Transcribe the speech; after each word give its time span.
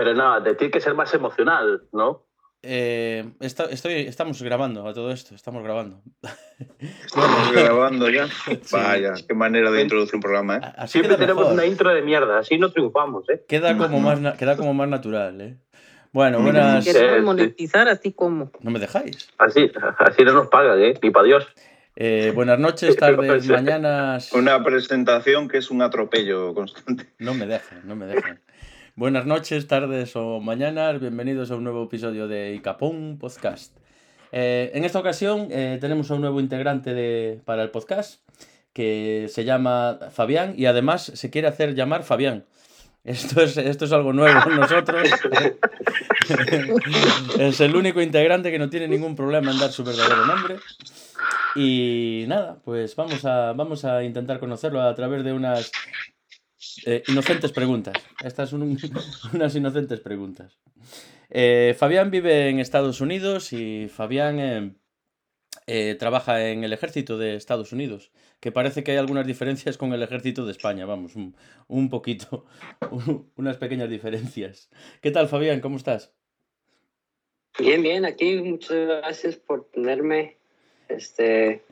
Pero 0.00 0.14
no, 0.14 0.40
de 0.40 0.54
tiene 0.54 0.70
que 0.70 0.80
ser 0.80 0.94
más 0.94 1.12
emocional, 1.12 1.82
¿no? 1.92 2.24
Eh, 2.62 3.22
está- 3.40 3.64
estoy, 3.66 4.06
estamos 4.06 4.40
grabando 4.42 4.88
a 4.88 4.94
todo 4.94 5.10
esto, 5.10 5.34
estamos 5.34 5.62
grabando. 5.62 6.00
Estamos 7.04 7.52
grabando 7.52 8.08
ya. 8.08 8.26
Vaya, 8.72 9.12
qué 9.28 9.34
manera 9.34 9.70
de 9.70 9.82
introducir 9.82 10.14
un 10.14 10.22
programa, 10.22 10.56
¿eh? 10.56 10.60
Así 10.78 10.92
Siempre 10.92 11.16
tenemos 11.18 11.42
mejor. 11.42 11.52
una 11.52 11.66
intro 11.66 11.92
de 11.92 12.00
mierda, 12.00 12.38
así 12.38 12.56
no 12.56 12.70
triunfamos, 12.72 13.28
¿eh? 13.28 13.44
Queda 13.46 13.76
como 13.76 14.00
más, 14.00 14.36
queda 14.38 14.56
como 14.56 14.72
más 14.72 14.88
natural, 14.88 15.38
¿eh? 15.42 15.58
Bueno, 16.12 16.40
Mm. 16.40 16.44
buenas... 16.44 16.84
Sí. 16.84 16.92
Queremos 16.94 17.22
monetizar 17.24 17.88
así 17.88 18.12
como. 18.14 18.50
¿No 18.60 18.70
me 18.70 18.78
dejáis? 18.78 19.28
Así, 19.36 19.70
así 19.98 20.24
no 20.24 20.32
nos 20.32 20.46
pagan, 20.48 20.80
¿eh? 20.80 20.94
Ni 21.02 21.10
para 21.10 21.26
Dios. 21.26 21.46
Eh, 21.96 22.32
buenas 22.34 22.58
noches, 22.58 22.96
tardes, 22.96 23.46
mañanas... 23.48 24.32
Una 24.32 24.64
presentación 24.64 25.46
que 25.48 25.58
es 25.58 25.70
un 25.70 25.82
atropello 25.82 26.54
constante. 26.54 27.10
No 27.18 27.34
me 27.34 27.44
dejan, 27.44 27.82
no 27.86 27.96
me 27.96 28.06
dejan. 28.06 28.40
Buenas 28.96 29.24
noches, 29.24 29.68
tardes 29.68 30.16
o 30.16 30.40
mañanas, 30.40 31.00
bienvenidos 31.00 31.50
a 31.50 31.56
un 31.56 31.64
nuevo 31.64 31.84
episodio 31.84 32.26
de 32.26 32.54
Icapón 32.54 33.18
Podcast. 33.18 33.76
Eh, 34.32 34.72
en 34.74 34.84
esta 34.84 34.98
ocasión 34.98 35.48
eh, 35.50 35.78
tenemos 35.80 36.10
a 36.10 36.14
un 36.14 36.22
nuevo 36.22 36.40
integrante 36.40 36.92
de, 36.92 37.40
para 37.44 37.62
el 37.62 37.70
podcast 37.70 38.20
que 38.72 39.26
se 39.30 39.44
llama 39.44 39.98
Fabián 40.10 40.54
y 40.56 40.66
además 40.66 41.04
se 41.04 41.30
quiere 41.30 41.46
hacer 41.46 41.74
llamar 41.74 42.02
Fabián. 42.02 42.44
Esto 43.04 43.40
es, 43.42 43.56
esto 43.56 43.84
es 43.84 43.92
algo 43.92 44.12
nuevo 44.12 44.50
en 44.50 44.56
nosotros. 44.56 45.08
es 47.38 47.60
el 47.60 47.76
único 47.76 48.02
integrante 48.02 48.50
que 48.50 48.58
no 48.58 48.68
tiene 48.68 48.88
ningún 48.88 49.14
problema 49.14 49.52
en 49.52 49.58
dar 49.58 49.70
su 49.70 49.84
verdadero 49.84 50.26
nombre. 50.26 50.56
Y 51.54 52.24
nada, 52.28 52.58
pues 52.64 52.96
vamos 52.96 53.24
a, 53.24 53.52
vamos 53.52 53.84
a 53.84 54.02
intentar 54.02 54.40
conocerlo 54.40 54.82
a 54.82 54.94
través 54.94 55.24
de 55.24 55.32
unas 55.32 55.70
eh, 56.86 57.02
inocentes 57.08 57.52
preguntas. 57.52 57.94
Estas 58.24 58.50
son 58.50 58.62
un- 58.62 58.78
unas 59.34 59.54
inocentes 59.56 60.00
preguntas. 60.00 60.58
Eh, 61.30 61.74
Fabián 61.78 62.10
vive 62.10 62.48
en 62.48 62.58
Estados 62.58 63.00
Unidos 63.00 63.52
y 63.52 63.88
Fabián 63.88 64.38
eh, 64.40 64.74
eh, 65.66 65.94
trabaja 65.98 66.48
en 66.48 66.64
el 66.64 66.72
ejército 66.72 67.18
de 67.18 67.36
Estados 67.36 67.72
Unidos, 67.72 68.10
que 68.40 68.50
parece 68.50 68.82
que 68.82 68.92
hay 68.92 68.96
algunas 68.96 69.26
diferencias 69.26 69.76
con 69.76 69.92
el 69.92 70.02
ejército 70.02 70.44
de 70.44 70.52
España, 70.52 70.86
vamos, 70.86 71.14
un, 71.14 71.36
un 71.68 71.88
poquito, 71.88 72.46
unas 73.36 73.56
pequeñas 73.58 73.88
diferencias. 73.88 74.70
¿Qué 75.00 75.10
tal, 75.10 75.28
Fabián? 75.28 75.60
¿Cómo 75.60 75.76
estás? 75.76 76.12
Bien, 77.58 77.82
bien, 77.82 78.04
aquí 78.04 78.36
muchas 78.36 78.76
gracias 78.86 79.36
por 79.36 79.66
tenerme. 79.70 80.36
Este, 80.88 81.62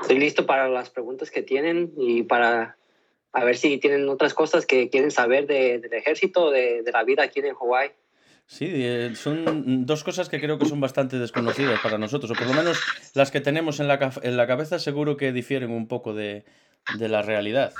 estoy 0.00 0.18
listo 0.18 0.46
para 0.46 0.68
las 0.68 0.90
preguntas 0.90 1.30
que 1.30 1.42
tienen 1.42 1.92
y 1.96 2.22
para 2.22 2.76
a 3.36 3.44
ver 3.44 3.56
si 3.56 3.78
tienen 3.78 4.08
otras 4.08 4.32
cosas 4.34 4.64
que 4.66 4.88
quieren 4.88 5.10
saber 5.10 5.46
de- 5.46 5.78
del 5.78 5.92
ejército, 5.92 6.50
de, 6.50 6.82
de 6.82 6.92
la 6.92 7.04
vida 7.04 7.22
aquí 7.24 7.40
en 7.40 7.54
Hawái. 7.54 7.90
Sí, 8.46 8.66
eh, 8.70 9.10
son 9.14 9.84
dos 9.86 10.04
cosas 10.04 10.28
que 10.28 10.40
creo 10.40 10.58
que 10.58 10.66
son 10.66 10.80
bastante 10.80 11.18
desconocidas 11.18 11.80
para 11.80 11.98
nosotros, 11.98 12.30
o 12.30 12.34
por 12.34 12.46
lo 12.46 12.54
menos 12.54 12.80
las 13.14 13.30
que 13.30 13.40
tenemos 13.40 13.80
en 13.80 13.88
la, 13.88 13.98
en 14.22 14.36
la 14.36 14.46
cabeza 14.46 14.78
seguro 14.78 15.16
que 15.16 15.32
difieren 15.32 15.70
un 15.70 15.86
poco 15.88 16.14
de, 16.14 16.44
de 16.98 17.08
la 17.08 17.22
realidad. 17.22 17.72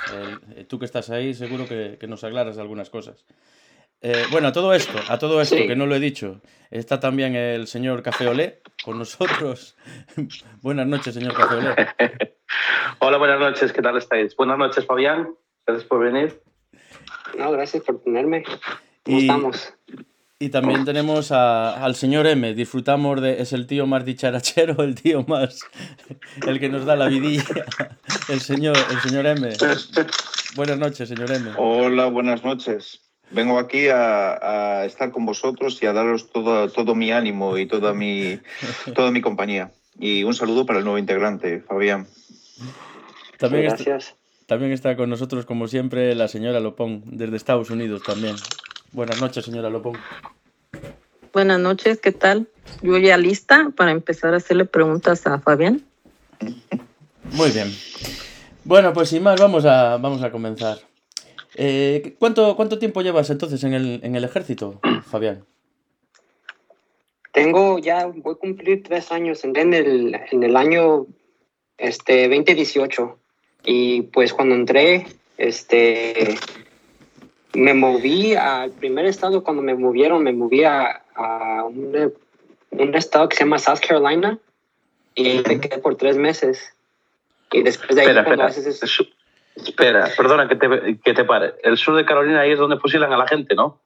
Eh, 0.55 0.65
tú 0.65 0.77
que 0.77 0.85
estás 0.85 1.09
ahí 1.09 1.33
seguro 1.33 1.67
que, 1.67 1.97
que 1.99 2.07
nos 2.07 2.23
aclaras 2.23 2.57
algunas 2.57 2.89
cosas. 2.89 3.25
Eh, 4.01 4.25
bueno, 4.29 4.49
a 4.49 4.51
todo 4.51 4.73
esto, 4.73 4.99
a 5.07 5.17
todo 5.17 5.41
esto, 5.41 5.55
Sí. 5.55 5.65
que 5.67 5.75
no 5.75 5.85
lo 5.87 5.95
he 5.95 5.99
dicho, 5.99 6.41
está 6.69 6.99
también 6.99 7.35
el 7.35 7.65
señor 7.65 8.03
Café 8.03 8.27
Olé 8.27 8.61
con 8.83 8.99
nosotros. 8.99 9.75
Buenas 10.61 10.85
noches, 10.85 11.15
señor 11.15 11.33
Café 11.33 11.55
Olé. 11.55 11.75
Hola, 12.99 13.17
buenas 13.17 13.39
noches, 13.39 13.71
¿qué 13.73 13.81
tal 13.81 13.97
estáis? 13.97 14.35
Buenas 14.35 14.57
noches, 14.57 14.85
Fabián. 14.85 15.29
Gracias 15.67 15.87
por 15.87 15.99
venir. 15.99 16.41
No, 17.37 17.51
gracias 17.51 17.83
por 17.83 18.01
tenerme. 18.01 18.43
¿Cómo 19.03 19.17
Y- 19.19 19.21
estamos? 19.21 19.73
Y 20.39 20.49
también 20.49 20.85
tenemos 20.85 21.31
a- 21.31 21.83
al 21.83 21.95
señor 21.95 22.27
M. 22.27 22.53
Disfrutamos 22.53 23.19
de. 23.21 23.41
Es 23.41 23.53
el 23.53 23.65
tío 23.65 23.87
más 23.87 24.05
dicharachero, 24.05 24.81
el 24.83 24.93
tío 24.95 25.23
más. 25.27 25.61
El 26.45 26.59
que 26.59 26.69
nos 26.69 26.85
da 26.85 26.95
la 26.95 27.07
vidilla. 27.07 27.43
El 28.29 28.39
señor, 28.39 28.77
el 28.91 28.99
señor 29.01 29.25
M. 29.25 29.49
Buenas 30.55 30.77
noches, 30.77 31.09
señor 31.09 31.31
M. 31.31 31.51
Hola, 31.57 32.05
buenas 32.05 32.43
noches. 32.43 33.01
Vengo 33.31 33.57
aquí 33.57 33.87
a, 33.89 34.79
a 34.81 34.85
estar 34.85 35.11
con 35.11 35.25
vosotros 35.25 35.81
y 35.81 35.85
a 35.87 35.91
daros 35.93 36.29
todo, 36.31 36.69
todo 36.69 36.93
mi 36.95 37.11
ánimo 37.11 37.57
y 37.57 37.65
toda 37.65 37.93
mi, 37.93 38.39
toda 38.95 39.09
mi 39.11 39.21
compañía. 39.21 39.71
Y 39.99 40.23
un 40.23 40.35
saludo 40.35 40.65
para 40.67 40.79
el 40.79 40.85
nuevo 40.85 40.99
integrante, 40.99 41.61
Fabián. 41.61 42.07
También 43.39 43.65
está, 43.65 43.83
gracias. 43.83 44.15
También 44.47 44.71
está 44.71 44.95
con 44.95 45.09
nosotros, 45.09 45.45
como 45.45 45.67
siempre, 45.67 46.15
la 46.15 46.29
señora 46.29 46.61
Lopón, 46.61 47.03
desde 47.05 47.35
Estados 47.35 47.69
Unidos 47.69 48.01
también. 48.03 48.35
Buenas 48.93 49.21
noches, 49.21 49.43
señora 49.43 49.69
Lopón. 49.69 49.97
Buenas 51.33 51.59
noches, 51.59 51.99
¿qué 51.99 52.13
tal? 52.13 52.47
Yo 52.81 52.97
ya 52.97 53.17
lista 53.17 53.71
para 53.75 53.91
empezar 53.91 54.33
a 54.33 54.37
hacerle 54.37 54.63
preguntas 54.63 55.27
a 55.27 55.39
Fabián. 55.39 55.83
Muy 57.33 57.51
bien. 57.51 57.71
Bueno, 58.63 58.93
pues 58.93 59.09
sin 59.09 59.21
más, 59.21 59.39
vamos 59.39 59.65
a, 59.65 59.97
vamos 59.97 60.23
a 60.23 60.31
comenzar. 60.31 60.77
Eh, 61.55 62.15
¿cuánto, 62.17 62.55
¿Cuánto 62.55 62.79
tiempo 62.79 63.01
llevas 63.01 63.29
entonces 63.29 63.61
en 63.65 63.73
el, 63.73 63.99
en 64.01 64.15
el 64.15 64.23
ejército, 64.23 64.79
Fabián? 65.05 65.43
Tengo 67.33 67.79
ya, 67.79 68.05
voy 68.05 68.33
a 68.33 68.37
cumplir 68.37 68.81
tres 68.81 69.11
años 69.11 69.43
en 69.43 69.57
en 69.57 69.73
el, 69.73 70.15
en 70.31 70.43
el 70.43 70.55
año 70.55 71.05
este, 71.77 72.29
2018. 72.29 73.19
Y 73.69 74.03
pues 74.03 74.31
cuando 74.33 74.55
entré, 74.55 75.07
este, 75.37 76.35
me 77.53 77.73
moví 77.73 78.33
al 78.33 78.71
primer 78.71 79.05
estado, 79.05 79.43
cuando 79.43 79.61
me 79.61 79.75
movieron, 79.75 80.23
me 80.23 80.31
moví 80.31 80.63
a, 80.63 81.03
a 81.15 81.65
un, 81.65 82.13
un 82.71 82.95
estado 82.95 83.27
que 83.27 83.35
se 83.35 83.43
llama 83.43 83.59
South 83.59 83.79
Carolina 83.85 84.39
y 85.15 85.41
me 85.45 85.59
quedé 85.59 85.79
por 85.79 85.95
tres 85.95 86.15
meses. 86.15 86.73
Y 87.51 87.61
después 87.61 87.93
de 87.95 88.03
ahí, 88.03 88.07
Espera, 88.07 88.23
cuando 88.23 88.47
espera. 88.47 88.61
haces 88.69 88.81
eso- 88.83 89.03
Espera, 89.57 90.09
perdona 90.15 90.47
que 90.47 90.55
te, 90.55 90.99
que 91.03 91.13
te 91.13 91.25
pare. 91.25 91.55
El 91.63 91.77
sur 91.77 91.95
de 91.97 92.05
Carolina 92.05 92.41
ahí 92.41 92.51
es 92.51 92.59
donde 92.59 92.77
fusilan 92.77 93.11
a 93.11 93.17
la 93.17 93.27
gente, 93.27 93.53
¿no? 93.55 93.81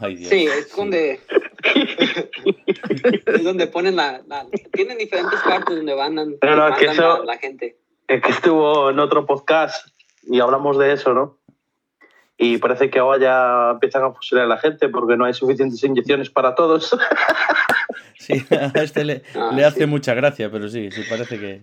Ay, 0.00 0.16
Dios. 0.16 0.30
Sí, 0.30 0.46
es 0.46 0.74
donde. 0.74 1.20
es 3.26 3.44
donde 3.44 3.66
ponen 3.68 3.94
la, 3.96 4.22
la- 4.26 4.46
Tienen 4.72 4.98
diferentes 4.98 5.38
partes 5.42 5.76
donde 5.76 5.94
van 5.94 6.14
No, 6.16 6.24
no, 6.24 6.76
que 6.76 6.86
eso- 6.86 7.18
la, 7.18 7.34
la 7.34 7.38
gente. 7.38 7.76
Es 8.08 8.20
que 8.22 8.30
estuvo 8.30 8.90
en 8.90 8.98
otro 8.98 9.26
podcast 9.26 9.88
y 10.22 10.40
hablamos 10.40 10.78
de 10.78 10.92
eso, 10.92 11.14
¿no? 11.14 11.38
Y 12.36 12.58
parece 12.58 12.90
que 12.90 12.98
ahora 12.98 13.20
ya 13.20 13.70
empiezan 13.72 14.04
a 14.04 14.12
fusilar 14.12 14.44
a 14.44 14.48
la 14.48 14.58
gente 14.58 14.88
porque 14.88 15.16
no 15.16 15.24
hay 15.24 15.34
suficientes 15.34 15.82
inyecciones 15.84 16.30
para 16.30 16.54
todos. 16.54 16.96
Sí, 18.22 18.34
a 18.52 18.80
este 18.80 19.04
le, 19.04 19.24
Ah, 19.34 19.50
le 19.52 19.64
hace 19.64 19.80
sí. 19.80 19.86
mucha 19.86 20.14
gracia, 20.14 20.48
pero 20.48 20.68
sí, 20.68 20.92
sí 20.92 21.02
parece 21.10 21.40
que, 21.40 21.62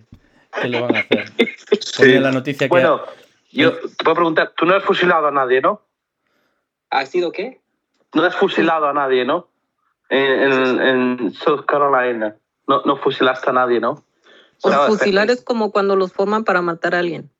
que 0.60 0.68
lo 0.68 0.82
van 0.82 0.96
a 0.96 0.98
hacer. 1.00 1.32
Sí. 1.80 2.02
Ponía 2.02 2.20
la 2.20 2.32
noticia 2.32 2.66
que 2.66 2.68
Bueno, 2.68 3.00
yo 3.50 3.72
te 3.72 4.04
puedo 4.04 4.16
preguntar, 4.16 4.52
tú 4.56 4.66
no 4.66 4.74
has 4.74 4.84
fusilado 4.84 5.28
a 5.28 5.30
nadie, 5.30 5.62
¿no? 5.62 5.80
¿Ha 6.90 7.06
sido 7.06 7.32
qué? 7.32 7.60
No 8.14 8.24
has 8.24 8.36
fusilado 8.36 8.86
a 8.86 8.92
nadie, 8.92 9.24
¿no? 9.24 9.48
En, 10.10 10.52
en, 10.52 10.80
en 10.80 11.32
South 11.32 11.64
Carolina. 11.66 12.36
No, 12.66 12.82
no 12.82 12.96
fusilaste 12.96 13.48
a 13.48 13.52
nadie, 13.54 13.80
¿no? 13.80 14.04
Pues 14.62 14.74
No, 14.74 14.86
fusilar 14.86 15.30
es 15.30 15.42
como 15.42 15.70
cuando 15.72 15.96
los 15.96 16.12
forman 16.12 16.44
para 16.44 16.62
matar 16.62 16.94
a 16.94 16.98
alguien. 16.98 17.30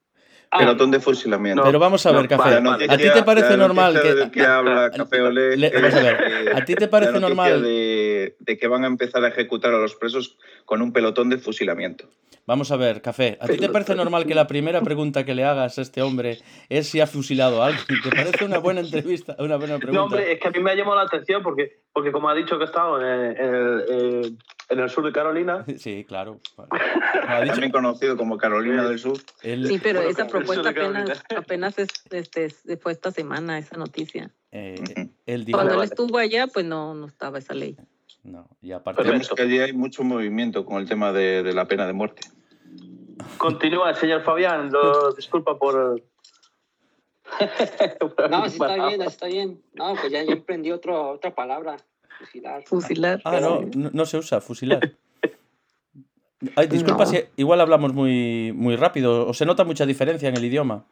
Pelotón 0.57 0.91
de 0.91 0.99
fusilamiento. 0.99 1.63
Pero 1.63 1.79
vamos 1.79 2.05
a 2.07 2.11
No, 2.13 2.19
ver, 2.19 2.29
Café. 2.29 2.51
La 2.51 2.61
vale. 2.61 2.87
¿A 2.91 2.97
ti 2.97 3.05
te 3.13 3.23
parece 3.23 3.51
la 3.51 3.57
normal 3.57 4.01
que... 4.03 4.31
que 4.33 4.43
habla 4.45 4.91
Café 4.91 5.21
Olé, 5.21 5.57
Le- 5.57 5.71
vamos 5.71 5.95
a 5.95 6.01
ver, 6.01 6.57
¿a 6.57 6.65
ti 6.65 6.75
te 6.75 6.89
parece 6.89 7.21
normal? 7.21 7.63
De, 7.63 8.37
de 8.41 8.59
que 8.59 8.67
van 8.67 8.83
a 8.83 8.89
empezar 8.89 9.25
a 9.25 9.29
ejecutar 9.29 9.73
a 9.73 9.79
los 9.79 9.95
presos 9.95 10.39
con 10.65 10.83
un 10.83 10.93
pelotón 10.93 11.29
de 11.29 11.39
fusilamiento. 11.39 12.09
Vamos 12.47 12.73
a 12.73 12.77
ver, 12.77 13.01
Café. 13.01 13.39
¿A 13.41 13.47
ti 13.47 13.59
te 13.59 13.69
parece 13.69 13.95
normal 13.95 14.27
que 14.27 14.35
la 14.35 14.47
primera 14.47 14.81
pregunta 14.83 15.25
que 15.25 15.35
le 15.35 15.45
hagas 15.45 15.79
a 15.79 15.83
este 15.83 16.03
hombre 16.03 16.39
es 16.69 16.89
si 16.89 17.01
ha 17.01 17.07
fusilado 17.07 17.63
a 17.63 17.67
alguien? 17.67 18.01
¿Te 18.03 18.11
parece 18.11 18.45
una 18.45 18.59
buena 18.59 18.81
entrevista? 18.81 19.37
Una 19.39 19.57
buena 19.57 19.79
pregunta. 19.79 19.93
No, 19.99 20.05
hombre, 20.05 20.33
es 20.33 20.41
que 20.41 20.49
a 20.49 20.51
mí 20.51 20.59
me 20.61 20.73
ha 20.73 20.75
llamado 20.75 20.97
la 20.97 21.03
atención 21.05 21.43
porque, 21.43 21.81
porque 21.93 22.11
como 22.11 22.29
ha 22.29 22.35
dicho 22.35 22.57
que 22.59 22.65
ha 22.65 22.67
estado 22.67 23.01
en 23.01 23.07
el, 23.07 23.37
en 23.37 23.55
el- 23.55 24.39
en 24.71 24.79
el 24.79 24.89
sur 24.89 25.05
de 25.05 25.13
Carolina, 25.13 25.65
Sí, 25.79 26.05
claro. 26.05 26.41
Bueno, 26.57 26.71
ha 27.27 27.41
dicho, 27.43 27.53
También 27.55 27.73
conocido 27.73 28.17
como 28.17 28.37
Carolina 28.39 28.89
del 28.89 28.99
Sur. 28.99 29.19
él, 29.43 29.67
Sí, 29.67 29.79
pero 29.83 29.99
Bueno, 30.01 30.11
esa 30.11 30.23
el 30.25 30.29
propuesta 30.29 30.69
apenas, 30.71 31.25
apenas 31.37 31.79
es, 31.79 31.89
este, 32.11 32.77
fue 32.79 32.93
esta 32.93 33.11
semana, 33.13 33.59
esa 33.59 33.77
noticia. 33.77 34.31
eh, 34.53 34.77
Ujú. 34.81 35.11
él 35.27 35.45
dijo... 35.45 35.59
Cuando 35.59 35.75
él 35.75 35.83
estuvo 35.85 36.19
allá, 36.19 36.47
pues 36.49 36.65
no, 36.65 36.95
no 36.95 37.07
estaba 37.07 37.39
esa 37.39 37.55
ley. 37.55 37.77
No, 38.23 38.49
y 38.61 38.73
aparte... 38.73 39.03
Perfecto. 39.03 39.35
Vemos 39.35 39.37
que 39.37 39.43
allí 39.43 39.59
hay 39.61 39.73
mucho 39.73 40.03
movimiento 40.05 40.65
con 40.67 40.77
el 40.79 40.89
tema 40.89 41.13
de, 41.13 41.43
de 41.43 41.53
la 41.55 41.67
pena 41.67 41.87
de 41.87 41.93
muerte. 41.93 42.23
continúa, 43.39 43.95
señor 43.95 44.23
Fabián. 44.23 44.71
Lo, 44.71 45.13
disculpa 45.17 45.59
por. 45.59 46.03
No, 48.31 48.49
sí 48.49 48.53
está 48.61 48.89
bien, 48.89 49.03
está 49.03 49.27
bien. 49.27 49.63
No, 49.75 49.95
pues 49.95 50.11
ya, 50.13 50.23
ya 50.23 50.35
aprendí 50.35 50.71
otro, 50.71 51.13
otra 51.13 51.35
palabra. 51.35 51.77
Fusilar. 52.19 52.63
Fusilar. 52.65 53.23
Ah, 53.25 53.41
no, 53.41 53.61
no, 53.75 53.91
no 53.93 54.07
se 54.07 54.19
usa, 54.19 54.41
fusilar. 54.41 54.81
Ay, 56.57 56.67
disculpa 56.69 57.05
No. 57.05 57.11
si 57.11 57.25
igual 57.37 57.61
hablamos 57.61 57.93
muy, 57.95 58.53
muy 58.55 58.77
rápido, 58.77 59.27
o 59.27 59.35
se 59.35 59.47
nota 59.47 59.65
mucha 59.65 59.87
diferencia 59.87 60.29
en 60.29 60.37
el 60.37 60.45
idioma. 60.45 60.85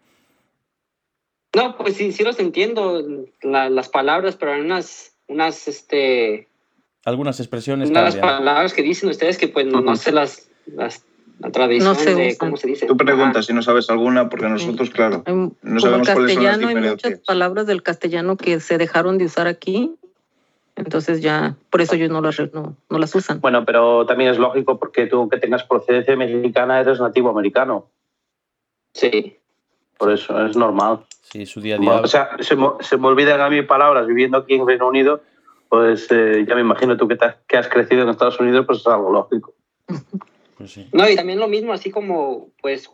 No, 1.57 1.77
pues 1.77 1.97
sí, 1.97 2.13
sí 2.13 2.23
los 2.23 2.39
entiendo, 2.39 3.03
la- 3.43 3.69
las 3.71 3.89
palabras, 3.89 4.37
pero 4.37 4.53
hay 4.53 4.61
unas, 4.61 5.17
unas, 5.27 5.67
este, 5.67 6.48
Algunas 7.09 7.41
expresiones 7.41 7.91
unas 7.91 8.17
palabras 8.17 8.75
que 8.75 8.83
dicen 8.83 9.09
ustedes 9.09 9.39
que 9.39 9.49
pues 9.49 9.67
no, 9.67 9.81
no 9.81 9.97
sé 9.97 10.13
las, 10.13 10.49
las 10.67 11.05
la 11.39 11.51
tradición 11.53 11.89
No 11.89 11.95
se 11.95 12.15
de 12.15 12.37
cómo 12.37 12.57
se 12.57 12.67
dice. 12.67 12.87
Tú 12.87 12.97
preguntas 12.97 13.37
Ajá. 13.37 13.43
si 13.45 13.53
no 13.53 13.63
sabes 13.63 13.89
alguna, 13.91 14.29
porque 14.29 14.49
nosotros, 14.49 14.91
claro, 14.91 15.23
Hay- 15.25 15.35
no 15.35 15.53
como 15.63 15.81
sabemos 15.81 16.09
cuáles 16.11 16.35
son 16.35 16.43
las 16.45 16.53
castellano 16.53 16.69
hay 16.69 16.75
muchas 16.75 16.93
diferencias. 16.97 17.27
palabras 17.27 17.67
del 17.67 17.83
castellano 17.83 18.37
que 18.37 18.61
se 18.61 18.77
dejaron 18.77 19.19
de 19.19 19.25
usar 19.27 19.47
aquí. 19.47 19.95
Entonces 20.77 21.23
ya, 21.23 21.57
por 21.71 21.81
eso 21.81 21.95
ellos 21.95 22.11
no 22.11 22.21
las, 22.21 22.39
no, 22.53 22.77
no 22.91 22.99
las 22.99 23.15
usan. 23.15 23.41
Bueno, 23.41 23.65
pero 23.65 24.05
también 24.07 24.31
es 24.31 24.39
lógico 24.39 24.79
porque 24.79 25.07
tú 25.07 25.29
que 25.29 25.39
tengas 25.39 25.65
procedencia 25.65 26.15
mexicana 26.17 26.79
eres 26.81 27.01
nativo 27.01 27.31
americano. 27.31 27.87
Sí. 28.93 29.37
Por 29.97 30.13
eso 30.13 30.45
es 30.47 30.57
normal. 30.57 31.01
Sí, 31.23 31.47
su 31.47 31.61
día 31.61 31.77
a 31.77 31.79
día. 31.79 31.93
O 32.01 32.07
sea, 32.07 32.31
se 32.41 32.55
me, 32.57 32.69
se 32.81 32.97
me 32.97 33.09
olvidan 33.09 33.41
a 33.41 33.51
mí 33.51 33.63
palabras 33.63 34.07
viviendo 34.07 34.39
aquí 34.39 34.55
en 34.55 34.67
Reino 34.67 34.87
Unido, 34.89 35.23
pues 35.69 36.07
eh, 36.11 36.45
ya 36.49 36.55
me 36.55 36.61
imagino 36.63 36.97
tú 36.97 37.07
que, 37.09 37.17
te 37.17 37.25
has, 37.27 37.37
que 37.47 37.57
has 37.59 37.69
crecido 37.69 38.03
en 38.03 38.09
Estados 38.09 38.39
Unidos, 38.41 38.65
pues 38.67 38.79
es 38.81 38.87
algo 38.87 39.13
lógico. 39.13 39.55
pues 40.57 40.73
sí. 40.73 40.89
No, 40.93 41.09
y 41.09 41.15
también 41.17 41.39
lo 41.39 41.49
mismo, 41.49 41.73
así 41.73 41.91
como, 41.91 42.49
pues, 42.63 42.91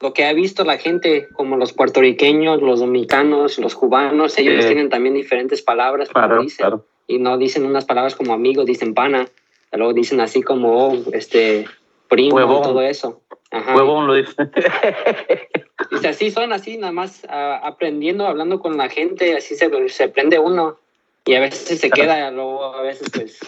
lo 0.00 0.12
que 0.12 0.24
ha 0.24 0.32
visto 0.32 0.64
la 0.64 0.76
gente, 0.76 1.28
como 1.32 1.56
los 1.56 1.72
puertorriqueños, 1.72 2.60
los 2.60 2.80
dominicanos, 2.80 3.58
los 3.58 3.74
cubanos, 3.74 4.36
ellos 4.38 4.62
Sí. 4.62 4.68
tienen 4.68 4.90
también 4.90 5.14
diferentes 5.14 5.62
palabras, 5.62 6.08
como 6.10 6.26
Claro, 6.26 6.42
dicen. 6.42 6.66
claro. 6.66 6.86
y 7.06 7.18
no 7.18 7.36
dicen 7.38 7.64
unas 7.66 7.84
palabras 7.84 8.14
como 8.14 8.32
amigo, 8.32 8.64
dicen 8.64 8.92
pana, 8.94 9.28
luego 9.72 9.92
dicen 9.92 10.20
así 10.20 10.42
como, 10.42 10.88
oh, 10.88 10.96
este, 11.12 11.66
primo, 12.08 12.36
Huevón. 12.36 12.62
todo 12.62 12.80
eso. 12.82 13.20
Ajá. 13.50 13.76
Huevón 13.76 14.06
lo 14.06 14.14
dice. 14.14 14.34
Dice, 15.90 16.08
así 16.08 16.30
son, 16.30 16.52
así, 16.52 16.76
nada 16.78 16.92
más 16.92 17.24
ah, 17.28 17.60
aprendiendo, 17.62 18.26
hablando 18.26 18.58
con 18.58 18.76
la 18.76 18.88
gente, 18.88 19.36
así 19.36 19.54
se, 19.54 19.70
se 19.90 20.04
aprende 20.04 20.38
uno. 20.38 20.78
Y 21.26 21.34
a 21.34 21.40
veces 21.40 21.80
se 21.80 21.90
queda, 21.90 22.30
luego 22.30 22.64
a 22.64 22.82
veces 22.82 23.10
pues 23.10 23.38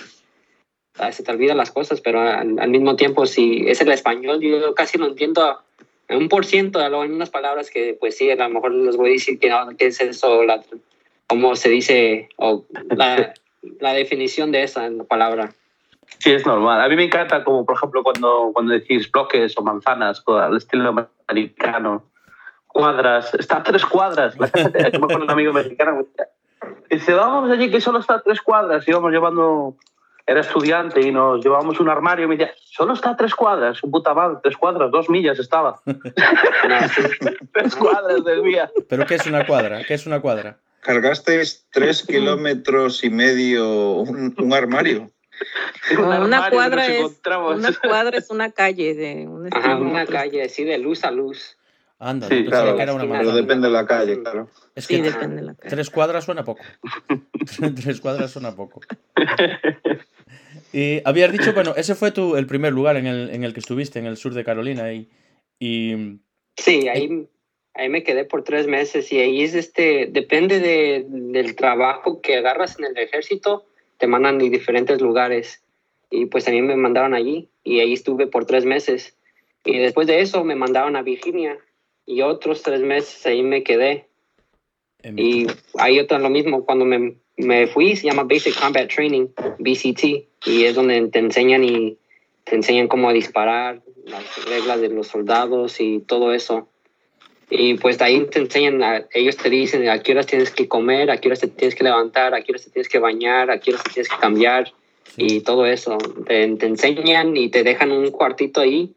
ah, 0.99 1.13
se 1.13 1.23
te 1.23 1.31
olvidan 1.31 1.59
las 1.59 1.71
cosas, 1.71 2.01
pero 2.01 2.21
al, 2.21 2.59
al 2.59 2.71
mismo 2.71 2.97
tiempo, 2.97 3.27
si 3.27 3.69
es 3.69 3.81
el 3.81 3.93
español, 3.93 4.41
yo 4.41 4.75
casi 4.75 4.99
lo 4.99 5.07
entiendo 5.07 5.61
en 6.09 6.19
un 6.19 6.29
por 6.29 6.47
ciento, 6.47 6.79
luego 6.79 7.03
hay 7.03 7.11
unas 7.11 7.31
palabras 7.31 7.71
que 7.71 7.97
pues 7.99 8.17
sí, 8.17 8.31
a 8.31 8.37
lo 8.37 8.49
mejor 8.49 8.73
les 8.73 8.97
voy 8.97 9.11
a 9.11 9.13
decir 9.13 9.39
que 9.39 9.51
no, 9.51 9.69
qué 9.77 9.87
es 9.87 10.01
eso, 10.01 10.45
la, 10.45 10.63
cómo 11.27 11.57
se 11.57 11.69
dice, 11.69 12.29
o 12.37 12.65
la, 12.91 13.35
la 13.81 13.93
definición 13.93 14.53
de 14.53 14.63
esa 14.63 14.89
palabra. 15.09 15.53
Sí, 16.19 16.33
es 16.33 16.47
normal. 16.47 16.81
A 16.81 16.89
mí 16.89 16.97
me 16.97 17.05
encanta, 17.05 17.45
como 17.45 17.67
por 17.67 17.77
ejemplo, 17.77 18.03
cuando, 18.03 18.51
cuando 18.53 18.73
decís 18.73 19.11
bloques 19.11 19.57
o 19.59 19.63
manzanas, 19.63 20.23
al 20.27 20.57
estilo 20.57 21.09
americano, 21.27 22.05
cuadras, 22.69 23.35
está 23.35 23.59
a 23.59 23.63
tres 23.63 23.85
cuadras. 23.85 24.39
La 24.39 24.49
casa 24.49 24.71
yo 24.71 25.01
me 25.01 25.05
acuerdo 25.05 25.25
un 25.25 25.31
amigo 25.31 25.53
mexicano. 25.53 26.07
Dice, 26.91 27.15
vamos 27.15 27.51
allí 27.51 27.71
que 27.71 27.81
solo 27.81 27.99
está 27.99 28.15
a 28.15 28.23
tres 28.23 28.41
cuadras. 28.41 28.87
Íbamos 28.87 29.13
llevando, 29.13 29.77
era 30.27 30.41
estudiante 30.41 31.01
y 31.01 31.13
nos 31.13 31.45
llevábamos 31.45 31.81
un 31.81 31.89
armario 31.89 32.27
y 32.27 32.29
me 32.29 32.37
decía, 32.37 32.55
solo 32.57 32.95
está 32.95 33.11
a 33.11 33.17
tres 33.17 33.35
cuadras. 33.35 33.79
Su 33.79 33.91
puta 33.91 34.15
madre, 34.15 34.39
tres 34.43 34.57
cuadras, 34.57 34.91
dos 34.91 35.09
millas 35.09 35.39
estaba. 35.39 35.81
Tres 37.53 37.77
cuadras 37.77 38.25
del 38.25 38.43
día. 38.43 38.71
¿Pero 38.89 39.07
qué 39.07 39.15
es 39.15 39.27
una 39.27 39.47
cuadra? 39.47 39.83
¿Qué 39.85 39.95
es 39.95 40.07
una 40.07 40.21
cuadra? 40.21 40.59
Cargasteis 40.87 41.67
tres 41.73 42.03
kilómetros 42.07 43.03
y 43.03 43.11
medio 43.11 43.97
un, 43.97 44.35
un 44.39 44.53
armario. 44.53 45.11
Un 45.99 46.05
una 46.05 46.49
cuadra 46.49 46.87
es 46.87 47.21
una 47.27 47.73
cuadra 47.83 48.17
es 48.17 48.31
una 48.31 48.51
calle 48.53 48.95
de 48.95 49.29
un 49.29 49.49
Ajá, 49.53 49.77
una 49.77 50.07
calle, 50.07 50.45
así 50.45 50.65
de 50.65 50.79
luz 50.79 51.05
a 51.05 51.11
luz. 51.11 51.59
Anda, 51.99 52.29
Sí, 52.29 52.45
claro, 52.45 52.77
que 52.77 52.83
era 52.83 52.93
una 52.93 53.05
Pero 53.05 53.15
manzana. 53.15 53.37
depende 53.37 53.69
de 53.69 53.73
la 53.73 53.87
calle, 53.87 54.21
claro. 54.23 54.51
Es 54.75 54.85
Sí, 54.85 54.97
que 54.97 55.03
depende 55.11 55.37
de 55.37 55.43
la 55.43 55.55
calle. 55.55 55.71
tres 55.75 55.89
cuadras 55.91 56.25
suena 56.25 56.45
poco. 56.45 56.63
tres 57.85 58.01
cuadras 58.01 58.31
suena 58.31 58.55
poco. 58.55 58.81
Y 60.73 61.01
habías 61.05 61.33
dicho, 61.33 61.53
bueno, 61.55 61.75
ese 61.77 61.95
fue 61.95 62.11
tu, 62.11 62.37
el 62.37 62.47
primer 62.47 62.73
lugar 62.73 62.97
en 62.97 63.07
el, 63.07 63.31
en 63.31 63.45
el 63.45 63.55
que 63.55 63.61
estuviste, 63.61 63.99
en 63.99 64.07
el 64.07 64.17
sur 64.17 64.35
de 64.35 64.45
Carolina. 64.45 64.93
Y, 64.93 65.09
y 65.59 66.19
Sí, 66.59 66.89
ahí, 66.89 67.27
ahí 67.75 67.89
me 67.89 68.03
quedé 68.03 68.25
por 68.25 68.43
tres 68.45 68.67
meses 68.67 69.11
y 69.13 69.21
ahí 69.21 69.43
es 69.43 69.55
este, 69.55 70.07
depende 70.11 70.61
de, 70.61 71.07
del 71.09 71.55
trabajo 71.57 72.21
que 72.21 72.37
agarras 72.37 72.79
en 72.79 72.87
el 72.87 72.99
ejército, 72.99 73.65
te 73.99 74.07
mandan 74.07 74.39
de 74.39 74.51
diferentes 74.51 75.01
lugares. 75.01 75.63
Y 76.11 76.27
pues 76.27 76.47
a 76.47 76.51
mí 76.51 76.61
me 76.63 76.77
mandaron 76.77 77.15
allí 77.15 77.49
y 77.65 77.81
ahí 77.81 77.93
estuve 77.95 78.27
por 78.27 78.45
tres 78.45 78.65
meses. 78.67 79.17
Y 79.65 79.79
después 79.79 80.07
de 80.07 80.21
eso 80.21 80.45
me 80.45 80.55
mandaron 80.57 80.95
a 80.97 81.03
Virginia 81.03 81.57
y 82.07 82.23
otros 82.23 82.63
tres 82.63 82.81
meses 82.81 83.25
ahí 83.27 83.43
me 83.43 83.63
quedé. 83.63 84.07
en- 85.03 85.19
Y 85.19 85.47
ahí 85.79 85.99
otra 86.01 86.19
lo 86.19 86.31
mismo, 86.31 86.65
cuando 86.65 86.85
me, 86.85 87.17
me 87.37 87.67
fui 87.67 87.97
se 87.97 88.07
llama 88.09 88.25
Basic 88.25 88.59
Combat 88.59 88.89
Training, 88.93 89.27
BCT, 89.59 90.29
y 90.47 90.65
es 90.65 90.75
donde 90.75 91.09
te 91.09 91.19
enseñan 91.19 91.65
y 91.65 91.99
te 92.45 92.55
enseñan 92.57 92.89
cómo 92.89 93.13
disparar, 93.13 93.83
las 94.05 94.45
reglas 94.47 94.81
de 94.81 94.89
los 94.89 95.09
soldados 95.09 95.81
y 95.81 96.01
todo 96.01 96.33
eso. 96.33 96.69
Y 97.51 97.75
pues 97.75 98.01
ahí 98.03 98.25
te 98.27 98.41
enseñan, 98.41 98.83
a- 98.83 99.07
ellos 99.13 99.37
te 99.37 99.51
dicen 99.51 99.89
a 99.89 100.03
qué 100.03 100.13
horas 100.13 100.27
tienes 100.27 100.51
que 100.51 100.67
comer, 100.67 101.11
a 101.11 101.19
qué 101.19 101.29
horas 101.29 101.41
te 101.41 101.49
tienes 101.49 101.75
que 101.77 101.85
levantar, 101.85 102.35
a 102.35 102.43
qué 102.43 102.53
horas 102.53 102.65
te 102.65 102.71
tienes 102.71 102.89
que 102.89 102.99
bañar, 102.99 103.51
a 103.51 103.61
qué 103.61 103.71
horas 103.71 103.85
te 103.85 103.91
tienes 103.93 104.09
que 104.09 104.17
cambiar 104.17 104.73
y 105.17 105.41
todo 105.41 105.67
eso. 105.67 105.97
Te, 106.27 106.49
te 106.57 106.67
enseñan 106.67 107.37
y 107.37 107.49
te 107.49 107.63
dejan 107.63 107.93
un 107.93 108.11
cuartito 108.11 108.61
ahí 108.61 108.96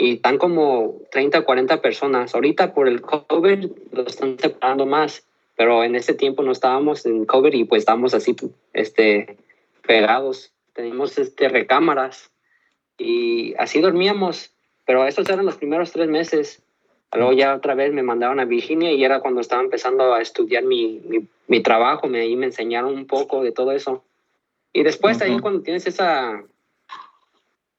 y 0.00 0.14
están 0.14 0.38
como 0.38 1.02
30 1.10 1.40
o 1.40 1.44
40 1.44 1.82
personas. 1.82 2.34
Ahorita 2.34 2.72
por 2.72 2.88
el 2.88 3.02
COVID 3.02 3.70
lo 3.92 4.06
están 4.06 4.38
separando 4.38 4.86
más, 4.86 5.26
pero 5.56 5.84
en 5.84 5.94
ese 5.94 6.14
tiempo 6.14 6.42
no 6.42 6.52
estábamos 6.52 7.04
en 7.04 7.26
COVID 7.26 7.52
y 7.52 7.64
pues 7.64 7.80
estábamos 7.80 8.14
así 8.14 8.34
este, 8.72 9.36
pegados. 9.86 10.52
Teníamos 10.72 11.18
este, 11.18 11.50
recámaras 11.50 12.30
y 12.96 13.54
así 13.58 13.80
dormíamos, 13.82 14.54
pero 14.86 15.06
esos 15.06 15.28
eran 15.28 15.44
los 15.44 15.58
primeros 15.58 15.92
tres 15.92 16.08
meses. 16.08 16.62
Luego 17.12 17.34
ya 17.34 17.54
otra 17.54 17.74
vez 17.74 17.92
me 17.92 18.02
mandaron 18.02 18.40
a 18.40 18.46
Virginia 18.46 18.92
y 18.92 19.04
era 19.04 19.20
cuando 19.20 19.42
estaba 19.42 19.62
empezando 19.62 20.14
a 20.14 20.22
estudiar 20.22 20.64
mi, 20.64 21.02
mi, 21.04 21.26
mi 21.46 21.60
trabajo, 21.60 22.06
me, 22.06 22.20
ahí 22.20 22.36
me 22.36 22.46
enseñaron 22.46 22.94
un 22.94 23.06
poco 23.06 23.42
de 23.42 23.52
todo 23.52 23.72
eso. 23.72 24.02
Y 24.72 24.82
después 24.82 25.20
ahí 25.20 25.32
Ujú. 25.32 25.42
cuando 25.42 25.60
tienes 25.60 25.86
esa, 25.86 26.42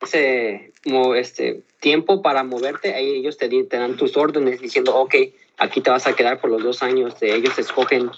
ese 0.01 0.73
como 0.83 1.15
este 1.15 1.63
tiempo 1.81 2.21
para 2.21 2.43
moverte, 2.43 2.93
ahí 2.93 3.09
ellos 3.09 3.37
te, 3.37 3.49
te 3.49 3.77
dan 3.77 3.97
tus 3.97 4.15
órdenes 4.15 4.61
diciendo, 4.61 4.95
ok, 4.95 5.15
aquí 5.57 5.81
te 5.81 5.89
vas 5.89 6.07
a 6.07 6.15
quedar 6.15 6.39
por 6.39 6.49
los 6.49 6.63
dos 6.63 6.81
años. 6.81 7.19
De 7.19 7.35
ellos 7.35 7.57
escogen, 7.59 8.09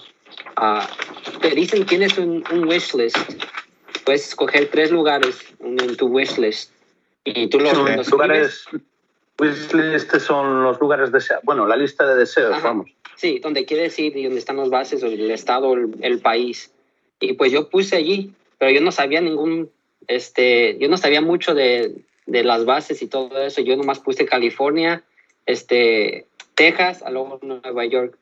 ah, 0.56 0.88
te 1.40 1.50
dicen 1.50 1.84
tienes 1.84 2.16
un, 2.18 2.44
un 2.52 2.68
wish 2.68 2.94
list. 2.94 3.16
Puedes 4.04 4.28
escoger 4.28 4.70
tres 4.70 4.90
lugares 4.92 5.38
en, 5.60 5.96
tu 5.96 6.06
wish 6.06 6.38
list. 6.38 6.70
Y 7.24 7.48
tú 7.48 7.58
los, 7.58 7.72
Son 7.72 7.96
los 7.96 8.10
lugares, 8.10 8.66
wishlist 9.40 10.14
son 10.18 10.62
los 10.62 10.78
lugares 10.78 11.10
deseados. 11.10 11.42
Bueno, 11.44 11.66
la 11.66 11.76
lista 11.76 12.06
de 12.06 12.16
deseos, 12.16 12.52
Ajá. 12.52 12.68
vamos. 12.68 12.90
Sí, 13.16 13.38
donde 13.38 13.64
quieres 13.64 13.98
ir 13.98 14.14
y 14.14 14.24
donde 14.24 14.40
están 14.40 14.58
las 14.58 14.68
bases, 14.68 15.02
o 15.02 15.06
el 15.06 15.30
estado, 15.30 15.72
el, 15.72 15.94
el 16.02 16.18
país. 16.18 16.70
Y 17.18 17.32
pues 17.32 17.50
yo 17.50 17.70
puse 17.70 17.96
allí, 17.96 18.32
pero 18.58 18.70
yo 18.72 18.82
no 18.82 18.92
sabía 18.92 19.22
ningún, 19.22 19.70
este, 20.06 20.76
yo 20.78 20.88
no 20.88 20.98
sabía 20.98 21.22
mucho 21.22 21.54
de, 21.54 21.94
de 22.26 22.44
las 22.44 22.64
bases 22.64 23.02
y 23.02 23.06
todo 23.08 23.40
eso. 23.42 23.60
Yo 23.60 23.76
nomás 23.76 24.00
puse 24.00 24.26
California, 24.26 25.02
este, 25.46 26.26
Texas, 26.54 27.02
a 27.02 27.10
luego 27.10 27.38
Nueva 27.42 27.84
York. 27.86 28.16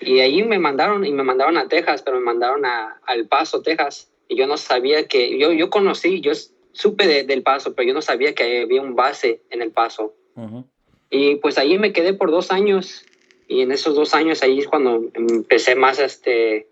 Y 0.00 0.20
ahí 0.20 0.42
me 0.44 0.58
mandaron, 0.58 1.04
y 1.04 1.12
me 1.12 1.24
mandaron 1.24 1.56
a 1.56 1.68
Texas, 1.68 2.02
pero 2.02 2.18
me 2.18 2.24
mandaron 2.24 2.64
a, 2.64 3.00
a 3.06 3.14
El 3.14 3.26
Paso, 3.26 3.62
Texas. 3.62 4.10
Y 4.28 4.36
yo 4.36 4.46
no 4.46 4.56
sabía 4.56 5.08
que, 5.08 5.38
yo, 5.38 5.52
yo 5.52 5.70
conocí, 5.70 6.20
yo 6.20 6.32
supe 6.72 7.06
de- 7.06 7.24
del 7.24 7.42
Paso, 7.42 7.74
pero 7.74 7.88
yo 7.88 7.94
no 7.94 8.02
sabía 8.02 8.34
que 8.34 8.62
había 8.62 8.80
un 8.82 8.94
base 8.94 9.40
en 9.50 9.62
El 9.62 9.72
Paso. 9.72 10.14
Y 11.10 11.36
pues 11.36 11.58
ahí 11.58 11.78
me 11.78 11.92
quedé 11.92 12.12
por 12.14 12.30
dos 12.30 12.52
años. 12.52 13.04
Y 13.48 13.62
en 13.62 13.72
esos 13.72 13.94
dos 13.94 14.14
años 14.14 14.42
ahí 14.42 14.58
es 14.58 14.68
cuando 14.68 15.06
empecé 15.14 15.74
más 15.74 15.98
este, 15.98 16.68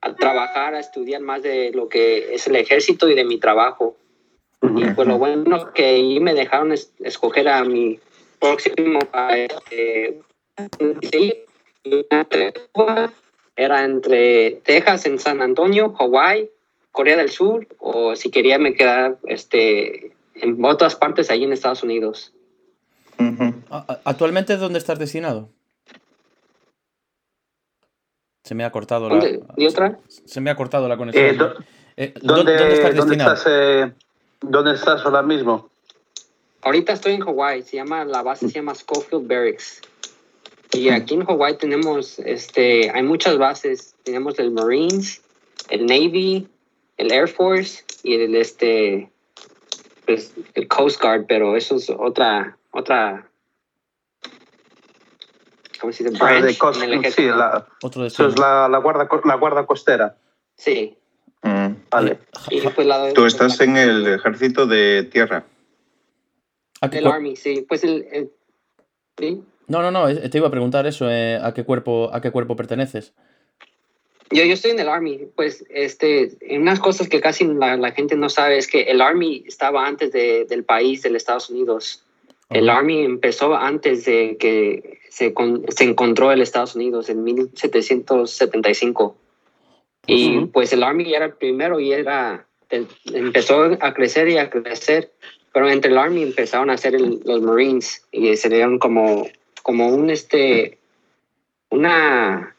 a 0.00 0.14
trabajar, 0.14 0.74
a 0.74 0.80
estudiar 0.80 1.20
más 1.20 1.42
de 1.42 1.70
lo 1.72 1.88
que 1.88 2.34
es 2.34 2.46
el 2.46 2.56
ejército 2.56 3.08
y 3.08 3.14
de 3.14 3.24
mi 3.24 3.38
trabajo. 3.38 3.96
Y 4.60 4.90
pues 4.94 5.06
lo 5.06 5.18
bueno 5.18 5.72
que 5.72 5.84
ahí 5.84 6.20
me 6.20 6.34
dejaron 6.34 6.72
es- 6.72 6.92
escoger 7.00 7.48
a 7.48 7.64
mi 7.64 8.00
próximo 8.40 8.98
este, 9.34 10.20
sí, 11.10 11.34
era 13.56 13.84
entre 13.84 14.52
Texas 14.64 15.06
en 15.06 15.18
San 15.18 15.42
Antonio, 15.42 15.94
Hawaii, 15.98 16.50
Corea 16.92 17.16
del 17.16 17.30
Sur, 17.30 17.66
o 17.78 18.16
si 18.16 18.30
quería 18.30 18.58
me 18.58 18.74
quedar 18.74 19.18
este, 19.26 20.12
en 20.34 20.64
otras 20.64 20.96
partes 20.96 21.30
ahí 21.30 21.44
en 21.44 21.52
Estados 21.52 21.82
Unidos. 21.82 22.32
¿Actualmente 24.04 24.56
dónde 24.56 24.78
estás 24.78 24.98
destinado? 24.98 25.48
Se 28.44 28.54
me 28.54 28.64
ha 28.64 28.70
cortado 28.72 29.08
la. 29.08 29.16
¿Dónde? 29.16 29.40
¿Y 29.56 29.66
otra? 29.66 29.98
Se 30.08 30.40
me 30.40 30.50
ha 30.50 30.56
cortado 30.56 30.88
la 30.88 30.96
conexión. 30.96 31.26
Eh, 31.26 31.54
Eh, 32.00 32.14
¿dó- 32.22 32.36
¿Dónde, 32.36 32.56
¿Dónde 32.56 32.74
estás 32.74 32.94
dónde 32.94 33.16
destinado? 33.16 33.34
estás, 33.34 33.52
eh, 33.52 33.92
¿Dónde 34.40 34.74
estás 34.74 35.04
ahora 35.04 35.22
mismo? 35.22 35.68
Ahorita 36.62 36.92
estoy 36.92 37.14
en 37.14 37.22
Hawaii, 37.22 37.62
se 37.62 37.76
llama, 37.76 38.04
la 38.04 38.22
base 38.22 38.48
se 38.48 38.54
llama 38.54 38.74
Schofield 38.74 39.28
Barracks. 39.28 39.80
Y 40.72 40.90
aquí 40.90 41.14
en 41.14 41.22
Hawaii 41.22 41.56
tenemos, 41.56 42.18
este, 42.18 42.90
hay 42.90 43.02
muchas 43.02 43.38
bases. 43.38 43.94
Tenemos 44.04 44.38
el 44.38 44.50
Marines, 44.50 45.22
el 45.70 45.86
Navy, 45.86 46.48
el 46.98 47.12
Air 47.12 47.28
Force 47.28 47.84
y 48.02 48.14
el 48.14 48.34
este 48.34 49.10
pues, 50.04 50.32
el 50.54 50.68
Coast 50.68 51.00
Guard, 51.00 51.26
pero 51.26 51.56
eso 51.56 51.76
es 51.76 51.90
otra 51.90 52.56
otra 52.70 53.28
¿cómo 55.80 55.92
se 55.92 56.04
dice? 56.04 56.16
Ah, 56.20 56.32
de 56.32 56.40
Branch 56.40 56.58
cos- 56.58 56.82
en 56.82 57.04
el 57.04 57.12
sí, 57.12 57.26
la, 57.26 57.66
Otro 57.82 58.04
eso 58.04 58.26
es 58.26 58.38
la, 58.38 58.68
la, 58.68 58.78
guarda, 58.78 59.08
la 59.24 59.34
guarda 59.36 59.66
costera. 59.66 60.16
Sí. 60.56 60.96
Mm. 61.42 61.74
Vale. 61.90 62.18
Y 62.50 62.60
pues 62.60 62.86
la 62.86 63.12
Tú 63.12 63.24
estás 63.26 63.60
en 63.60 63.76
el 63.76 64.06
ejército 64.06 64.66
de 64.66 65.04
tierra. 65.04 65.44
¿A 66.80 66.90
qué 66.90 66.98
el 66.98 67.06
Army, 67.06 67.36
sí. 67.36 67.64
Pues 67.68 67.84
el, 67.84 68.06
el- 68.12 68.30
sí. 69.18 69.42
No, 69.66 69.82
no, 69.82 69.90
no, 69.90 70.06
te 70.14 70.38
iba 70.38 70.48
a 70.48 70.50
preguntar 70.50 70.86
eso, 70.86 71.10
eh, 71.10 71.38
¿a 71.42 71.52
qué 71.52 71.64
cuerpo, 71.64 72.10
a 72.12 72.20
qué 72.20 72.30
cuerpo 72.30 72.56
perteneces? 72.56 73.12
Yo, 74.30 74.44
yo 74.44 74.52
estoy 74.54 74.70
en 74.72 74.80
el 74.80 74.88
Army, 74.88 75.26
pues 75.36 75.64
este, 75.70 76.36
unas 76.50 76.80
cosas 76.80 77.08
que 77.08 77.20
casi 77.20 77.44
la, 77.44 77.76
la 77.76 77.92
gente 77.92 78.14
no 78.16 78.28
sabe 78.28 78.58
es 78.58 78.66
que 78.66 78.82
el 78.82 79.00
Army 79.00 79.44
estaba 79.46 79.86
antes 79.86 80.12
de- 80.12 80.44
del 80.46 80.64
país, 80.64 81.02
del 81.02 81.16
Estados 81.16 81.50
Unidos. 81.50 82.02
El. 82.50 82.70
Army 82.70 83.04
empezó 83.04 83.54
antes 83.54 84.06
de 84.06 84.38
que 84.38 85.00
se, 85.10 85.34
con- 85.34 85.66
se 85.68 85.84
encontró 85.84 86.32
el 86.32 86.40
Estados 86.40 86.74
Unidos 86.76 87.10
en 87.10 87.22
1775. 87.24 89.16
Y 90.08 90.36
Ujú. 90.38 90.50
pues 90.50 90.72
el 90.72 90.82
Army 90.82 91.14
era 91.14 91.26
el 91.26 91.34
primero 91.34 91.78
y 91.78 91.92
era, 91.92 92.44
el- 92.70 92.88
empezó 93.12 93.76
a 93.80 93.94
crecer 93.94 94.28
y 94.28 94.38
a 94.38 94.50
crecer. 94.50 95.12
Pero 95.52 95.68
entre 95.70 95.90
el 95.90 95.98
Army 95.98 96.22
empezaron 96.22 96.70
a 96.70 96.74
hacer 96.74 96.94
el- 96.94 97.20
los 97.24 97.40
Marines 97.42 98.04
y 98.10 98.34
se 98.36 98.48
dieron 98.48 98.78
como, 98.78 99.28
como 99.62 99.88
un, 99.88 100.10
este, 100.10 100.78
una, 101.70 102.54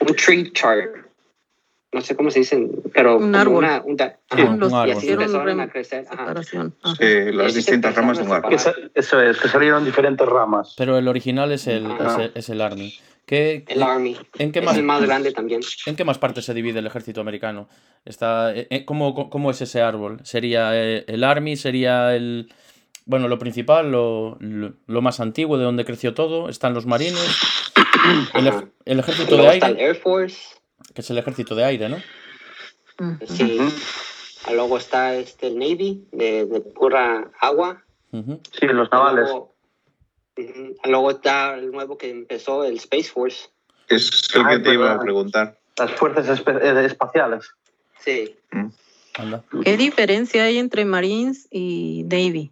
un 0.00 0.14
tree 0.16 0.52
chart. 0.52 0.90
No 1.90 2.02
sé 2.02 2.14
cómo 2.16 2.30
se 2.30 2.40
dicen, 2.40 2.70
pero 2.92 3.16
Un 3.16 3.22
como 3.32 3.38
árbol. 3.38 3.56
una, 3.64 3.82
un 3.82 3.96
ajá. 4.00 4.18
un 4.50 4.60
Los 4.60 4.72
árbol. 4.72 4.88
Y 4.88 4.92
así 4.92 5.10
empezaron 5.10 5.60
a 5.60 5.68
crecer. 5.70 6.04
ajá. 6.10 6.18
separación. 6.18 6.74
Ajá. 6.82 6.96
Sí, 6.96 7.32
las 7.32 7.54
distintas 7.54 7.94
ramas 7.96 8.18
de 8.18 8.24
un 8.24 8.32
árbol. 8.32 8.52
eso 8.94 9.20
es, 9.22 9.38
que 9.40 9.48
salieron 9.48 9.84
diferentes 9.84 10.26
ramas. 10.28 10.74
Pero 10.76 10.98
el 10.98 11.08
original 11.08 11.50
es 11.50 11.66
el, 11.66 11.86
es 11.90 12.18
el, 12.18 12.32
es 12.34 12.48
el 12.50 12.60
Army. 12.60 12.94
¿Qué, 13.28 13.62
El 13.68 13.82
Army. 13.82 14.16
¿en, 14.38 14.52
qué 14.52 14.60
Es 14.60 14.64
más, 14.64 14.76
el 14.78 14.84
más 14.84 15.02
grande 15.06 15.32
también. 15.32 15.60
¿En 15.84 15.96
qué 15.96 16.04
más 16.04 16.16
partes 16.16 16.46
se 16.46 16.54
divide 16.54 16.78
el 16.78 16.86
ejército 16.86 17.20
americano? 17.20 17.68
Está, 18.06 18.56
eh, 18.56 18.66
eh, 18.70 18.86
¿cómo, 18.86 19.28
cómo 19.28 19.50
es 19.50 19.60
ese 19.60 19.82
árbol? 19.82 20.20
¿Sería 20.24 20.70
eh, 20.72 21.04
el 21.06 21.22
Army? 21.22 21.56
¿Sería 21.56 22.16
el... 22.16 22.50
Bueno, 23.04 23.28
lo 23.28 23.38
principal, 23.38 23.92
lo, 23.92 24.38
lo, 24.40 24.72
lo 24.86 25.02
más 25.02 25.20
antiguo, 25.20 25.58
de 25.58 25.64
donde 25.64 25.84
creció 25.84 26.14
todo? 26.14 26.48
Están 26.48 26.72
los 26.72 26.86
marines, 26.86 27.36
el, 28.34 28.98
ejército 28.98 29.36
de 29.36 29.42
está 29.42 29.68
el 29.68 29.74
aire, 29.74 29.84
Air 29.84 29.96
Force. 29.96 30.56
que 30.94 31.02
es 31.02 31.10
el 31.10 31.18
ejército 31.18 31.54
de 31.54 31.64
aire, 31.64 31.88
¿no? 31.90 31.98
Sí. 33.26 33.58
Luego 34.50 34.78
está 34.78 35.14
este, 35.14 35.48
el 35.48 35.58
Navy, 35.58 36.06
de, 36.12 36.46
de 36.46 36.60
pura 36.60 37.30
agua. 37.40 37.82
Sí, 38.10 38.66
los 38.66 38.90
navales. 38.90 39.24
Luego, 39.24 39.47
luego 40.84 41.10
está 41.10 41.54
el 41.54 41.70
nuevo 41.70 41.98
que 41.98 42.10
empezó, 42.10 42.64
el 42.64 42.76
Space 42.76 43.10
Force. 43.10 43.48
Es 43.88 44.28
Ah, 44.34 44.48
que 44.50 44.56
es 44.56 44.62
te 44.62 44.74
iba 44.74 44.92
a 44.92 45.00
preguntar. 45.00 45.58
Las 45.76 45.92
fuerzas 45.92 46.42
eh, 46.46 46.84
espaciales. 46.84 47.50
Sí. 48.00 48.36
Anda. 49.14 49.42
¿Qué 49.64 49.76
diferencia 49.76 50.44
hay 50.44 50.58
entre 50.58 50.84
Marines 50.84 51.48
y 51.50 52.04
Navy? 52.04 52.50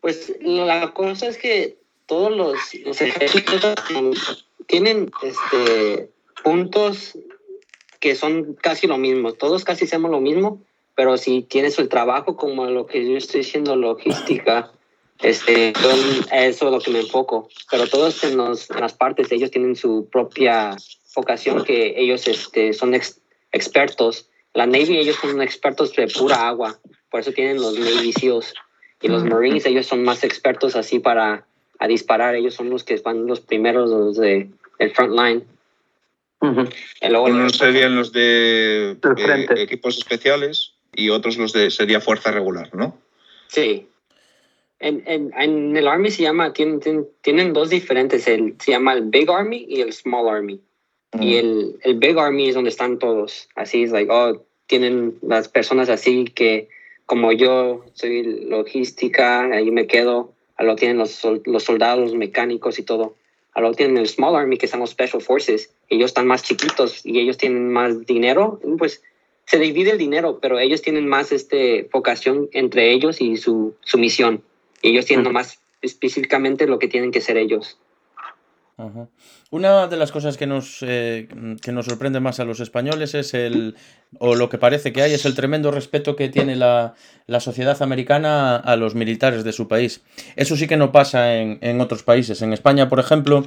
Pues 0.00 0.32
la 0.40 0.92
cosa 0.92 1.28
es 1.28 1.38
que 1.38 1.78
todos 2.06 2.34
los, 2.34 2.56
los 2.84 3.00
ejércitos 3.00 3.74
tienen 4.66 5.10
este, 5.22 6.10
puntos 6.42 7.18
que 8.00 8.14
son 8.14 8.54
casi 8.54 8.86
lo 8.86 8.96
mismo. 8.96 9.32
Todos 9.32 9.64
casi 9.64 9.84
hacemos 9.84 10.10
lo 10.10 10.20
mismo, 10.20 10.62
pero 10.94 11.16
si 11.16 11.42
tienes 11.42 11.78
el 11.78 11.88
trabajo 11.88 12.36
como 12.36 12.66
lo 12.66 12.86
que 12.86 13.08
yo 13.10 13.16
estoy 13.16 13.40
diciendo, 13.40 13.76
logística, 13.76 14.72
este, 15.20 15.72
yo 15.82 15.90
en 15.90 16.26
eso 16.48 16.66
es 16.66 16.72
lo 16.72 16.80
que 16.80 16.90
me 16.90 17.00
enfoco. 17.00 17.48
Pero 17.70 17.86
todos 17.86 18.22
en, 18.24 18.36
los- 18.36 18.70
en 18.70 18.80
las 18.80 18.94
partes, 18.94 19.30
ellos 19.32 19.50
tienen 19.50 19.76
su 19.76 20.08
propia 20.10 20.76
vocación 21.14 21.64
que 21.64 21.94
ellos 21.96 22.26
este, 22.28 22.72
son 22.72 22.94
ex- 22.94 23.20
expertos. 23.52 24.28
La 24.54 24.66
Navy, 24.66 24.98
ellos 24.98 25.16
son 25.20 25.40
expertos 25.42 25.94
de 25.94 26.06
pura 26.08 26.48
agua, 26.48 26.78
por 27.10 27.20
eso 27.20 27.32
tienen 27.32 27.56
los 27.56 27.78
Navy 27.78 28.12
SEALs. 28.12 28.54
Y 29.00 29.06
los. 29.08 29.22
Marines, 29.24 29.64
ellos 29.66 29.86
son 29.86 30.02
más 30.02 30.24
expertos 30.24 30.74
así 30.74 30.98
para 30.98 31.46
a 31.78 31.86
disparar. 31.86 32.34
Ellos 32.34 32.54
son 32.54 32.68
los 32.70 32.82
que 32.82 32.96
van 32.96 33.26
los 33.26 33.38
primeros, 33.40 33.88
los 33.90 34.16
de 34.16 34.50
el 34.80 34.90
front 34.92 35.12
line. 35.12 35.42
Y 37.00 37.08
luego 37.08 37.26
Unos 37.26 37.56
serían 37.56 37.94
los 37.96 38.12
de 38.12 38.96
Del 39.16 39.42
eh, 39.42 39.62
equipos 39.62 39.98
especiales 39.98 40.72
y 40.94 41.10
otros 41.10 41.36
los 41.36 41.52
de 41.52 41.70
sería 41.70 42.00
fuerza 42.00 42.30
regular, 42.32 42.74
¿no? 42.74 42.98
Sí. 43.48 43.86
En, 44.80 45.02
en, 45.06 45.32
en 45.36 45.76
el 45.76 45.88
Army 45.88 46.10
se 46.10 46.22
llama, 46.22 46.52
tienen, 46.52 46.80
tienen, 46.80 47.08
tienen 47.20 47.52
dos 47.52 47.70
diferentes. 47.70 48.28
El, 48.28 48.54
se 48.60 48.72
llama 48.72 48.92
el 48.92 49.02
Big 49.02 49.30
Army 49.30 49.66
y 49.68 49.80
el 49.80 49.92
Small 49.92 50.28
Army. 50.28 50.60
Y 51.20 51.36
el, 51.36 51.78
el 51.82 51.98
Big 51.98 52.18
Army 52.18 52.48
es 52.48 52.54
donde 52.54 52.70
están 52.70 52.98
todos. 52.98 53.48
Así 53.54 53.82
es, 53.82 53.90
like, 53.90 54.12
oh, 54.12 54.44
tienen 54.66 55.18
las 55.22 55.48
personas 55.48 55.88
así 55.88 56.26
que, 56.26 56.68
como 57.06 57.32
yo, 57.32 57.84
soy 57.94 58.44
logística, 58.44 59.50
ahí 59.50 59.70
me 59.70 59.86
quedo. 59.86 60.34
A 60.56 60.64
lo 60.64 60.76
tienen 60.76 60.98
los, 60.98 61.22
los 61.46 61.64
soldados, 61.64 62.14
mecánicos 62.14 62.78
y 62.78 62.82
todo. 62.82 63.14
A 63.54 63.60
lo 63.60 63.72
tienen 63.72 63.96
el 63.96 64.06
Small 64.06 64.36
Army, 64.36 64.58
que 64.58 64.68
son 64.68 64.80
los 64.80 64.90
Special 64.90 65.22
Forces. 65.22 65.72
Ellos 65.88 66.10
están 66.10 66.26
más 66.26 66.42
chiquitos 66.42 67.04
y 67.04 67.18
ellos 67.18 67.38
tienen 67.38 67.70
más 67.70 68.06
dinero. 68.06 68.60
Pues 68.76 69.02
se 69.46 69.58
divide 69.58 69.92
el 69.92 69.98
dinero, 69.98 70.38
pero 70.40 70.58
ellos 70.58 70.82
tienen 70.82 71.08
más 71.08 71.32
este, 71.32 71.88
vocación 71.92 72.48
entre 72.52 72.92
ellos 72.92 73.20
y 73.20 73.38
su, 73.38 73.74
su 73.80 73.98
misión. 73.98 74.42
Y 74.82 74.98
tienen 75.00 75.26
Ujú. 75.26 75.34
más 75.34 75.58
específicamente 75.82 76.66
lo 76.66 76.78
que 76.78 76.88
tienen 76.88 77.10
que 77.10 77.20
ser 77.20 77.36
ellos. 77.36 77.78
Ajá. 78.76 79.08
Una 79.50 79.88
de 79.88 79.96
las 79.96 80.12
cosas 80.12 80.36
que 80.36 80.46
nos, 80.46 80.78
eh, 80.82 81.26
que 81.62 81.72
nos 81.72 81.86
sorprende 81.86 82.20
más 82.20 82.38
a 82.38 82.44
los 82.44 82.60
españoles 82.60 83.14
es 83.14 83.34
el, 83.34 83.74
o 84.20 84.36
lo 84.36 84.48
que 84.48 84.58
parece 84.58 84.92
que 84.92 85.02
hay, 85.02 85.12
es 85.14 85.24
el 85.24 85.34
tremendo 85.34 85.72
respeto 85.72 86.14
que 86.14 86.28
tiene 86.28 86.54
la, 86.54 86.94
la 87.26 87.40
sociedad 87.40 87.80
americana 87.82 88.56
a 88.56 88.76
los 88.76 88.94
militares 88.94 89.42
de 89.42 89.52
su 89.52 89.66
país. 89.66 90.02
Eso 90.36 90.56
sí 90.56 90.68
que 90.68 90.76
no 90.76 90.92
pasa 90.92 91.38
en, 91.38 91.58
en 91.60 91.80
otros 91.80 92.04
países. 92.04 92.40
En 92.40 92.52
España, 92.52 92.88
por 92.88 93.00
ejemplo, 93.00 93.46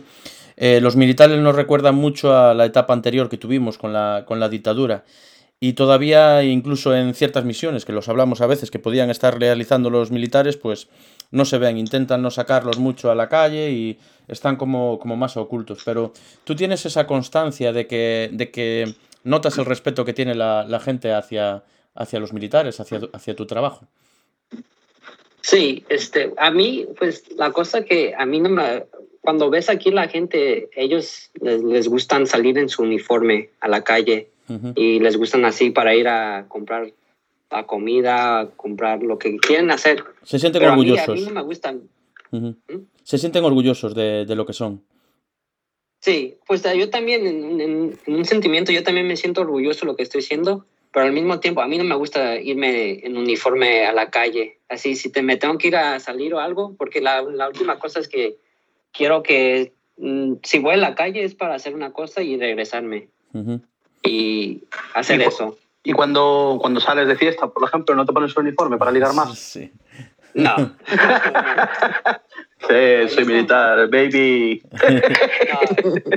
eh, 0.57 0.81
los 0.81 0.97
militares 0.97 1.39
nos 1.39 1.55
recuerdan 1.55 1.95
mucho 1.95 2.35
a 2.35 2.53
la 2.53 2.65
etapa 2.65 2.93
anterior 2.93 3.29
que 3.29 3.37
tuvimos 3.37 3.77
con 3.77 3.93
la, 3.93 4.25
con 4.27 4.41
la 4.41 4.49
dictadura. 4.49 5.05
Y 5.61 5.73
todavía, 5.73 6.43
incluso 6.43 6.95
en 6.95 7.13
ciertas 7.13 7.45
misiones, 7.45 7.85
que 7.85 7.93
los 7.93 8.09
hablamos 8.09 8.41
a 8.41 8.47
veces, 8.47 8.71
que 8.71 8.79
podían 8.79 9.11
estar 9.11 9.39
realizando 9.39 9.91
los 9.91 10.09
militares, 10.09 10.57
pues 10.57 10.89
no 11.31 11.45
se 11.45 11.57
ven, 11.57 11.77
intentan 11.77 12.21
no 12.21 12.29
sacarlos 12.29 12.77
mucho 12.77 13.09
a 13.09 13.15
la 13.15 13.27
calle 13.29 13.71
y 13.71 13.97
están 14.27 14.55
como, 14.57 14.99
como 14.99 15.15
más 15.15 15.37
ocultos. 15.37 15.81
Pero 15.83 16.13
tú 16.43 16.55
tienes 16.55 16.85
esa 16.85 17.07
constancia 17.07 17.71
de 17.73 17.87
que, 17.87 18.29
de 18.31 18.51
que 18.51 18.93
notas 19.23 19.57
el 19.57 19.65
respeto 19.65 20.03
que 20.05 20.13
tiene 20.13 20.35
la, 20.35 20.65
la 20.67 20.79
gente 20.79 21.13
hacia, 21.13 21.63
hacia 21.95 22.19
los 22.19 22.33
militares, 22.33 22.79
hacia, 22.79 22.99
tu- 22.99 23.09
hacia 23.13 23.35
tu 23.35 23.45
trabajo. 23.45 23.87
Sí, 25.41 25.83
este, 25.89 26.33
a 26.37 26.51
mí, 26.51 26.85
pues 26.97 27.23
la 27.35 27.51
cosa 27.51 27.83
que 27.83 28.13
a 28.17 28.25
mí 28.25 28.39
no 28.39 28.49
me... 28.49 28.83
Cuando 29.21 29.49
ves 29.51 29.69
aquí 29.69 29.91
la 29.91 30.07
gente, 30.07 30.69
ellos 30.75 31.29
les, 31.41 31.61
les 31.63 31.87
gustan 31.87 32.25
salir 32.25 32.57
en 32.57 32.69
su 32.69 32.81
uniforme 32.81 33.49
a 33.59 33.67
la 33.67 33.83
calle 33.83 34.29
y 34.75 34.99
les 34.99 35.15
gustan 35.15 35.45
así 35.45 35.69
para 35.69 35.95
ir 35.95 36.07
a 36.07 36.45
comprar 36.47 36.91
la 37.51 37.65
comida, 37.65 38.39
a 38.39 38.47
comprar 38.49 39.03
lo 39.03 39.17
que 39.19 39.37
quieren 39.37 39.71
hacer. 39.71 40.03
Se 40.23 40.39
sienten 40.39 40.61
Pero 40.61 40.73
a 40.73 40.75
mí, 40.75 40.81
a 40.89 40.93
orgullosos. 40.93 41.19
mí 41.19 41.25
no 41.25 41.31
me 41.33 41.41
gustan. 41.43 41.81
¿Mm? 42.31 42.49
Se 43.03 43.17
sienten 43.17 43.43
orgullosos 43.43 43.93
de, 43.93 44.25
de 44.25 44.35
lo 44.35 44.45
que 44.45 44.53
son. 44.53 44.81
Sí, 45.99 46.37
pues 46.47 46.63
yo 46.63 46.89
también, 46.89 47.27
en, 47.27 47.61
en- 47.61 47.99
en 48.07 48.15
un 48.15 48.25
sentimiento, 48.25 48.71
yo 48.71 48.83
también 48.83 49.07
me 49.07 49.17
siento 49.17 49.41
orgulloso 49.41 49.81
de 49.81 49.85
lo 49.87 49.95
que 49.95 50.03
estoy 50.03 50.21
haciendo, 50.21 50.65
pero 50.91 51.05
al 51.05 51.11
mismo 51.11 51.39
tiempo 51.39 51.61
a 51.61 51.67
mí 51.67 51.77
no 51.77 51.83
me 51.83 51.95
gusta 51.95 52.39
irme 52.39 53.05
en 53.05 53.17
uniforme 53.17 53.85
a 53.85 53.93
la 53.93 54.09
calle. 54.09 54.57
Así, 54.67 54.95
si 54.95 55.11
te, 55.11 55.21
me 55.21 55.37
tengo 55.37 55.57
que 55.57 55.67
ir 55.67 55.75
a 55.75 55.99
salir 55.99 56.33
o 56.33 56.39
algo, 56.39 56.73
porque 56.77 57.01
la, 57.01 57.21
la 57.21 57.47
última 57.47 57.77
cosa 57.79 57.99
es 57.99 58.07
que 58.07 58.37
quiero 58.91 59.21
que, 59.21 59.73
mm, 59.97 60.35
si 60.43 60.59
voy 60.59 60.73
a 60.73 60.77
la 60.77 60.95
calle 60.95 61.23
es 61.23 61.35
para 61.35 61.55
hacer 61.55 61.75
una 61.75 61.91
cosa 61.93 62.23
y 62.23 62.37
regresarme 62.37 63.09
y 64.03 64.63
hacer 64.95 65.19
Y 65.21 65.23
eso. 65.23 65.57
Y 65.83 65.93
cuando, 65.93 66.57
cuando 66.61 66.79
sales 66.79 67.07
de 67.07 67.15
fiesta, 67.15 67.47
por 67.47 67.67
ejemplo, 67.67 67.95
no 67.95 68.05
te 68.05 68.13
pones 68.13 68.35
un 68.37 68.45
uniforme 68.45 68.77
para 68.77 68.91
ligar 68.91 69.13
más. 69.13 69.37
Sí. 69.37 69.71
No. 70.33 70.55
Sí, 72.69 73.09
soy 73.09 73.25
militar, 73.25 73.89
baby. 73.89 74.61
No, 74.71 75.59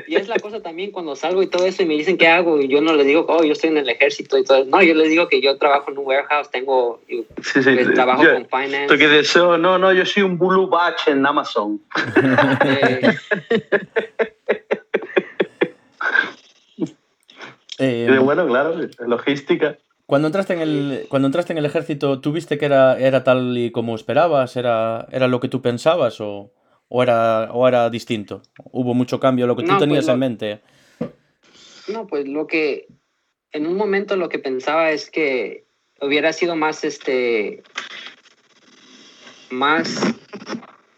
y 0.07 0.17
es 0.17 0.29
la 0.29 0.39
cosa 0.39 0.61
también 0.61 0.91
cuando 0.91 1.17
salgo 1.17 1.43
y 1.43 1.47
todo 1.47 1.65
eso 1.65 1.83
y 1.83 1.87
me 1.87 1.95
dicen 1.95 2.19
qué 2.19 2.29
hago 2.29 2.61
y 2.61 2.69
yo 2.69 2.83
no 2.83 2.93
les 2.93 3.07
digo, 3.07 3.25
oh, 3.31 3.43
yo 3.43 3.55
estoy 3.55 3.71
en 3.71 3.79
el 3.79 3.89
ejército 3.89 4.37
y 4.37 4.45
todo. 4.45 4.63
No, 4.67 4.83
yo 4.83 4.93
les 4.93 5.09
digo 5.09 5.27
que 5.27 5.41
yo 5.41 5.57
trabajo 5.57 5.91
en 5.91 5.97
un 5.97 6.05
warehouse, 6.07 6.51
tengo, 6.51 7.01
yo, 7.09 7.23
Sí, 7.43 7.63
sí. 7.63 7.71
pues, 7.75 7.95
trabajo 7.95 8.25
Yo- 8.25 8.35
con 8.35 8.47
finance. 8.47 8.89
Tú 8.89 8.99
que 8.99 9.09
dices, 9.09 9.35
"Oh, 9.37 9.57
no, 9.57 9.79
no, 9.79 9.91
yo 9.95 10.05
soy 10.05 10.23
un 10.23 10.39
blue 10.39 10.69
batch 10.69 11.09
en 11.09 11.25
Amazon. 11.25 11.81
eh, 17.79 18.19
bueno, 18.23 18.47
claro, 18.47 18.75
logística. 19.07 19.77
Cuando 20.07 20.29
entraste 20.29 20.53
en 20.53 20.61
el, 20.61 21.07
cuando 21.09 21.27
entraste 21.27 21.53
en 21.53 21.59
el 21.59 21.65
ejército, 21.67 22.21
¿tuviste 22.21 22.59
que 22.59 22.67
era, 22.67 22.99
era 22.99 23.25
tal 23.25 23.57
y 23.57 23.71
como 23.71 23.95
esperabas? 23.95 24.57
¿Era, 24.57 25.07
era 25.11 25.29
lo 25.29 25.41
que 25.41 25.49
tú 25.49 25.63
pensabas 25.63 26.21
o, 26.21 26.53
o 26.89 27.03
era, 27.03 27.51
o 27.53 27.67
era 27.67 27.89
distinto? 27.89 28.43
¿Hubo 28.71 28.93
mucho 28.93 29.19
cambio 29.19 29.47
lo 29.47 29.57
que 29.57 29.63
tú 29.63 29.69
No, 29.73 29.79
pues 29.79 29.89
tenías 29.89 30.07
lo- 30.07 30.13
en 30.13 30.19
mente? 30.19 30.61
No, 31.89 32.07
pues 32.07 32.29
lo 32.29 32.47
que 32.47 32.87
en 33.53 33.67
un 33.67 33.77
momento 33.77 34.17
lo 34.17 34.29
que 34.29 34.39
pensaba 34.39 34.91
es 34.91 35.11
que 35.11 35.67
hubiera 36.01 36.33
sido 36.33 36.55
más 36.57 36.85
este 36.85 37.63
más 39.51 40.01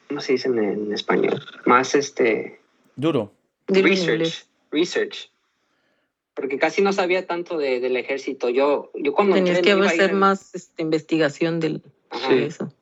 ¿cómo 0.09 0.21
se 0.21 0.33
dice 0.33 0.49
en, 0.49 0.59
en 0.59 0.93
español? 0.93 1.43
Más 1.65 1.95
este 1.95 2.61
Duro. 2.97 3.33
Research, 3.69 4.47
research. 4.71 5.31
Porque 6.37 6.59
casi 6.59 6.83
no 6.83 6.93
sabía 6.93 7.27
tanto 7.27 7.57
de- 7.59 7.81
del 7.81 7.97
ejército. 7.97 8.49
Yo 8.51 8.93
yo 8.95 9.13
cuando 9.15 9.35
Tenías 9.35 9.57
entré 9.59 9.73
que 9.73 9.79
ir 9.79 9.85
hacer 9.85 10.11
en- 10.11 10.19
más 10.19 10.55
este, 10.55 10.83
investigación 10.83 11.59
del, 11.59 11.83
Ajá. 12.11 12.29
de 12.33 12.47
eso. 12.47 12.73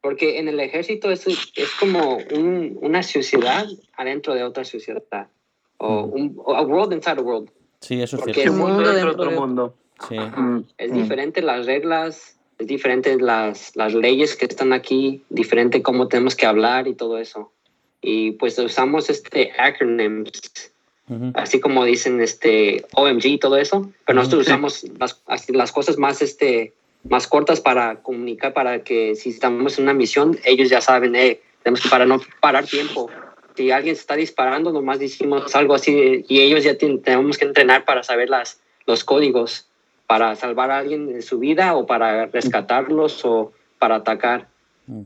Porque 0.00 0.38
en 0.40 0.48
el 0.48 0.58
ejército 0.58 1.10
es, 1.12 1.26
es 1.28 1.70
como 1.78 2.16
un- 2.32 2.78
una 2.80 3.02
sociedad 3.04 3.66
adentro 3.96 4.34
de 4.34 4.42
otra 4.42 4.64
sociedad. 4.64 5.28
O 5.76 6.04
un 6.04 6.34
o 6.44 6.54
a 6.56 6.62
world 6.62 6.92
inside 6.92 7.18
a 7.20 7.22
world. 7.22 7.50
Sí, 7.80 8.00
eso 8.02 8.16
es 8.16 8.24
cierto. 8.34 8.52
Un 8.52 8.58
mundo 8.58 8.74
mundo 8.76 8.92
dentro 8.92 9.14
de 9.14 9.26
otro 9.28 9.40
mundo. 9.40 9.74
Sí. 10.08 10.16
Mm. 10.18 10.64
Es 10.78 10.90
Mm. 10.90 10.94
diferente 10.94 11.42
las 11.42 11.66
reglas, 11.66 12.38
es 12.58 12.66
diferente 12.66 13.16
las, 13.20 13.76
las 13.76 13.94
leyes 13.94 14.36
que 14.36 14.46
están 14.46 14.72
aquí, 14.72 15.22
diferente 15.28 15.82
cómo 15.82 16.08
tenemos 16.08 16.34
que 16.34 16.46
hablar 16.46 16.88
y 16.88 16.94
todo 16.94 17.18
eso. 17.18 17.52
Y 18.00 18.32
pues 18.32 18.58
usamos 18.58 19.10
este 19.10 19.52
acronyms, 19.58 20.71
Ujú. 21.08 21.32
así 21.34 21.58
como 21.60 21.84
dicen 21.84 22.20
este 22.20 22.84
OMG 22.94 23.26
y 23.26 23.38
todo 23.38 23.56
eso, 23.56 23.90
pero 24.06 24.16
nosotros 24.18 24.46
usamos 24.46 24.84
las, 24.98 25.20
las 25.48 25.72
cosas 25.72 25.98
más 25.98 26.22
este 26.22 26.72
más 27.04 27.26
cortas 27.26 27.60
para 27.60 27.96
comunicar, 28.02 28.52
para 28.54 28.84
que 28.84 29.16
si 29.16 29.30
estamos 29.30 29.76
en 29.78 29.84
una 29.84 29.94
misión, 29.94 30.38
ellos 30.44 30.70
ya 30.70 30.80
saben, 30.80 31.16
eh, 31.16 31.40
tenemos 31.64 31.80
que 31.82 31.88
para 31.88 32.06
no 32.06 32.20
parar 32.40 32.64
tiempo. 32.66 33.10
Si 33.56 33.72
alguien 33.72 33.96
se 33.96 34.02
está 34.02 34.14
disparando, 34.14 34.70
nomás 34.72 35.00
decimos 35.00 35.54
algo 35.56 35.74
así 35.74 36.24
y 36.28 36.40
ellos 36.40 36.62
ya 36.62 36.78
tienen- 36.78 37.02
tenemos 37.02 37.36
que 37.38 37.44
entrenar 37.44 37.84
para 37.84 38.04
saber 38.04 38.30
las, 38.30 38.60
los 38.86 39.02
códigos 39.02 39.66
para 40.06 40.36
salvar 40.36 40.70
a 40.70 40.78
alguien 40.78 41.12
de 41.12 41.22
su 41.22 41.38
vida 41.40 41.74
o 41.74 41.86
para 41.86 42.26
rescatarlos 42.26 43.24
o 43.24 43.52
para 43.80 43.96
atacar. 43.96 44.46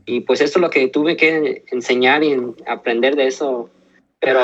Y 0.05 0.19
pues 0.21 0.39
eso 0.41 0.59
es 0.59 0.61
lo 0.61 0.69
que 0.69 0.87
tuve 0.89 1.17
que 1.17 1.63
enseñar 1.71 2.23
y 2.23 2.31
en- 2.33 2.55
aprender 2.67 3.15
de 3.15 3.25
eso. 3.27 3.69
Pero 4.19 4.39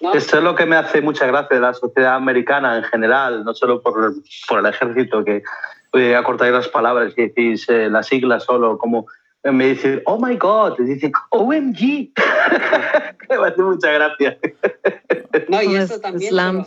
no, 0.00 0.14
Esto 0.14 0.38
es 0.38 0.42
lo 0.42 0.54
que 0.54 0.66
me 0.66 0.76
hace 0.76 1.00
mucha 1.02 1.26
gracia 1.26 1.56
de 1.56 1.62
la 1.62 1.74
sociedad 1.74 2.14
americana 2.14 2.76
en 2.78 2.84
general, 2.84 3.44
no 3.44 3.54
solo 3.54 3.82
por, 3.82 4.14
por 4.48 4.58
el 4.60 4.66
ejército, 4.66 5.24
que 5.24 5.42
eh, 5.94 6.16
acortáis 6.16 6.52
las 6.52 6.68
palabras 6.68 7.12
y 7.16 7.22
decís 7.22 7.68
eh, 7.68 7.88
las 7.90 8.06
siglas 8.06 8.44
solo, 8.44 8.78
como 8.78 9.06
eh, 9.42 9.50
me 9.50 9.66
dicen, 9.68 10.02
oh 10.06 10.18
my 10.18 10.36
god, 10.36 10.74
y 10.78 10.84
dicen, 10.84 11.12
OMG. 11.30 12.10
me 13.28 13.46
hace 13.46 13.62
mucha 13.62 13.90
gracia. 13.92 14.38
no, 15.48 15.62
y 15.62 15.76
eso 15.76 15.94
es- 15.94 16.00
también. 16.00 16.64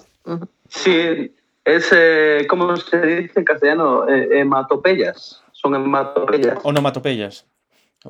Sí, 0.69 1.31
es, 1.65 1.89
eh, 1.93 2.45
¿cómo 2.49 2.75
se 2.77 2.97
dice 3.01 3.39
en 3.39 3.45
castellano? 3.45 4.07
Eh, 4.09 4.39
hematopeyas. 4.39 5.41
Son 5.51 5.75
hematopeyas. 5.75 6.57
Onomatopeyas. 6.63 7.45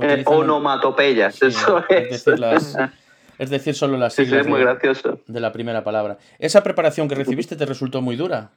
Eh, 0.02 0.24
onomatopeyas, 0.26 1.36
sí, 1.36 1.46
eso 1.48 1.84
es 1.88 1.98
es. 2.12 2.26
decir, 2.26 2.40
las- 2.40 2.76
es 3.44 3.50
decir, 3.50 3.76
solo 3.76 3.98
las 3.98 4.14
Sí, 4.14 4.24
sí, 4.24 4.26
siglas 4.28 4.46
es 4.46 4.50
muy 4.50 4.60
de, 4.60 4.66
gracioso. 4.66 5.20
de 5.28 5.40
la 5.40 5.52
primera 5.52 5.84
palabra. 5.84 6.18
¿Esa 6.40 6.64
preparación 6.64 7.08
que 7.08 7.16
recibiste 7.16 7.56
te 7.56 7.66
resultó 7.66 8.02
muy 8.02 8.16
dura? 8.16 8.52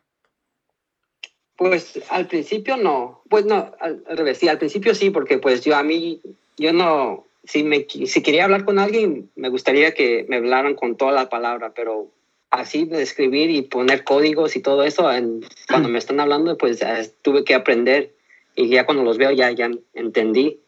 Pues 1.56 2.00
al 2.10 2.26
principio 2.26 2.76
no, 2.76 3.22
pues 3.30 3.46
no, 3.46 3.72
al, 3.80 4.02
al 4.08 4.16
revés, 4.16 4.38
sí, 4.38 4.48
al 4.48 4.58
principio 4.58 4.94
sí, 4.94 5.08
porque 5.10 5.38
pues 5.38 5.64
yo 5.64 5.74
a 5.76 5.82
mí, 5.82 6.20
yo 6.58 6.72
no, 6.74 7.24
si, 7.44 7.62
me, 7.62 7.86
si 7.88 8.22
quería 8.22 8.44
hablar 8.44 8.64
con 8.66 8.78
alguien, 8.78 9.30
me 9.36 9.48
gustaría 9.48 9.94
que 9.94 10.26
me 10.28 10.36
hablaran 10.36 10.74
con 10.74 10.96
toda 10.96 11.12
la 11.12 11.30
palabra, 11.30 11.72
pero 11.74 12.10
así 12.50 12.84
de 12.84 13.00
escribir 13.02 13.48
y 13.50 13.62
poner 13.62 14.04
códigos 14.04 14.54
y 14.54 14.60
todo 14.60 14.84
eso, 14.84 15.10
en- 15.10 15.40
cuando 15.68 15.88
me 15.88 15.98
están 15.98 16.20
hablando, 16.20 16.58
pues 16.58 16.82
eh, 16.82 17.10
tuve 17.22 17.42
que 17.44 17.54
aprender 17.54 18.14
y 18.54 18.68
ya 18.68 18.84
cuando 18.84 19.02
los 19.02 19.16
veo 19.16 19.30
ya, 19.30 19.50
ya 19.50 19.70
entendí. 19.94 20.60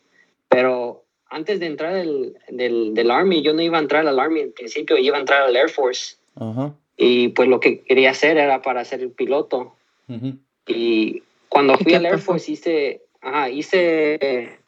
Pero 0.49 1.05
antes 1.31 1.61
de 1.61 1.67
entrar 1.67 1.95
del, 1.95 2.37
del, 2.49 2.95
del 2.95 3.11
Army, 3.11 3.43
yo 3.43 3.53
no 3.53 3.63
iba 3.63 3.79
a 3.79 3.81
entrar 3.81 4.07
al 4.07 4.19
Army 4.19 4.41
en 4.41 4.53
principio, 4.53 4.97
iba 4.97 5.17
a 5.17 5.21
entrar 5.21 5.43
al 5.43 5.57
Air 5.57 5.69
Force 5.69 6.17
Ajá. 6.37 6.73
y 6.97 7.29
pues 7.29 7.49
lo 7.49 7.61
que 7.61 7.81
quería 7.81 8.11
hacer 8.11 8.39
era 8.39 8.63
para 8.63 8.85
ser 8.85 9.09
piloto. 9.13 9.75
ujú. 10.09 10.35
Y 10.67 11.23
cuando 11.49 11.75
¿Y 11.81 11.85
fui 11.85 11.95
al 11.95 12.07
Air? 12.07 12.19
Force 12.19 12.53
hice, 12.53 13.03
ajá, 13.23 13.49
hice 13.51 14.59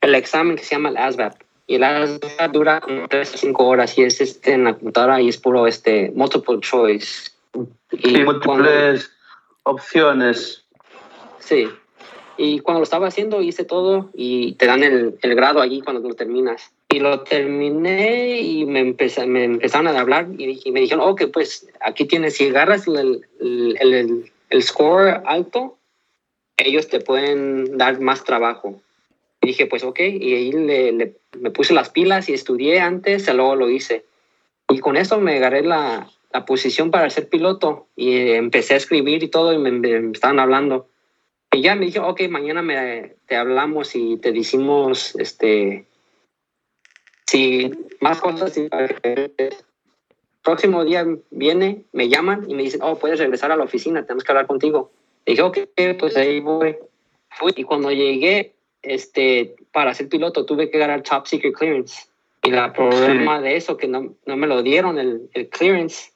el 0.00 0.14
examen 0.14 0.56
que 0.56 0.64
se 0.64 0.74
llama 0.74 0.88
el 0.90 0.96
ASVAB. 0.96 1.34
Y 1.66 1.76
el 1.76 1.84
ASVAB 1.84 2.52
dura 2.52 2.80
como 2.80 3.08
3 3.08 3.34
o 3.34 3.38
5 3.38 3.64
horas 3.66 3.96
y 3.96 4.02
es 4.02 4.20
este, 4.20 4.52
en 4.52 4.64
la 4.64 4.74
computadora 4.74 5.20
y 5.20 5.28
es 5.28 5.38
puro 5.38 5.66
este, 5.66 6.10
multiple 6.14 6.58
choice. 6.60 7.30
Y 7.92 8.18
múltiples 8.18 9.10
opciones. 9.62 10.64
sí. 11.38 11.68
Y 12.36 12.60
cuando 12.60 12.80
lo 12.80 12.84
estaba 12.84 13.06
haciendo 13.08 13.42
hice 13.42 13.64
todo 13.64 14.10
y 14.14 14.52
te 14.54 14.66
dan 14.66 14.82
el, 14.82 15.16
el 15.22 15.34
grado 15.34 15.60
allí 15.60 15.80
cuando 15.80 16.06
lo 16.08 16.14
terminas. 16.14 16.72
Y 16.88 16.98
lo 17.00 17.20
terminé 17.20 18.40
y 18.40 18.64
me, 18.66 18.80
empecé, 18.80 19.26
me 19.26 19.44
empezaron 19.44 19.88
a 19.88 19.98
hablar 20.00 20.28
y, 20.36 20.60
y 20.64 20.72
me 20.72 20.80
dijeron, 20.80 21.08
ok, 21.08 21.24
pues 21.32 21.68
aquí 21.80 22.04
tienes, 22.04 22.36
si 22.36 22.48
agarras 22.48 22.86
el, 22.86 23.26
el, 23.40 24.24
el, 24.50 24.62
score 24.62 25.20
alto, 25.26 25.76
ellos 26.56 26.88
te 26.88 27.00
pueden 27.00 27.76
dar 27.78 28.00
más 28.00 28.22
trabajo. 28.24 28.80
Y 29.42 29.48
dije, 29.48 29.66
pues 29.66 29.82
ok, 29.84 30.00
y 30.00 30.34
ahí 30.34 30.52
le, 30.52 30.92
le- 30.92 31.12
me 31.38 31.50
puse 31.50 31.74
las 31.74 31.90
pilas 31.90 32.28
y 32.28 32.34
estudié 32.34 32.80
antes, 32.80 33.26
y 33.28 33.32
luego 33.32 33.56
lo 33.56 33.70
hice. 33.70 34.04
Y 34.68 34.78
con 34.78 34.96
eso 34.96 35.20
me 35.20 35.36
agarré 35.36 35.62
la, 35.62 36.08
la 36.32 36.44
posición 36.44 36.90
para 36.90 37.10
ser 37.10 37.28
piloto 37.28 37.86
y 37.96 38.30
empecé 38.30 38.74
a 38.74 38.78
escribir 38.78 39.22
y 39.22 39.28
todo 39.28 39.52
y 39.52 39.58
me, 39.58 39.70
me 39.72 40.12
estaban 40.12 40.38
hablando. 40.38 40.88
Y 41.54 41.62
ya 41.62 41.76
me 41.76 41.86
dijo, 41.86 42.04
ok, 42.04 42.22
mañana 42.28 42.62
me, 42.62 43.14
te 43.26 43.36
hablamos 43.36 43.94
y 43.94 44.16
te 44.16 44.32
decimos, 44.32 45.14
este, 45.20 45.86
si 47.26 47.70
más 48.00 48.20
cosas. 48.20 48.58
próximo 50.42 50.84
día 50.84 51.06
viene, 51.30 51.84
me 51.92 52.08
llaman 52.08 52.44
y 52.50 52.54
me 52.54 52.64
dicen, 52.64 52.80
oh, 52.82 52.98
puedes 52.98 53.20
regresar 53.20 53.52
a 53.52 53.56
la 53.56 53.62
oficina, 53.62 54.02
tenemos 54.02 54.24
que 54.24 54.32
hablar 54.32 54.48
contigo. 54.48 54.90
Y 55.24 55.32
dije, 55.32 55.42
ok, 55.42 55.58
pues 55.96 56.16
ahí 56.16 56.40
voy. 56.40 56.76
Fui 57.30 57.52
y 57.54 57.62
cuando 57.62 57.92
llegué, 57.92 58.54
este, 58.82 59.54
para 59.70 59.94
ser 59.94 60.08
piloto 60.08 60.44
tuve 60.44 60.70
que 60.70 60.78
ganar 60.78 61.02
Top 61.02 61.26
Secret 61.28 61.54
Clearance. 61.54 62.08
Y 62.42 62.50
el 62.50 62.72
problema 62.72 63.40
de 63.40 63.54
eso, 63.56 63.76
que 63.76 63.86
no, 63.86 64.12
no 64.26 64.36
me 64.36 64.48
lo 64.48 64.64
dieron 64.64 64.98
el, 64.98 65.30
el 65.34 65.48
clearance, 65.48 66.10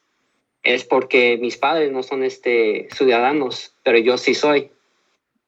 es 0.65 0.85
porque 0.85 1.39
mis 1.41 1.57
padres 1.57 1.93
no 1.93 2.03
son 2.03 2.25
este, 2.25 2.89
ciudadanos, 2.91 3.73
pero 3.85 3.99
yo 3.99 4.19
sí 4.19 4.35
soy. 4.35 4.73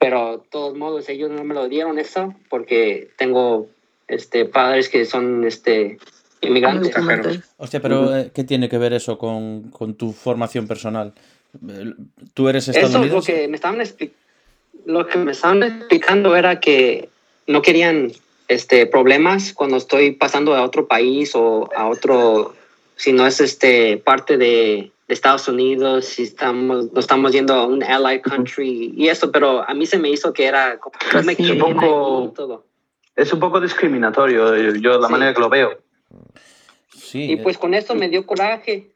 Pero 0.00 0.38
de 0.38 0.48
todos 0.50 0.76
modos, 0.76 1.08
ellos 1.10 1.30
no 1.30 1.44
me 1.44 1.54
lo 1.54 1.68
dieron 1.68 1.98
eso 1.98 2.34
porque 2.48 3.10
tengo 3.18 3.68
este, 4.08 4.46
padres 4.46 4.88
que 4.88 5.04
son 5.04 5.44
este, 5.46 5.98
inmigrantes. 6.40 6.94
Hostia, 7.58 7.80
pero 7.80 8.04
Ujú. 8.04 8.14
eh, 8.14 8.30
¿qué 8.34 8.42
tiene 8.42 8.70
que 8.70 8.78
ver 8.78 8.94
eso 8.94 9.18
con, 9.18 9.70
con 9.70 9.94
tu 9.94 10.12
formación 10.12 10.66
personal? 10.66 11.12
¿Tú 12.32 12.48
eres 12.48 12.66
Eso 12.68 12.78
es 12.78 12.84
lo 12.84 12.88
estadounidense? 12.88 13.32
que 13.32 13.48
me 13.48 13.56
estaban 13.56 13.80
expli- 13.80 14.12
lo 14.86 15.06
que 15.06 15.18
me 15.18 15.32
estaban 15.32 15.62
explicando 15.62 16.34
era 16.34 16.60
que 16.60 17.10
no 17.46 17.60
querían 17.60 18.10
este 18.48 18.86
problemas 18.86 19.52
cuando 19.52 19.76
estoy 19.76 20.12
pasando 20.12 20.54
a 20.54 20.64
otro 20.64 20.86
país 20.88 21.34
o 21.34 21.68
a 21.76 21.88
otro 21.88 22.54
si 22.96 23.12
no 23.12 23.26
es 23.26 23.40
este 23.40 23.98
parte 23.98 24.38
de, 24.38 24.92
de 25.10 25.14
Estados 25.14 25.48
Unidos 25.48 26.04
si 26.04 26.22
estamos 26.22 26.92
no 26.92 27.00
estamos 27.00 27.32
yendo 27.32 27.52
a 27.54 27.66
un 27.66 27.82
allied 27.82 28.20
country 28.22 28.94
y 28.96 29.08
eso 29.08 29.32
pero 29.32 29.68
a 29.68 29.74
mí 29.74 29.84
se 29.84 29.98
me 29.98 30.08
hizo 30.08 30.32
que 30.32 30.46
era 30.46 30.78
como 30.78 30.94
me 31.24 31.32
Así, 31.32 31.34
quieren 31.42 31.62
un 31.62 31.74
poco- 31.74 32.30
y 32.30 32.34
todo 32.36 32.64
Es 33.16 33.32
un 33.32 33.40
poco 33.40 33.60
discriminatorio, 33.60 34.56
yo, 34.56 34.74
yo 34.76 34.98
la 35.00 35.08
Sí. 35.08 35.12
manera 35.12 35.34
que 35.34 35.40
lo 35.40 35.48
veo. 35.50 35.78
Sí. 36.94 37.32
Y 37.32 37.36
pues 37.38 37.58
con 37.58 37.74
eso 37.74 37.94
me 37.96 38.08
dio 38.08 38.24
coraje. 38.24 38.92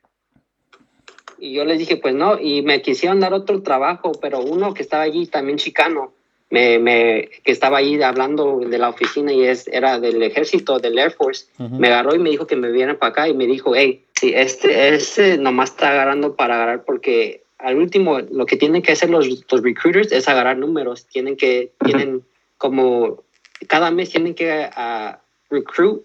Y 1.38 1.52
yo 1.52 1.64
les 1.64 1.78
dije, 1.80 1.96
pues 1.96 2.14
no, 2.14 2.38
y 2.40 2.62
me 2.62 2.80
quisieron 2.80 3.18
dar 3.18 3.34
otro 3.34 3.60
trabajo, 3.62 4.12
pero 4.22 4.38
uno 4.40 4.72
que 4.72 4.82
estaba 4.82 5.02
allí 5.02 5.26
también 5.26 5.58
chicano, 5.58 6.14
me, 6.48 6.78
me, 6.78 7.28
que 7.42 7.50
estaba 7.52 7.78
ahí 7.78 8.00
hablando 8.02 8.60
de 8.60 8.78
la 8.78 8.88
oficina 8.88 9.32
y 9.32 9.42
es, 9.42 9.66
era 9.66 9.98
del 9.98 10.22
ejército, 10.22 10.78
del 10.78 10.96
Air 10.96 11.10
Force, 11.10 11.46
eh, 11.58 11.64
ujú. 11.64 11.74
me 11.80 11.88
agarró 11.88 12.14
y 12.14 12.20
me 12.20 12.30
dijo 12.30 12.46
que 12.46 12.54
me 12.56 12.70
viera 12.70 12.96
para 12.98 13.10
acá 13.10 13.28
y 13.28 13.34
me 13.34 13.46
dijo, 13.46 13.74
hey, 13.74 14.04
si 14.18 14.32
este, 14.34 14.94
este 14.94 15.38
nomás 15.38 15.70
está 15.70 15.90
agarrando 15.90 16.36
para 16.36 16.54
agarrar 16.56 16.84
porque 16.84 17.42
al 17.58 17.76
último 17.76 18.20
lo 18.20 18.46
que 18.46 18.56
tienen 18.56 18.82
que 18.82 18.92
hacer 18.92 19.10
los, 19.10 19.26
los 19.28 19.62
recruiters 19.62 20.12
es 20.12 20.28
agarrar 20.28 20.58
números, 20.58 21.06
tienen 21.06 21.36
que, 21.36 21.72
tienen 21.84 22.22
como, 22.58 23.22
cada 23.66 23.90
mes 23.90 24.10
tienen 24.10 24.34
que 24.34 24.68
ah, 24.74 25.20
recruit 25.50 26.02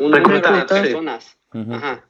un 0.00 0.10
número 0.10 0.40
de 0.40 0.60
sí. 0.60 0.66
personas. 0.66 1.36
Ujú. 1.54 1.72
Ajá. 1.72 2.04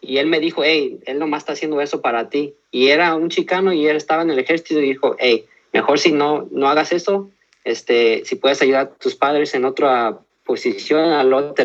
Y 0.00 0.18
él 0.18 0.26
me 0.26 0.40
dijo, 0.40 0.64
hey, 0.64 0.98
él 1.06 1.18
nomás 1.18 1.42
está 1.42 1.52
haciendo 1.52 1.80
eso 1.80 2.00
para 2.00 2.30
ti. 2.30 2.54
Y 2.70 2.88
era 2.88 3.14
un 3.14 3.28
chicano 3.28 3.72
y 3.72 3.86
él 3.86 3.96
estaba 3.96 4.22
en 4.22 4.30
el 4.30 4.38
ejército 4.38 4.80
y 4.80 4.88
dijo, 4.88 5.16
hey, 5.18 5.44
mejor 5.72 5.98
si 5.98 6.12
no, 6.12 6.48
no 6.50 6.68
hagas 6.68 6.92
eso, 6.92 7.30
este, 7.64 8.22
si 8.24 8.36
puedes 8.36 8.62
ayudar 8.62 8.86
a 8.86 8.90
tus 8.90 9.14
padres 9.14 9.54
en 9.54 9.64
otra 9.64 10.18
posición, 10.44 11.12
al 11.12 11.32
otro, 11.32 11.64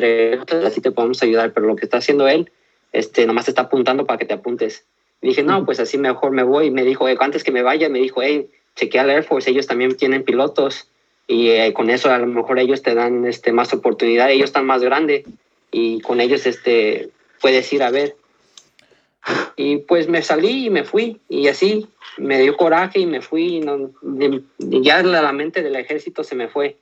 así 0.65 0.81
te 0.81 0.91
podemos 0.91 1.23
ayudar. 1.23 1.53
Pero 1.53 1.67
lo 1.67 1.75
que 1.75 1.85
está 1.85 1.97
haciendo 1.97 2.27
él, 2.27 2.51
este, 2.95 3.25
nomás 3.25 3.45
te 3.45 3.51
está 3.51 3.63
apuntando 3.63 4.05
para 4.05 4.17
que 4.17 4.25
te 4.25 4.33
apuntes. 4.33 4.85
Y 5.21 5.27
dije, 5.27 5.43
no, 5.43 5.65
pues 5.65 5.79
así 5.79 5.97
mejor 5.97 6.31
me 6.31 6.43
voy. 6.43 6.67
Y 6.67 6.71
me 6.71 6.83
dijo, 6.83 7.07
hey, 7.07 7.17
antes 7.19 7.43
que 7.43 7.51
me 7.51 7.61
vaya, 7.61 7.89
me 7.89 7.99
dijo, 7.99 8.21
hey, 8.21 8.49
chequea 8.75 9.01
al 9.01 9.09
Air 9.09 9.23
Force, 9.23 9.49
ellos 9.49 9.67
también 9.67 9.97
tienen 9.97 10.23
pilotos. 10.23 10.87
Y 11.27 11.49
eh, 11.49 11.73
con 11.73 11.89
eso 11.89 12.09
a 12.09 12.17
lo 12.19 12.27
mejor 12.27 12.57
ellos 12.57 12.81
te 12.81 12.95
dan 12.95 13.25
este, 13.25 13.51
más 13.51 13.73
oportunidad. 13.73 14.31
Ellos 14.31 14.45
están 14.45 14.65
más 14.65 14.81
grandes 14.81 15.25
y 15.71 15.99
con 16.01 16.21
ellos 16.21 16.45
este, 16.45 17.09
puedes 17.41 17.71
ir 17.73 17.83
a 17.83 17.91
ver. 17.91 18.15
Y 19.57 19.77
pues 19.77 20.07
me 20.07 20.21
salí 20.21 20.67
y 20.67 20.69
me 20.69 20.85
fui. 20.85 21.19
Y 21.27 21.47
así 21.47 21.87
me 22.17 22.39
dio 22.39 22.55
coraje 22.55 22.99
y 22.99 23.05
me 23.05 23.21
fui. 23.21 23.57
Y, 23.57 23.59
no, 23.59 23.91
y 24.59 24.81
ya 24.83 25.03
la 25.03 25.33
mente 25.33 25.63
del 25.63 25.75
ejército 25.75 26.23
se 26.23 26.35
me 26.35 26.47
fue. 26.47 26.77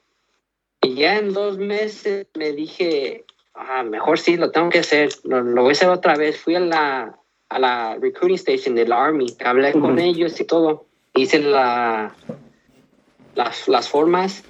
Y 0.82 0.95
ya 0.95 1.17
en 1.17 1.34
dos 1.34 1.58
meses 1.58 2.28
me 2.36 2.52
dije, 2.52 3.23
ah, 3.56 3.84
mejor 3.84 4.20
sí, 4.20 4.38
lo 4.38 4.52
tengo 4.52 4.70
que 4.70 4.80
hacer. 4.80 5.10
Lo, 5.24 5.42
lo 5.42 5.62
voy 5.62 5.70
a 5.70 5.74
hacer 5.74 5.89
otra 5.89 6.16
vez. 6.16 6.38
Fui 6.39 6.56
a 6.56 6.60
la, 6.60 7.18
a 7.50 7.60
la 7.60 7.96
recruiting 8.00 8.36
station 8.36 8.76
del 8.76 8.92
Army. 8.92 9.28
Hablé 9.44 9.74
con 9.74 10.00
ellos 10.00 10.39
y 10.39 10.46
todo. 10.46 10.86
Hice 11.16 11.39
la, 11.39 12.16
las, 13.36 13.68
las 13.68 13.89
formas 13.89 14.44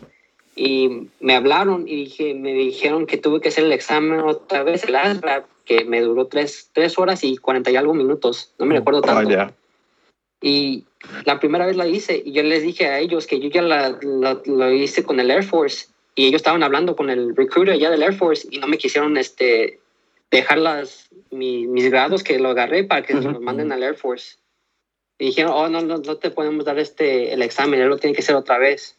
y 0.56 1.10
me 1.20 1.36
hablaron 1.36 1.88
y 1.88 1.96
dije, 2.06 2.34
me 2.36 2.54
dijeron 2.54 3.06
que 3.06 3.18
tuve 3.18 3.42
que 3.42 3.50
hacer 3.50 3.66
el 3.66 3.72
examen 3.72 4.20
otra 4.22 4.64
vez, 4.64 4.84
el 4.84 4.96
ASVAB, 4.96 5.44
que 5.66 5.84
me 5.86 6.02
duró 6.02 6.28
tres, 6.28 6.70
tres 6.74 6.98
horas 7.00 7.24
y 7.24 7.38
cuarenta 7.38 7.72
y 7.72 7.76
algo 7.76 7.94
minutos, 7.94 8.54
no 8.60 8.66
me 8.66 8.76
recuerdo 8.76 9.02
tanto. 9.02 9.28
Vaya. 9.30 9.54
Y 10.42 10.84
la 11.26 11.40
primera 11.40 11.66
vez 11.66 11.76
la 11.78 11.88
hice 11.88 12.22
y 12.24 12.34
yo 12.34 12.44
les 12.44 12.62
dije 12.64 12.86
a 12.88 13.00
ellos 13.00 13.28
que 13.28 13.40
yo 13.40 13.50
ya 13.50 13.62
la, 13.62 13.98
la- 14.02 14.42
lo 14.46 14.72
hice 14.72 15.04
con 15.04 15.20
el 15.20 15.32
Air 15.32 15.44
Force 15.44 15.88
y 16.16 16.26
ellos 16.28 16.38
estaban 16.40 16.64
hablando 16.64 16.96
con 16.96 17.10
el 17.10 17.36
recruiter 17.36 17.78
ya 17.78 17.90
del 17.90 18.04
Air 18.04 18.14
Force 18.16 18.48
y 18.52 18.60
no 18.60 18.68
me 18.68 18.78
quisieron 18.78 19.18
este, 19.18 19.80
dejar 20.32 20.60
las, 20.60 21.10
mi- 21.32 21.68
mis 21.68 21.90
grados 21.90 22.24
que 22.24 22.40
lo 22.40 22.50
agarré 22.50 22.84
para 22.84 23.02
que 23.04 23.16
Ujú. 23.16 23.32
los 23.32 23.42
manden 23.42 23.72
al 23.72 23.84
Air 23.84 23.96
Force. 23.96 24.38
Y 25.20 25.26
dijeron, 25.28 25.52
oh, 25.56 25.70
no, 25.70 25.82
no, 25.82 25.98
no 26.00 26.18
te 26.18 26.32
podemos 26.32 26.66
dar 26.66 26.80
este, 26.80 27.34
el 27.34 27.42
examen, 27.42 27.80
él 27.80 27.88
lo 27.88 27.98
tiene 27.98 28.16
que 28.16 28.22
hacer 28.22 28.36
otra 28.36 28.58
vez. 28.58 28.96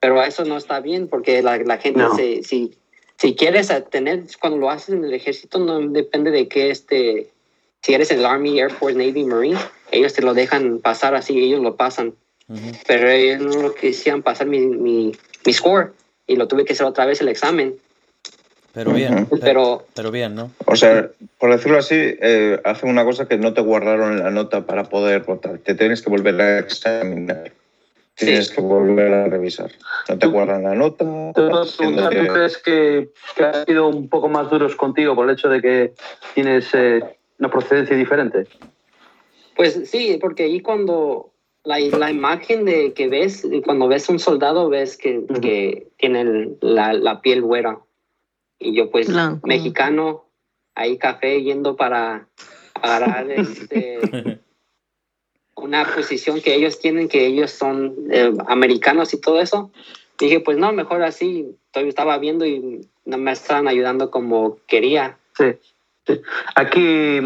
Pero 0.00 0.22
eso 0.22 0.44
no 0.44 0.56
está 0.56 0.80
bien 0.80 1.08
porque 1.08 1.42
la, 1.42 1.56
la 1.58 1.78
gente, 1.78 2.00
No. 2.00 2.14
se, 2.14 2.42
si, 2.42 2.74
si 3.16 3.34
quieres 3.34 3.70
tener, 3.90 4.24
cuando 4.40 4.58
lo 4.58 4.70
haces 4.70 4.94
en 4.94 5.04
el 5.04 5.12
ejército, 5.14 5.58
no 5.58 5.80
depende 5.88 6.30
de 6.30 6.48
qué 6.48 6.70
este, 6.70 7.30
si 7.82 7.94
eres 7.94 8.10
el 8.10 8.24
Army, 8.24 8.58
Air 8.60 8.70
Force, 8.70 8.96
Navy, 8.96 9.24
Marine, 9.24 9.58
ellos 9.90 10.12
te 10.14 10.22
lo 10.22 10.34
dejan 10.34 10.78
pasar 10.80 11.14
así, 11.14 11.38
ellos 11.38 11.60
lo 11.60 11.76
pasan. 11.76 12.14
Ujú. 12.48 12.72
Pero 12.86 13.08
ellos 13.10 13.40
no 13.42 13.62
lo 13.62 13.74
quisieran 13.74 14.22
pasar 14.22 14.46
mi, 14.46 14.60
mi, 14.60 15.12
mi 15.44 15.52
score 15.52 15.92
y 16.28 16.36
lo 16.36 16.46
tuve 16.46 16.64
que 16.64 16.74
hacer 16.74 16.86
otra 16.86 17.06
vez 17.06 17.20
el 17.20 17.28
examen. 17.28 17.74
Pero 18.72 18.92
bien, 18.92 19.14
Ujú. 19.14 19.38
pero, 19.40 19.40
Pero 19.40 19.84
pero 19.94 20.10
bien, 20.12 20.34
¿no? 20.36 20.52
O 20.66 20.76
sea, 20.76 21.10
por 21.38 21.50
decirlo 21.50 21.78
así, 21.78 21.96
eh, 21.96 22.60
hacen 22.64 22.90
una 22.90 23.04
cosa 23.04 23.26
que 23.26 23.38
no 23.38 23.54
te 23.54 23.62
guardaron 23.62 24.12
en 24.12 24.22
la 24.22 24.30
nota 24.30 24.66
para 24.66 24.84
poder 24.84 25.22
votar. 25.22 25.58
Te 25.58 25.74
tienes 25.74 26.02
que 26.02 26.10
volver 26.10 26.40
a 26.40 26.58
examinar. 26.60 27.50
Tienes 28.14 28.50
que 28.50 28.60
volver 28.60 29.12
a 29.14 29.26
revisar. 29.28 29.70
No 30.08 30.18
te 30.18 30.26
guardan 30.26 30.64
la 30.64 30.74
nota. 30.74 31.04
Diciendo 31.04 31.66
preguntar, 31.76 32.10
¿tú 32.10 32.20
que- 32.20 32.28
crees 32.28 32.58
que, 32.58 33.08
que 33.36 33.64
sido 33.66 33.88
un 33.88 34.08
poco 34.08 34.28
más 34.28 34.50
duros 34.50 34.76
contigo 34.76 35.14
por 35.14 35.28
el 35.28 35.34
hecho 35.34 35.48
de 35.48 35.62
que 35.62 35.92
tienes 36.34 36.68
eh, 36.74 37.00
una 37.38 37.50
procedencia 37.50 37.96
diferente? 37.96 38.46
Pues 39.56 39.88
sí, 39.88 40.18
porque 40.20 40.44
ahí 40.44 40.60
cuando 40.60 41.30
la, 41.64 41.78
la 41.78 42.10
imagen 42.10 42.64
de 42.64 42.92
que 42.94 43.08
ves, 43.08 43.46
cuando 43.64 43.88
ves 43.88 44.08
un 44.08 44.18
soldado, 44.18 44.68
ves 44.68 44.96
que, 44.96 45.18
Ujú. 45.18 45.40
que 45.40 45.88
tiene 45.98 46.20
el- 46.22 46.58
la, 46.60 46.92
la 46.92 47.20
piel 47.20 47.42
güera. 47.42 47.78
Y 48.58 48.74
yo 48.74 48.90
pues 48.90 49.08
Blanco. 49.08 49.46
mexicano, 49.46 50.24
ahí 50.74 50.96
café 50.98 51.42
yendo 51.42 51.76
para 51.76 52.26
agarrar 52.74 53.30
este, 53.30 54.40
una 55.54 55.84
posición 55.94 56.40
que 56.40 56.54
ellos 56.54 56.78
tienen, 56.78 57.08
que 57.08 57.26
ellos 57.26 57.50
son 57.50 57.94
eh, 58.10 58.32
americanos 58.46 59.12
y 59.12 59.20
todo 59.20 59.40
eso. 59.40 59.70
Dije, 60.18 60.40
pues 60.40 60.56
no, 60.56 60.72
mejor 60.72 61.02
así. 61.02 61.56
Todavía 61.72 61.90
estaba 61.90 62.18
viendo 62.18 62.46
y 62.46 62.88
no 63.04 63.18
me 63.18 63.32
estaban 63.32 63.68
ayudando 63.68 64.10
como 64.10 64.58
quería. 64.66 65.18
Sí, 65.36 65.44
sí. 66.06 66.20
Aquí, 66.56 67.20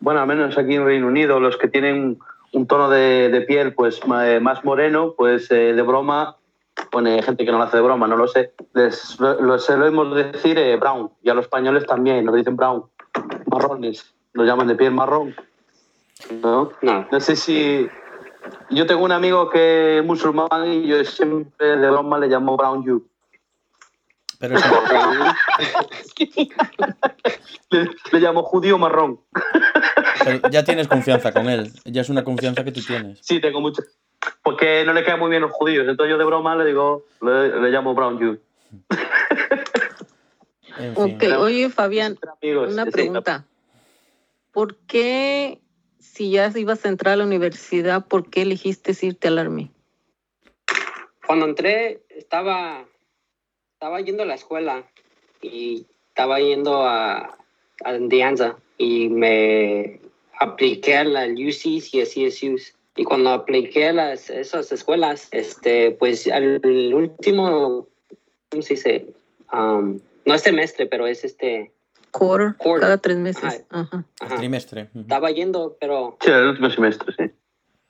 bueno, 0.00 0.20
al 0.20 0.26
menos 0.26 0.56
aquí 0.58 0.74
en 0.74 0.84
Reino 0.84 1.06
Unido, 1.06 1.38
los 1.38 1.56
que 1.56 1.68
tienen 1.68 2.18
un 2.52 2.66
tono 2.66 2.88
de, 2.88 3.28
de 3.30 3.40
piel 3.42 3.74
pues 3.74 4.00
eh, 4.24 4.40
más 4.40 4.64
moreno, 4.64 5.14
pues 5.16 5.50
eh, 5.50 5.72
de 5.74 5.82
broma, 5.82 6.36
pone 6.90 7.22
gente 7.22 7.44
que 7.44 7.52
no 7.52 7.58
lo 7.58 7.64
hace 7.64 7.78
de 7.78 7.82
broma, 7.82 8.06
no 8.06 8.16
lo 8.16 8.28
sé, 8.28 8.52
les 8.74 9.18
lo, 9.20 9.40
lo 9.40 9.58
solemos 9.58 10.14
decir 10.14 10.58
eh, 10.58 10.76
brown, 10.76 11.10
y 11.22 11.30
a 11.30 11.34
los 11.34 11.46
españoles 11.46 11.86
también 11.86 12.24
nos 12.24 12.34
dicen 12.34 12.56
brown, 12.56 12.84
marrones, 13.46 14.14
los 14.32 14.46
llaman 14.46 14.68
de 14.68 14.74
piel 14.74 14.92
marrón. 14.92 15.34
¿no? 16.42 16.70
No, 16.82 17.06
No 17.10 17.20
sé 17.20 17.36
si... 17.36 17.88
Yo 18.70 18.86
tengo 18.86 19.04
un 19.04 19.12
amigo 19.12 19.50
que 19.50 19.98
es 19.98 20.04
musulmán 20.04 20.66
y 20.66 20.86
yo 20.86 21.04
siempre 21.04 21.76
de 21.76 21.90
broma 21.90 22.18
le 22.18 22.26
llamo 22.26 22.56
brown 22.56 22.82
you. 22.82 23.06
Pero 24.42 24.56
eso, 24.56 24.68
Le, 27.70 27.88
le 28.10 28.20
llamo 28.20 28.42
judío 28.42 28.76
marrón. 28.76 29.20
pero 30.24 30.40
ya 30.50 30.64
tienes 30.64 30.88
confianza 30.88 31.32
con 31.32 31.48
él. 31.48 31.70
Ya 31.84 32.00
es 32.00 32.08
una 32.08 32.24
confianza 32.24 32.64
que 32.64 32.72
tú 32.72 32.80
tienes. 32.82 33.20
Sí, 33.22 33.40
tengo 33.40 33.60
mucho. 33.60 33.84
Porque 34.42 34.84
no 34.84 34.94
le 34.94 35.04
quedan 35.04 35.20
muy 35.20 35.30
bien 35.30 35.42
los 35.42 35.52
judíos. 35.52 35.86
Entonces 35.88 36.10
yo 36.10 36.18
de 36.18 36.24
broma 36.24 36.56
le 36.56 36.64
digo, 36.64 37.04
le, 37.20 37.60
le 37.60 37.70
llamo 37.70 37.94
Brown 37.94 38.18
Jew. 38.18 38.40
En 40.78 40.96
fin. 40.96 41.14
Ok, 41.14 41.22
oye 41.38 41.70
Fabián, 41.70 42.18
una 42.42 42.86
pregunta. 42.86 43.44
¿Por 44.50 44.74
qué, 44.88 45.60
si 46.00 46.32
ya 46.32 46.50
ibas 46.56 46.84
a 46.84 46.88
entrar 46.88 47.14
a 47.14 47.18
la 47.18 47.24
universidad, 47.24 48.06
por 48.06 48.28
qué 48.28 48.42
elegiste 48.42 48.92
irte 49.06 49.28
al 49.28 49.38
Army? 49.38 49.70
cuando 51.24 51.46
entré 51.46 52.02
estaba 52.10 52.84
estaba 53.82 54.00
yendo 54.00 54.22
a 54.22 54.26
la 54.26 54.34
escuela 54.34 54.84
y 55.40 55.86
estaba 56.10 56.38
yendo 56.38 56.84
a, 56.84 57.36
a 57.84 57.92
Dianza 57.98 58.56
y 58.78 59.08
me 59.08 59.98
apliqué 60.38 60.98
a 60.98 61.02
la 61.02 61.26
UCs 61.26 61.92
y 61.92 62.00
a 62.00 62.04
CSUs 62.04 62.74
y 62.94 63.02
cuando 63.02 63.30
apliqué 63.30 63.88
a 63.88 63.92
las, 63.92 64.30
esas 64.30 64.70
escuelas 64.70 65.26
este 65.32 65.90
pues 65.90 66.28
al 66.28 66.64
último 66.94 67.88
¿cómo 68.50 68.62
se 68.62 68.74
dice? 68.74 69.06
Um, 69.52 69.98
no 70.26 70.34
es 70.34 70.42
semestre 70.42 70.86
pero 70.86 71.08
es 71.08 71.24
este 71.24 71.72
Quarter, 72.12 72.54
Quarter. 72.58 72.82
cada 72.82 72.98
tres 72.98 73.16
meses. 73.16 73.64
Ajá. 73.70 74.04
ajá, 74.20 74.36
Trimestre. 74.36 74.90
Ujú. 74.94 75.00
estaba 75.00 75.28
yendo 75.32 75.76
pero 75.80 76.18
Sí, 76.20 76.30
el 76.30 76.50
último 76.50 76.70
semestre, 76.70 77.12
sí. 77.18 77.34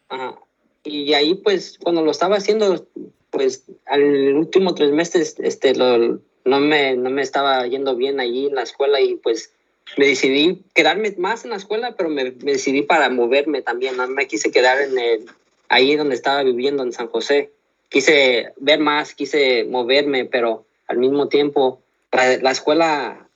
Ajá. 0.09 0.39
Y 0.85 1.13
ahí, 1.13 1.35
pues, 1.35 1.79
cuando 1.83 2.03
lo 2.03 2.11
estaba 2.13 2.37
haciendo, 2.37 2.87
pues, 3.33 3.65
al 3.87 4.35
último 4.37 4.75
tres 4.75 4.93
meses, 4.93 5.35
este, 5.39 5.75
lo, 5.75 6.21
no, 6.45 6.61
me, 6.61 6.97
no 6.97 7.11
me 7.11 7.23
estaba 7.23 7.67
yendo 7.67 7.97
bien 7.97 8.21
allí 8.21 8.47
en 8.47 8.55
la 8.55 8.63
escuela 8.63 9.01
y, 9.01 9.17
pues, 9.17 9.53
me 9.97 10.07
decidí 10.07 10.63
quedarme 10.75 11.13
más 11.19 11.45
en 11.45 11.51
la 11.51 11.57
escuela, 11.57 11.97
pero 11.97 12.09
me, 12.09 12.31
decidí 12.31 12.83
para 12.83 13.11
moverme 13.11 13.63
también. 13.63 13.97
No 13.97 14.07
me 14.07 14.29
quise 14.29 14.53
quedar 14.53 14.81
en 14.81 14.97
el, 14.97 15.27
ahí 15.69 15.97
donde 15.97 16.15
estaba 16.15 16.45
viviendo, 16.45 16.85
en 16.85 16.93
San 16.93 17.09
José. 17.09 17.51
Quise 17.89 18.53
ver 18.59 18.79
más, 18.79 19.15
quise 19.15 19.65
moverme, 19.65 20.25
pero 20.25 20.65
al 20.87 20.99
mismo 20.99 21.29
tiempo, 21.29 21.81
la, 22.13 22.37
la 22.39 22.51
escuela 22.53 23.27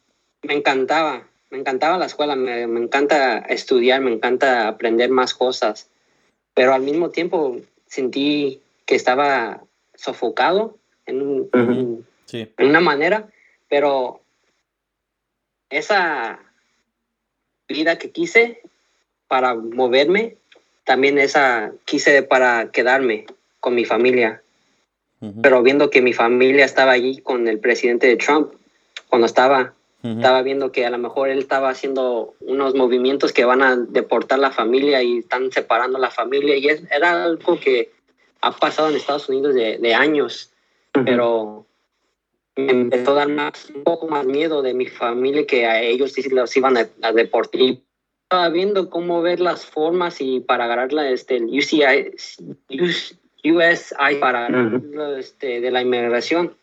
me 0.42 0.54
encantaba. 0.54 1.28
Me 1.50 1.59
encantaba 1.59 1.98
la 1.98 2.06
escuela, 2.06 2.37
me, 2.37 2.68
me 2.68 2.80
encanta 2.80 3.38
estudiar, 3.38 4.00
me 4.00 4.12
encanta 4.12 4.68
aprender 4.68 5.11
más 5.11 5.35
cosas 5.35 5.88
pero 6.56 6.72
al 6.72 6.80
mismo 6.80 7.11
tiempo 7.11 7.59
sentí 7.87 8.62
que 8.87 8.94
estaba 8.94 9.62
sofocado 9.96 10.78
en, 11.06 11.22
un- 11.22 11.40
Ujú. 11.52 12.04
Sí. 12.26 12.52
en 12.56 12.68
una 12.68 12.80
manera, 12.80 13.28
pero 13.68 14.20
esa 15.70 16.38
vida 17.68 17.98
que 17.98 18.11
quise 18.11 18.61
para 19.28 19.54
moverme, 19.54 20.37
también 20.85 21.18
esa 21.18 21.72
quise 21.85 22.22
para 22.22 22.70
quedarme 22.70 23.26
con 23.61 23.74
mi 23.74 23.85
familia, 23.85 24.42
pero 25.42 25.62
viendo 25.62 25.90
que 25.90 26.02
mi 26.02 26.12
familia 26.12 26.64
estaba 26.64 26.92
allí 26.92 27.18
con 27.18 27.48
el 27.48 27.59
presidente 27.59 28.06
de 28.06 28.16
Trump, 28.16 28.52
cuando 29.09 29.26
estaba, 29.26 29.74
estaba 30.02 30.42
viendo 30.42 30.70
que 30.70 30.87
a 30.87 30.90
lo 30.90 30.98
mejor 30.98 31.30
él 31.30 31.38
estaba 31.38 31.70
haciendo 31.70 32.35
unos 32.40 32.74
movimientos 32.76 33.32
que 33.32 33.44
van 33.44 33.62
a 33.62 33.74
deportar 33.76 34.38
la 34.38 34.52
familia 34.52 35.02
y 35.02 35.18
están 35.18 35.50
separando 35.50 35.98
la 35.98 36.11
familia 36.12 36.56
y 36.56 36.68
es- 36.68 36.85
era 36.92 37.24
algo 37.24 37.59
que 37.59 37.90
ha 38.46 38.52
pasado 38.52 38.88
en 38.88 38.96
Estados 38.96 39.28
Unidos 39.28 39.54
de, 39.54 39.78
de 39.78 39.94
años, 39.94 40.52
pero 40.92 41.66
me 42.56 42.70
empezó 42.70 43.12
a 43.12 43.14
dar 43.14 43.28
más, 43.28 43.70
un 43.74 43.85
poco 43.85 44.09
más 44.09 44.24
miedo 44.24 44.62
de 44.62 44.72
mi 44.72 44.87
familia 44.87 45.46
que 45.46 45.66
a 45.66 45.82
ellos 45.82 46.12
sí 46.12 46.22
los 46.30 46.56
iban 46.56 46.76
a, 46.76 46.88
a 47.02 47.12
deportar. 47.12 47.61
Estaba 48.22 48.48
viendo 48.48 48.90
cómo 48.90 49.22
ver 49.22 49.40
las 49.40 49.66
formas 49.66 50.20
y 50.20 50.40
para 50.40 50.64
agarrarla 50.64 51.11
este, 51.11 51.37
el 51.37 51.44
UCI, 51.44 52.12
USI 53.44 54.16
para 54.20 54.48
este, 55.18 55.61
de 55.61 55.70
la 55.70 55.82
inmigración. 55.82 56.56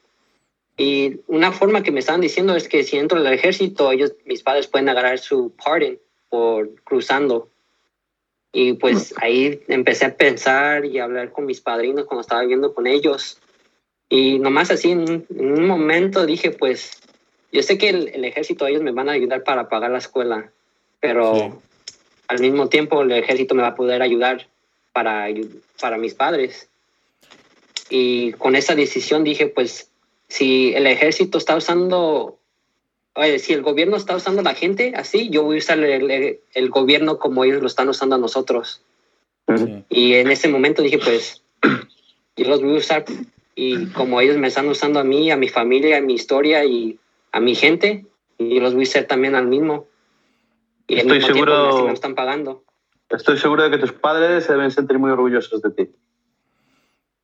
Y 0.76 1.20
una 1.28 1.52
forma 1.52 1.84
que 1.84 1.92
me 1.92 2.00
estaban 2.00 2.22
diciendo 2.22 2.56
es 2.56 2.68
que 2.68 2.84
si 2.84 2.98
entro 2.98 3.20
al 3.20 3.28
ejército, 3.28 3.92
ellos, 3.92 4.14
mis 4.26 4.42
padres 4.42 4.68
pueden 4.68 4.90
agarrar 4.90 5.20
su 5.20 5.54
pardon 5.64 6.00
por 6.30 6.74
cruzando. 6.84 7.50
Y 8.56 8.74
pues 8.74 9.16
ahí 9.18 9.62
empecé 9.68 10.06
a 10.06 10.16
pensar 10.16 10.86
y 10.86 11.00
a 11.00 11.06
hablar 11.06 11.32
con 11.32 11.48
mis 11.48 11.60
padrinos 11.60 12.06
cuando 12.06 12.22
estaba 12.22 12.42
viviendo 12.42 12.74
con 12.76 12.86
ellos. 12.86 13.40
Y 14.10 14.38
nomás 14.38 14.70
así, 14.70 14.92
en, 14.92 15.26
un 15.30 15.66
momento 15.66 16.24
dije, 16.28 16.52
pues, 16.52 17.02
yo 17.52 17.64
sé 17.64 17.80
que 17.80 17.90
el, 17.90 18.24
ejército, 18.24 18.68
ellos 18.68 18.84
me 18.84 18.92
van 18.92 19.10
a 19.10 19.14
ayudar 19.14 19.44
para 19.44 19.70
pagar 19.70 19.90
la 19.90 19.98
escuela, 19.98 20.52
pero 21.00 21.60
al 22.28 22.40
mismo 22.40 22.70
tiempo 22.70 23.02
el 23.02 23.12
ejército 23.12 23.56
me 23.56 23.64
va 23.64 23.70
a 23.70 23.76
poder 23.76 24.04
ayudar 24.04 24.48
para, 24.92 25.26
para 25.82 25.98
mis 25.98 26.14
padres. 26.14 26.70
Y 27.90 28.34
con 28.34 28.56
esa 28.56 28.76
decisión 28.76 29.24
dije, 29.24 29.48
pues, 29.48 29.90
si 30.28 30.76
el 30.76 30.86
ejército 30.86 31.40
está 31.40 31.56
usando, 31.56 32.38
oye, 33.16 33.40
si 33.40 33.54
el 33.54 33.62
gobierno 33.62 33.98
está 33.98 34.16
usando 34.16 34.42
a 34.42 34.44
la 34.44 34.54
gente 34.54 34.94
así, 34.96 35.30
yo 35.30 35.44
voy 35.44 35.58
a 35.58 35.60
usar 35.60 35.80
el, 35.80 36.40
el, 36.54 36.70
gobierno 36.70 37.20
como 37.20 37.44
ellos 37.44 37.62
lo 37.62 37.68
están 37.68 37.90
usando 37.90 38.16
a 38.16 38.20
nosotros. 38.20 38.82
Y 39.90 40.14
en 40.14 40.32
ese 40.32 40.48
momento 40.48 40.82
dije, 40.82 41.00
pues, 41.00 41.44
yo 42.38 42.48
los 42.48 42.62
voy 42.62 42.76
a 42.76 42.80
usar 42.80 43.06
y 43.56 43.88
como 43.88 44.20
ellos 44.22 44.38
me 44.38 44.48
están 44.48 44.68
usando 44.68 45.00
a 45.00 45.04
mí, 45.04 45.30
a 45.30 45.38
mi 45.38 45.48
familia, 45.48 45.98
a 45.98 46.02
mi 46.02 46.14
historia 46.14 46.66
y 46.66 47.00
a 47.32 47.40
mi 47.40 47.56
gente, 47.56 48.06
y 48.38 48.60
los 48.60 48.74
voy 48.74 48.86
a 48.86 48.88
hacer 48.88 49.06
también 49.06 49.36
al 49.36 49.48
mismo. 49.48 49.88
Y 50.88 50.98
estoy 50.98 51.22
seguro. 51.22 51.86
me 51.86 51.94
están 51.94 52.16
pagando. 52.16 52.64
Estoy 53.10 53.38
seguro 53.38 53.64
de 53.64 53.72
que 53.72 53.78
tus 53.78 53.92
padres 53.92 54.46
se 54.46 54.54
deben 54.54 54.72
sentir 54.72 54.98
muy 54.98 55.12
orgullosos 55.12 55.62
de 55.62 55.72
ti. 55.72 55.90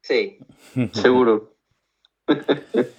Sí. 0.02 0.38
Seguro. 0.94 1.56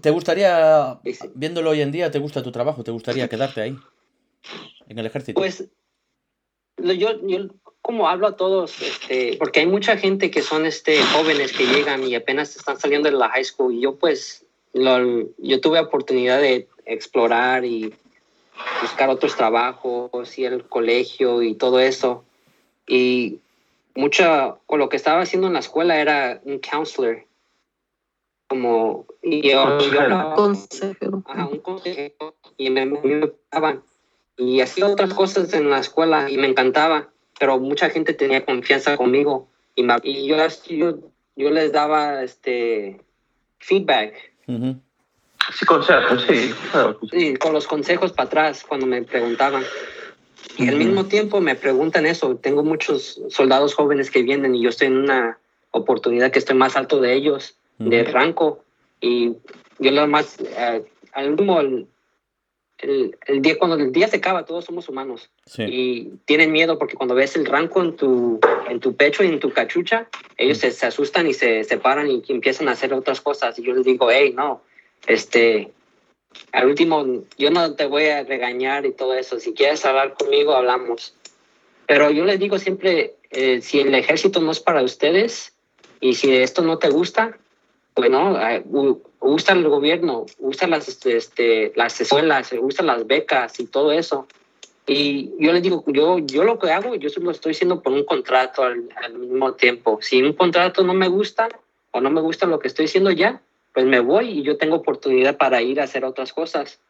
¿Te 0.00 0.10
gustaría, 0.10 1.00
viéndolo 1.34 1.70
hoy 1.70 1.80
en 1.80 1.92
día, 1.92 2.10
te 2.10 2.18
gusta 2.18 2.42
tu 2.42 2.52
trabajo? 2.52 2.82
¿Te 2.82 2.90
gustaría 2.90 3.28
quedarte 3.28 3.60
ahí? 3.60 3.76
En 4.88 4.98
el 4.98 5.06
ejército. 5.06 5.40
Pues 5.40 5.68
yo, 6.78 7.26
yo 7.26 7.48
como 7.80 8.08
hablo 8.08 8.26
a 8.28 8.36
todos, 8.36 8.80
este, 8.80 9.36
porque 9.38 9.60
hay 9.60 9.66
mucha 9.66 9.96
gente 9.96 10.30
que 10.30 10.42
son 10.42 10.66
este, 10.66 11.00
jóvenes 11.02 11.52
que 11.52 11.66
llegan 11.66 12.04
y 12.04 12.14
apenas 12.14 12.56
están 12.56 12.78
saliendo 12.78 13.10
de 13.10 13.16
la 13.16 13.28
high 13.28 13.44
school. 13.44 13.74
Y 13.74 13.80
yo 13.80 13.96
pues, 13.96 14.44
yo 14.72 15.60
tuve 15.60 15.80
oportunidad 15.80 16.40
de 16.40 16.68
explorar 16.86 17.64
y 17.64 17.94
buscar 18.80 19.10
otros 19.10 19.36
trabajos 19.36 20.38
y 20.38 20.44
el 20.44 20.64
colegio 20.64 21.42
y 21.42 21.54
todo 21.54 21.80
eso. 21.80 22.24
Y 22.86 23.40
mucho, 23.94 24.60
con 24.66 24.78
lo 24.78 24.88
que 24.88 24.96
estaba 24.96 25.20
haciendo 25.20 25.48
en 25.48 25.54
la 25.54 25.60
escuela 25.60 26.00
era 26.00 26.40
un 26.44 26.58
counselor 26.58 27.24
como 28.52 29.06
y 29.22 29.50
yo, 29.50 29.78
un 29.78 30.34
consejero. 30.34 31.24
un 31.26 31.58
consejero 31.60 32.34
y 32.58 32.68
me, 32.68 32.84
me, 32.84 33.00
y 34.36 34.60
hacía 34.60 34.88
otras 34.88 35.14
cosas 35.14 35.54
en 35.54 35.70
la 35.70 35.78
escuela 35.78 36.30
y 36.30 36.36
me 36.36 36.48
encantaba 36.48 37.08
pero 37.40 37.58
mucha 37.58 37.88
gente 37.88 38.12
tenía 38.12 38.44
confianza 38.44 38.98
conmigo 38.98 39.48
y, 39.74 39.86
y 40.02 40.26
yo, 40.26 40.36
yo, 40.68 40.98
yo, 41.34 41.50
les 41.50 41.72
daba 41.72 42.22
este 42.22 43.00
feedback. 43.58 44.34
Sí 44.46 45.64
consejos 45.64 46.26
sí 46.28 46.52
sí 47.10 47.36
con 47.38 47.54
los 47.54 47.66
consejos 47.66 48.12
para 48.12 48.26
atrás 48.26 48.64
cuando 48.68 48.84
me 48.84 49.02
preguntaban. 49.02 49.64
Y 50.58 50.68
al 50.68 50.76
mismo 50.76 51.06
tiempo 51.06 51.40
me 51.40 51.54
preguntan 51.54 52.04
eso 52.04 52.36
tengo 52.36 52.62
muchos 52.62 53.18
soldados 53.30 53.72
jóvenes 53.72 54.10
que 54.10 54.22
vienen 54.22 54.54
y 54.54 54.62
yo 54.62 54.68
estoy 54.68 54.88
en 54.88 54.98
una 54.98 55.38
oportunidad 55.70 56.30
que 56.30 56.38
estoy 56.38 56.54
más 56.54 56.76
alto 56.76 57.00
de 57.00 57.14
ellos 57.14 57.56
de 57.88 58.04
rango 58.04 58.64
y 59.00 59.32
yo 59.78 59.90
lo 59.90 60.06
más 60.06 60.38
eh, 60.40 60.84
al 61.12 61.30
último 61.30 61.60
el, 61.60 61.88
el, 63.26 63.42
día 63.42 63.58
cuando 63.58 63.76
el 63.76 63.92
día 63.92 64.08
se 64.08 64.16
acaba 64.16 64.44
todos 64.44 64.64
somos 64.64 64.88
humanos. 64.88 65.30
Y 65.58 66.10
tienen 66.24 66.52
miedo 66.52 66.78
porque 66.78 66.96
cuando 66.96 67.14
ves 67.14 67.36
el 67.36 67.46
rango 67.46 67.82
en 67.82 67.96
tu 67.96 68.40
en 68.68 68.80
tu 68.80 68.96
pecho 68.96 69.22
y 69.22 69.28
en 69.28 69.40
tu 69.40 69.52
cachucha 69.52 70.08
ellos 70.36 70.58
se, 70.58 70.70
se, 70.70 70.86
asustan 70.86 71.26
y 71.26 71.34
se 71.34 71.64
separan 71.64 72.10
y 72.10 72.22
empiezan 72.28 72.68
a 72.68 72.72
hacer 72.72 72.92
otras 72.92 73.20
cosas. 73.20 73.58
Y 73.58 73.62
yo 73.62 73.74
les 73.74 73.84
digo 73.84 74.10
hey 74.10 74.32
no 74.34 74.62
este 75.06 75.72
al 76.52 76.66
último 76.66 77.04
yo 77.38 77.50
no 77.50 77.74
te 77.74 77.86
voy 77.86 78.06
a 78.06 78.24
regañar 78.24 78.86
y 78.86 78.92
todo 78.92 79.14
eso. 79.14 79.38
Si 79.38 79.52
quieres 79.52 79.84
hablar 79.84 80.14
conmigo 80.14 80.54
hablamos 80.54 81.14
pero 81.86 82.10
yo 82.10 82.24
les 82.24 82.38
digo 82.38 82.58
siempre 82.58 83.14
eh, 83.30 83.60
si 83.60 83.80
el 83.80 83.94
ejército 83.94 84.40
no 84.40 84.50
es 84.50 84.60
para 84.60 84.82
ustedes 84.82 85.54
y 86.00 86.14
si 86.14 86.34
esto 86.34 86.62
no 86.62 86.78
te 86.78 86.88
gusta 86.88 87.38
bueno, 87.94 88.38
usa 89.20 89.54
el 89.54 89.68
gobierno, 89.68 90.26
usa 90.38 90.66
las, 90.66 90.88
este, 91.06 91.72
las 91.76 92.00
escuelas, 92.00 92.54
usa 92.60 92.84
las 92.84 93.06
becas 93.06 93.60
y 93.60 93.66
todo 93.66 93.92
eso. 93.92 94.26
Y 94.86 95.30
yo 95.38 95.52
les 95.52 95.62
digo, 95.62 95.84
yo, 95.86 96.18
yo 96.18 96.42
lo 96.44 96.58
que 96.58 96.70
hago, 96.70 96.94
yo 96.96 97.08
lo 97.20 97.30
estoy 97.30 97.52
haciendo 97.52 97.82
por 97.82 97.92
un 97.92 98.04
contrato 98.04 98.64
al, 98.64 98.88
mismo 99.16 99.52
tiempo. 99.54 99.98
Si 100.00 100.22
un 100.22 100.32
contrato 100.32 100.82
no 100.82 100.94
me 100.94 101.08
gusta 101.08 101.48
o 101.92 102.00
no 102.00 102.10
me 102.10 102.20
gusta 102.20 102.46
lo 102.46 102.58
que 102.58 102.68
estoy 102.68 102.86
haciendo 102.86 103.10
ya, 103.10 103.42
pues 103.72 103.86
me 103.86 104.00
voy 104.00 104.30
y 104.30 104.42
yo 104.42 104.56
tengo 104.56 104.76
oportunidad 104.76 105.36
para 105.36 105.62
ir 105.62 105.80
a 105.80 105.84
hacer 105.84 106.04
otras 106.04 106.32
cosas. 106.32 106.80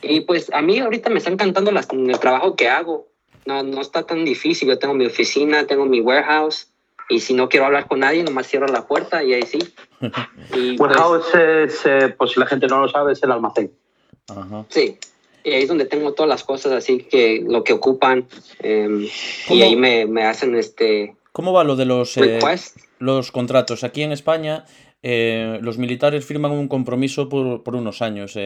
Y 0.00 0.20
pues 0.20 0.50
a 0.52 0.62
mí 0.62 0.78
ahorita 0.78 1.10
me 1.10 1.18
está 1.18 1.30
encantando 1.30 1.72
las, 1.72 1.88
el 1.92 2.18
trabajo 2.18 2.56
que 2.56 2.68
hago. 2.68 3.08
No, 3.44 3.62
no 3.62 3.80
está 3.80 4.06
tan 4.06 4.24
difícil. 4.24 4.68
Yo 4.68 4.78
tengo 4.78 4.94
mi 4.94 5.06
oficina, 5.06 5.66
tengo 5.66 5.84
mi 5.84 6.00
warehouse 6.00 6.71
y 7.12 7.20
si 7.20 7.34
no 7.34 7.48
quiero 7.48 7.66
hablar 7.66 7.86
con 7.86 8.00
nadie, 8.00 8.22
nomás 8.24 8.48
cierro 8.48 8.66
la 8.66 8.86
puerta 8.86 9.22
y 9.22 9.34
ahí 9.34 9.42
sí. 9.42 9.58
Y 10.56 10.76
Warehouse 10.78 11.26
pues, 11.30 11.74
es, 11.74 11.86
eh, 11.86 12.14
pues 12.16 12.32
si 12.32 12.40
la 12.40 12.46
gente 12.46 12.66
no 12.66 12.80
lo 12.80 12.88
sabe, 12.88 13.12
es 13.12 13.22
el 13.22 13.30
almacén. 13.30 13.70
Sí, 14.68 14.98
y 15.44 15.50
ahí 15.50 15.62
es 15.62 15.68
donde 15.68 15.84
tengo 15.84 16.14
todas 16.14 16.28
las 16.28 16.44
cosas 16.44 16.72
así 16.72 16.98
que 16.98 17.44
lo 17.46 17.64
que 17.64 17.72
ocupan 17.72 18.26
em, 18.60 19.06
y 19.50 19.62
ahí 19.62 19.76
me, 19.76 20.06
me, 20.06 20.24
hacen 20.24 20.54
este... 20.54 21.14
¿Cómo 21.32 21.52
va 21.52 21.64
lo 21.64 21.76
de 21.76 21.84
los, 21.84 22.16
eh, 22.16 22.38
los 22.98 23.32
contratos? 23.32 23.84
Aquí 23.84 24.02
en 24.02 24.12
España 24.12 24.64
eh, 25.02 25.58
los 25.62 25.78
militares 25.78 26.24
firman 26.24 26.52
un 26.52 26.68
compromiso 26.68 27.28
por, 27.28 27.62
por 27.62 27.74
unos 27.74 28.02
años 28.02 28.36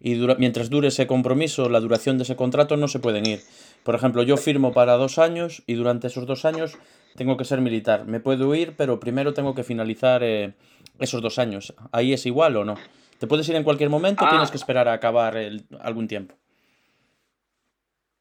y 0.00 0.14
mientras 0.38 0.70
dure 0.70 0.88
ese 0.88 1.06
compromiso, 1.06 1.68
la 1.68 1.80
duración 1.80 2.18
de 2.18 2.24
ese 2.24 2.36
contrato 2.36 2.76
no 2.76 2.86
se 2.88 3.00
pueden 3.00 3.26
ir. 3.26 3.40
Por 3.82 3.94
ejemplo, 3.94 4.22
yo 4.22 4.36
firmo 4.36 4.72
para 4.72 4.94
dos 4.94 5.18
años 5.18 5.62
y 5.66 5.74
durante 5.74 6.06
esos 6.06 6.26
dos 6.26 6.44
años 6.44 6.78
tengo 7.16 7.36
que 7.36 7.44
ser 7.44 7.60
militar. 7.60 8.06
Me 8.06 8.20
puedo 8.20 8.54
ir, 8.54 8.74
pero 8.76 9.00
primero 9.00 9.34
tengo 9.34 9.54
que 9.54 9.64
finalizar 9.64 10.22
eh, 10.22 10.54
esos 10.98 11.22
dos 11.22 11.38
años. 11.38 11.74
¿Ahí 11.92 12.12
es 12.12 12.26
igual 12.26 12.56
o 12.56 12.64
no? 12.64 12.76
¿Te 13.18 13.26
puedes 13.26 13.48
ir 13.48 13.56
en 13.56 13.64
cualquier 13.64 13.90
momento 13.90 14.24
o 14.24 14.28
tienes 14.28 14.50
que 14.50 14.56
ah. 14.56 14.62
esperar 14.62 14.88
a 14.88 14.92
acabar 14.92 15.36
algún 15.80 16.08
tiempo? 16.08 16.34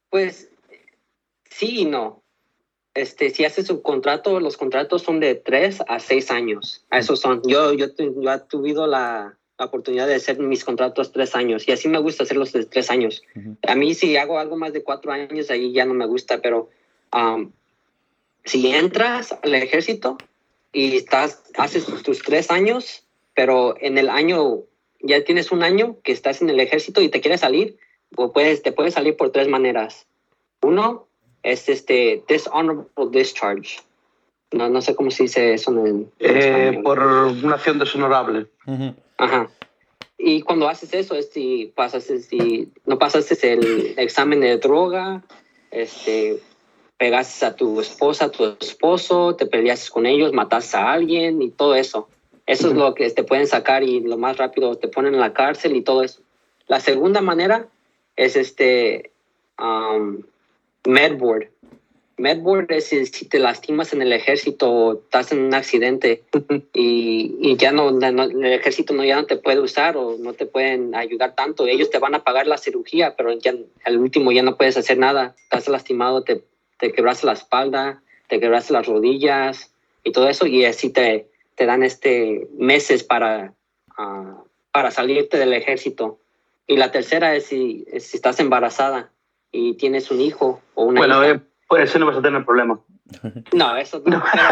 Pues 0.09 0.49
sí 1.49 1.81
y 1.81 1.85
no. 1.85 2.21
Este, 2.93 3.31
si 3.31 3.43
haces 3.43 3.69
un 3.71 3.81
contrato, 3.81 4.39
los 4.39 4.55
contratos 4.55 5.01
son 5.01 5.19
de 5.19 5.33
tres 5.33 5.81
a 5.87 5.99
seis 5.99 6.29
años. 6.29 6.85
Esos 6.91 7.19
son. 7.19 7.41
Yo, 7.47 7.73
yo, 7.73 7.87
yo 7.97 8.31
he 8.31 8.39
tenido 8.39 8.85
la, 8.85 9.35
oportunidad 9.57 10.07
de 10.07 10.15
hacer 10.15 10.39
mis 10.39 10.65
contratos 10.65 11.11
tres 11.11 11.35
años 11.35 11.67
y 11.67 11.71
así 11.71 11.87
me 11.87 11.99
gusta 11.99 12.23
hacerlos 12.23 12.51
de 12.51 12.65
tres 12.65 12.91
años. 12.91 13.23
A 13.65 13.75
mí 13.75 13.93
si 13.93 14.17
hago 14.17 14.37
algo 14.37 14.57
más 14.57 14.73
de 14.73 14.83
cuatro 14.83 15.11
años, 15.11 15.49
ahí 15.49 15.71
ya 15.71 15.85
no 15.85 15.93
me 15.93 16.05
gusta, 16.05 16.41
pero 16.41 16.69
um, 17.13 17.51
si 18.43 18.67
entras 18.67 19.35
al 19.43 19.55
ejército 19.55 20.17
y 20.71 20.97
estás, 20.97 21.43
haces 21.57 21.85
tus 22.03 22.21
tres 22.21 22.51
años, 22.51 23.05
pero 23.33 23.75
en 23.79 23.97
el 23.97 24.09
año, 24.09 24.61
ya 25.01 25.23
tienes 25.23 25.51
un 25.51 25.63
año 25.63 25.97
que 26.03 26.11
estás 26.11 26.41
en 26.41 26.49
el 26.49 26.59
ejército 26.59 27.01
y 27.01 27.09
te 27.09 27.21
quieres 27.21 27.41
salir, 27.41 27.77
o 28.15 28.31
puedes, 28.31 28.61
te 28.61 28.71
puedes 28.71 28.93
salir 28.93 29.15
por 29.17 29.31
tres 29.31 29.47
maneras. 29.47 30.07
Uno 30.61 31.07
es 31.41 31.69
este 31.69 32.23
dishonorable 32.27 32.87
discharge. 33.11 33.79
No, 34.51 34.69
no 34.69 34.81
sé 34.81 34.95
cómo 34.95 35.09
se 35.09 35.23
dice 35.23 35.53
eso 35.53 35.71
en, 35.85 36.11
eh, 36.19 36.79
Por 36.83 36.99
una 36.99 37.55
acción 37.55 37.79
deshonorable. 37.79 38.47
Ajá. 39.17 39.49
Y 40.17 40.41
cuando 40.41 40.69
haces 40.69 40.93
eso, 40.93 41.15
es 41.15 41.31
si 41.31 41.73
pasas, 41.75 42.03
si 42.03 42.71
no 42.85 42.99
pasaste 42.99 43.53
el 43.53 43.95
examen 43.97 44.41
de 44.41 44.57
droga, 44.57 45.23
este, 45.71 46.39
pegaste 47.03 47.45
a 47.45 47.53
tu 47.53 47.81
esposa, 47.81 48.25
a 48.25 48.31
tu 48.31 48.45
esposo, 48.61 49.35
te 49.35 49.45
peleaste 49.45 49.89
con 49.91 50.05
ellos, 50.05 50.31
mataste 50.31 50.77
a 50.77 50.93
alguien 50.93 51.41
y 51.41 51.49
todo 51.49 51.75
eso. 51.75 52.07
Eso 52.45 52.69
es 52.69 52.75
lo 52.75 52.93
que 52.93 53.09
te 53.09 53.25
pueden 53.25 53.45
sacar 53.45 53.83
y 53.83 53.99
lo 53.99 54.17
más 54.17 54.37
rápido 54.37 54.77
te 54.77 54.87
ponen 54.87 55.13
en 55.13 55.19
la 55.19 55.33
cárcel 55.33 55.75
y 55.75 55.81
todo 55.81 56.01
eso. 56.01 56.21
La 56.69 56.79
segunda 56.79 57.19
manera 57.19 57.67
es 58.15 58.37
este 58.37 59.11
um, 59.59 60.21
medboard. 60.85 61.47
Medboard 62.15 62.71
es 62.71 62.85
si, 62.85 63.05
si 63.07 63.27
te 63.27 63.37
lastimas 63.39 63.91
en 63.91 64.01
el 64.01 64.13
ejército 64.13 64.71
o 64.71 64.93
estás 64.93 65.33
en 65.33 65.39
un 65.41 65.53
accidente 65.53 66.23
y, 66.73 67.35
y 67.41 67.57
ya 67.57 67.73
no, 67.73 67.91
no- 67.91 68.23
el 68.23 68.45
ejército 68.45 68.93
no, 68.93 69.03
ya 69.03 69.17
no 69.17 69.25
te 69.25 69.35
puede 69.35 69.59
usar 69.59 69.97
o 69.97 70.15
no 70.17 70.31
te 70.31 70.45
pueden 70.45 70.95
ayudar 70.95 71.35
tanto. 71.35 71.67
Ellos 71.67 71.89
te 71.89 71.99
van 71.99 72.15
a 72.15 72.23
pagar 72.23 72.47
la 72.47 72.57
cirugía, 72.57 73.15
pero 73.17 73.33
ya 73.33 73.53
al 73.83 73.97
último 73.97 74.31
ya 74.31 74.41
no 74.41 74.55
puedes 74.55 74.77
hacer 74.77 74.97
nada. 74.97 75.35
Estás 75.49 75.67
lastimado, 75.67 76.23
te, 76.23 76.43
te 76.83 76.91
quebraste 76.91 77.25
la 77.25 77.31
espalda, 77.31 78.03
te 78.27 78.41
quebraste 78.41 78.73
las 78.73 78.85
rodillas 78.85 79.73
y 80.03 80.11
todo 80.11 80.27
eso 80.27 80.45
y 80.45 80.65
así 80.65 80.89
te, 80.89 81.29
te 81.55 81.65
dan 81.65 81.81
este 81.81 82.49
meses 82.57 83.05
para, 83.05 83.53
ah, 83.97 84.43
para 84.73 84.91
salirte 84.91 85.37
del 85.37 85.53
ejército. 85.53 86.19
Y 86.67 86.75
la 86.75 86.91
tercera 86.91 87.37
es 87.37 87.45
si, 87.45 87.85
es 87.89 88.07
si 88.07 88.17
estás 88.17 88.41
embarazada 88.41 89.11
y 89.49 89.75
tienes 89.75 90.11
un 90.11 90.19
hijo 90.19 90.61
o 90.75 90.83
una 90.83 90.99
Bueno, 90.99 91.23
hija. 91.23 91.35
eh, 91.35 91.39
por 91.69 91.79
eso 91.79 91.99
no 91.99 92.07
vas 92.07 92.17
a 92.17 92.21
tener 92.21 92.43
problemas. 92.43 92.79
No, 93.53 93.77
eso 93.77 94.01
no. 94.05 94.21
Pero, 94.33 94.43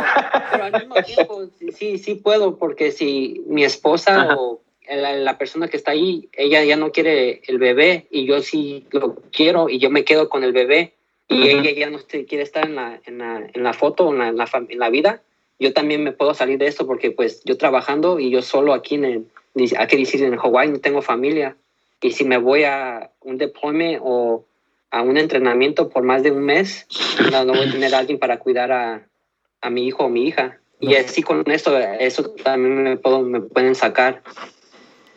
pero 0.51 0.63
al 0.63 0.71
mismo 0.79 0.95
tiempo, 1.03 1.47
sí, 1.59 1.71
sí, 1.73 1.97
sí 1.97 2.15
puedo, 2.15 2.57
porque 2.57 2.93
si 2.93 3.43
mi 3.45 3.65
esposa 3.65 4.21
Ajá. 4.21 4.35
o 4.37 4.61
la, 4.89 5.17
la 5.17 5.37
persona 5.37 5.67
que 5.67 5.75
está 5.75 5.91
ahí, 5.91 6.29
ella 6.31 6.63
ya 6.63 6.77
no 6.77 6.93
quiere 6.93 7.41
el 7.47 7.57
bebé 7.57 8.07
y 8.09 8.25
yo 8.25 8.39
sí 8.41 8.87
lo 8.91 9.15
quiero 9.33 9.67
y 9.67 9.79
yo 9.79 9.89
me 9.89 10.05
quedo 10.05 10.29
con 10.29 10.45
el 10.45 10.53
bebé 10.53 10.93
y 11.31 11.47
ella 11.49 11.71
ya 11.71 11.89
no 11.89 11.99
quiere 11.99 12.43
estar 12.43 12.65
en 12.65 12.75
la, 12.75 12.99
en 13.05 13.17
la, 13.17 13.49
en 13.53 13.63
la 13.63 13.73
foto, 13.73 14.09
en 14.09 14.19
la, 14.19 14.27
en, 14.27 14.37
la, 14.37 14.49
en 14.69 14.79
la 14.79 14.89
vida, 14.89 15.21
yo 15.59 15.73
también 15.73 16.03
me 16.03 16.11
puedo 16.11 16.33
salir 16.33 16.57
de 16.57 16.67
eso 16.67 16.85
porque 16.87 17.11
pues 17.11 17.43
yo 17.43 17.57
trabajando 17.57 18.19
y 18.19 18.31
yo 18.31 18.41
solo 18.41 18.73
aquí 18.73 18.95
en, 18.95 19.05
el, 19.05 19.25
que 19.53 19.97
decir 19.97 20.23
en 20.23 20.35
Hawái 20.35 20.69
no 20.69 20.79
tengo 20.79 21.01
familia 21.01 21.55
y 22.01 22.11
si 22.11 22.25
me 22.25 22.37
voy 22.37 22.63
a 22.63 23.11
un 23.21 23.37
deployment 23.37 24.01
o 24.03 24.45
a 24.89 25.01
un 25.03 25.17
entrenamiento 25.17 25.89
por 25.89 26.03
más 26.03 26.23
de 26.23 26.31
un 26.31 26.43
mes, 26.43 26.87
no, 27.31 27.45
no 27.45 27.53
voy 27.53 27.67
a 27.67 27.71
tener 27.71 27.93
a 27.95 27.99
alguien 27.99 28.19
para 28.19 28.39
cuidar 28.39 28.71
a, 28.71 29.07
a 29.61 29.69
mi 29.69 29.85
hijo 29.85 30.05
o 30.05 30.09
mi 30.09 30.27
hija. 30.27 30.59
Y 30.79 30.87
No. 30.87 30.97
así 30.97 31.21
con 31.21 31.43
esto, 31.51 31.77
eso 31.77 32.31
también 32.43 32.83
me, 32.83 32.97
puedo, 32.97 33.21
me 33.21 33.39
pueden 33.39 33.75
sacar. 33.75 34.23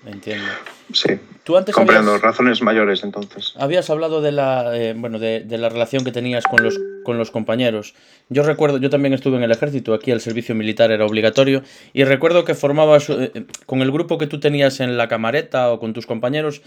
Entiendo. 0.07 0.47
Sí, 0.93 1.09
Tú 1.45 1.57
antes 1.57 1.75
comprendo. 1.75 2.13
habías, 2.13 2.23
Razones 2.23 2.63
mayores, 2.63 3.05
entonces. 3.05 3.53
habías 3.57 3.91
hablado 3.91 4.21
de 4.23 4.33
la, 4.33 4.77
eh, 4.77 4.95
bueno, 4.97 5.19
de, 5.19 5.41
de 5.41 5.59
la 5.59 5.69
relación 5.69 6.05
que 6.05 6.13
tenías 6.13 6.45
con 6.45 6.63
los, 6.63 6.79
con 7.05 7.19
los 7.19 7.31
compañeros. 7.31 7.95
Yo 8.29 8.43
recuerdo, 8.43 8.79
yo 8.79 8.91
también 8.91 9.13
estuve 9.13 9.37
en 9.37 9.43
el 9.43 9.51
ejército, 9.51 9.93
aquí 9.93 10.11
el 10.11 10.21
servicio 10.21 10.55
militar 10.55 10.91
era 10.91 11.05
obligatorio, 11.05 11.63
y 11.93 12.05
recuerdo 12.05 12.45
que 12.45 12.55
formabas, 12.55 13.11
eh, 13.11 13.31
eh, 13.35 13.45
con 13.67 13.83
el 13.83 13.91
grupo 13.93 14.19
que 14.19 14.27
tú 14.27 14.41
tenías 14.41 14.81
en 14.81 14.97
la 14.97 15.09
camareta 15.09 15.71
o 15.73 15.81
con 15.81 15.93
tus 15.93 16.07
compañeros, 16.07 16.63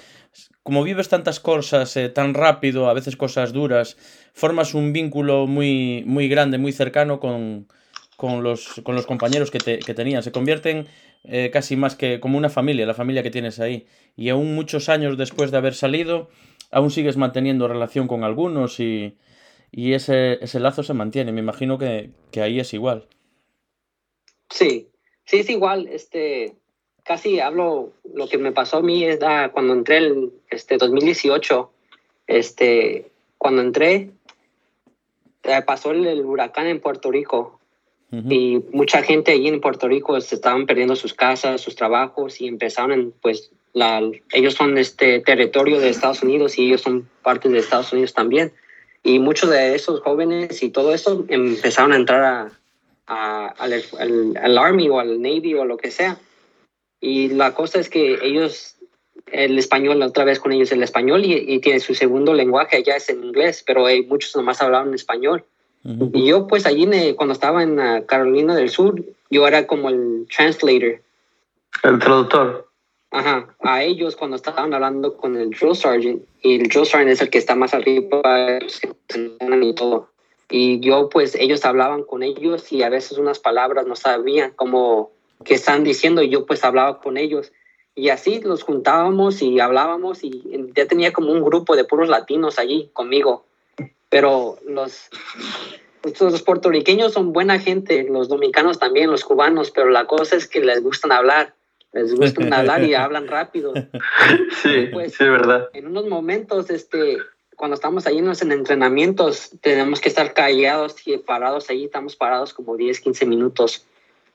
como 0.63 0.83
vives 0.83 1.09
tantas 1.09 1.39
cosas 1.39 1.95
eh, 1.97 2.09
tan 2.09 2.33
rápido, 2.33 2.89
a 2.89 2.93
veces 2.93 3.15
cosas 3.15 3.53
duras, 3.53 3.97
formas 4.33 4.73
un 4.73 4.93
vínculo 4.93 5.47
muy, 5.47 6.03
muy 6.05 6.27
grande, 6.27 6.57
muy 6.57 6.71
cercano 6.71 7.19
con, 7.19 7.67
con, 8.15 8.43
los, 8.43 8.81
con 8.83 8.93
los 8.95 9.05
compañeros 9.07 9.49
que, 9.49 9.59
te, 9.59 9.79
que 9.79 9.93
tenían. 9.93 10.21
Se 10.23 10.31
convierten 10.31 10.87
eh, 11.27 11.49
casi 11.51 11.75
más 11.75 11.95
que 11.95 12.19
como 12.19 12.37
una 12.37 12.49
familia, 12.49 12.85
la 12.85 12.93
familia 12.93 13.23
que 13.23 13.31
tienes 13.31 13.59
ahí. 13.59 13.85
Y 14.15 14.29
aún 14.29 14.55
muchos 14.55 14.89
años 14.89 15.17
después 15.17 15.51
de 15.51 15.57
haber 15.57 15.73
salido, 15.73 16.29
aún 16.71 16.89
sigues 16.89 17.17
manteniendo 17.17 17.67
relación 17.67 18.07
con 18.07 18.23
algunos 18.23 18.79
y, 18.79 19.17
y 19.71 19.93
ese, 19.93 20.43
ese 20.43 20.59
lazo 20.59 20.83
se 20.83 20.93
mantiene. 20.93 21.31
Me 21.33 21.41
imagino 21.41 21.77
que, 21.77 22.11
que 22.31 22.41
ahí 22.41 22.59
es 22.59 22.73
igual. 22.73 23.07
Sí, 24.49 24.87
sí, 25.25 25.39
es 25.39 25.49
igual. 25.49 25.87
Este, 25.87 26.55
casi 27.03 27.41
hablo, 27.41 27.91
lo 28.13 28.29
que 28.29 28.37
me 28.37 28.53
pasó 28.53 28.77
a 28.77 28.81
mí 28.81 29.03
es 29.03 29.19
ah, 29.21 29.49
cuando 29.53 29.73
entré 29.73 30.07
en 30.07 30.31
este, 30.49 30.77
2018, 30.77 31.71
este, 32.27 33.11
cuando 33.37 33.61
entré, 33.61 34.11
eh, 35.43 35.61
pasó 35.65 35.91
el, 35.91 36.07
el 36.07 36.25
huracán 36.25 36.67
en 36.67 36.79
Puerto 36.79 37.11
Rico. 37.11 37.59
Ujú. 38.11 38.31
y 38.31 38.63
mucha 38.71 39.03
gente 39.03 39.31
allí 39.33 39.49
en 39.49 39.59
Puerto 39.59 39.87
Rico 39.87 40.19
se 40.21 40.35
estaban 40.35 40.65
perdiendo 40.65 40.95
sus 40.95 41.13
casas, 41.13 41.59
sus 41.59 41.75
trabajos 41.75 42.39
y 42.39 42.47
empezaron, 42.47 42.91
en, 42.93 43.11
pues, 43.11 43.51
la, 43.73 44.01
ellos 44.31 44.53
son 44.53 44.77
este 44.77 45.19
territorio 45.19 45.79
de 45.79 45.89
Estados 45.89 46.23
Unidos 46.23 46.57
y 46.57 46.67
ellos 46.67 46.81
son 46.81 47.09
parte 47.21 47.49
de 47.49 47.59
Estados 47.59 47.91
Unidos 47.91 48.13
también. 48.13 48.53
Y 49.03 49.19
muchos 49.19 49.49
de 49.49 49.75
esos 49.75 49.99
jóvenes 50.01 50.63
y 50.63 50.69
todo 50.69 50.93
eso 50.93 51.25
empezaron 51.27 51.91
a 51.91 51.97
entrar 51.97 52.23
a, 52.23 52.51
a- 53.07 53.47
al, 53.57 53.73
al- 53.99 54.37
al 54.41 54.57
Army 54.57 54.89
o 54.89 54.99
al 54.99 55.21
Navy 55.21 55.53
o 55.55 55.65
lo 55.65 55.77
que 55.77 55.91
sea. 55.91 56.17
Y 56.99 57.27
la 57.29 57.53
cosa 57.53 57.79
es 57.79 57.89
que 57.89 58.17
ellos, 58.23 58.77
el 59.31 59.59
español, 59.59 60.01
otra 60.01 60.23
vez 60.25 60.39
con 60.39 60.51
ellos 60.51 60.71
el 60.71 60.81
español 60.81 61.23
y, 61.25 61.33
y 61.35 61.59
tiene 61.59 61.79
su 61.79 61.93
segundo 61.93 62.33
lenguaje 62.33 62.77
allá 62.77 62.95
es 62.95 63.09
el 63.09 63.23
inglés, 63.23 63.63
pero 63.67 63.87
eh, 63.87 64.01
muchos 64.07 64.35
nomás 64.35 64.61
hablaban 64.61 64.93
español. 64.93 65.43
Y 65.87 66.27
yo, 66.27 66.47
pues, 66.47 66.65
allí, 66.65 66.85
eh, 66.91 67.15
cuando 67.15 67.31
estaba 67.31 67.63
en 67.63 67.79
ah, 67.79 68.03
Carolina 68.05 68.53
del 68.55 68.69
Sur, 68.69 69.01
yo 69.29 69.47
era 69.47 69.67
como 69.67 69.87
el 69.87 70.27
translator. 70.35 71.01
El 71.83 71.99
traductor. 71.99 72.67
Ajá, 73.09 73.55
a 73.61 73.83
ellos 73.83 74.17
cuando 74.17 74.35
estaban 74.35 74.73
hablando 74.73 75.15
con 75.15 75.37
el 75.37 75.51
drill 75.51 75.75
sergeant, 75.75 76.23
y 76.41 76.55
el 76.55 76.67
drill 76.67 76.85
sergeant 76.85 77.11
es 77.11 77.21
el 77.21 77.29
que 77.29 77.37
está 77.37 77.55
más 77.55 77.73
arriba 77.73 78.21
pues, 78.21 78.81
y 79.13 79.73
todo. 79.75 80.09
Y 80.49 80.81
yo, 80.81 81.07
pues, 81.07 81.35
ellos 81.35 81.63
hablaban 81.63 82.03
con 82.03 82.21
ellos 82.21 82.69
y 82.73 82.83
a 82.83 82.89
veces 82.89 83.17
unas 83.17 83.39
palabras 83.39 83.87
no 83.87 83.95
sabían 83.95 84.51
como 84.51 85.11
que 85.45 85.53
están 85.53 85.85
diciendo 85.85 86.21
y 86.21 86.29
yo, 86.29 86.45
pues, 86.45 86.65
hablaba 86.65 86.99
con 86.99 87.15
ellos. 87.15 87.53
Y 87.95 88.09
así 88.09 88.41
los 88.41 88.63
juntábamos 88.63 89.41
y 89.41 89.61
hablábamos 89.61 90.23
y 90.25 90.43
ya 90.75 90.85
tenía 90.85 91.13
como 91.13 91.31
un 91.31 91.43
grupo 91.43 91.77
de 91.77 91.85
puros 91.85 92.09
latinos 92.09 92.59
allí 92.59 92.89
conmigo. 92.91 93.45
Pero 94.09 94.57
los, 94.65 95.09
los 96.19 96.41
puertorriqueños 96.43 97.13
son 97.13 97.33
buena 97.33 97.59
gente, 97.59 98.03
los 98.09 98.29
dominicanos 98.29 98.79
también, 98.79 99.11
los 99.11 99.23
cubanos, 99.23 99.71
pero 99.71 99.89
la 99.89 100.05
cosa 100.05 100.35
es 100.35 100.47
que 100.47 100.61
les 100.61 100.81
gustan 100.81 101.11
hablar, 101.11 101.53
les 101.93 102.15
gustan 102.15 102.53
hablar 102.53 102.83
y 102.83 102.93
hablan 102.95 103.27
rápido. 103.27 103.73
Sí, 104.61 104.87
Pues- 104.91 105.13
sí, 105.15 105.23
es 105.23 105.29
verdad. 105.29 105.69
En 105.73 105.87
unos 105.87 106.07
momentos, 106.07 106.69
este, 106.69 107.17
cuando 107.55 107.75
estamos 107.75 108.07
ahí 108.07 108.19
en 108.19 108.27
los 108.27 108.41
entrenamientos, 108.41 109.51
tenemos 109.61 109.99
que 109.99 110.09
estar 110.09 110.33
callados 110.33 110.95
y 111.05 111.17
parados 111.17 111.69
ahí, 111.69 111.85
estamos 111.85 112.15
parados 112.15 112.53
como 112.53 112.77
10, 112.77 113.01
15 113.01 113.25
minutos, 113.25 113.85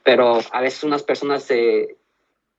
pero 0.03 0.39
a 0.51 0.61
veces 0.61 0.83
unas 0.83 1.01
personas 1.03 1.43
se, 1.43 1.95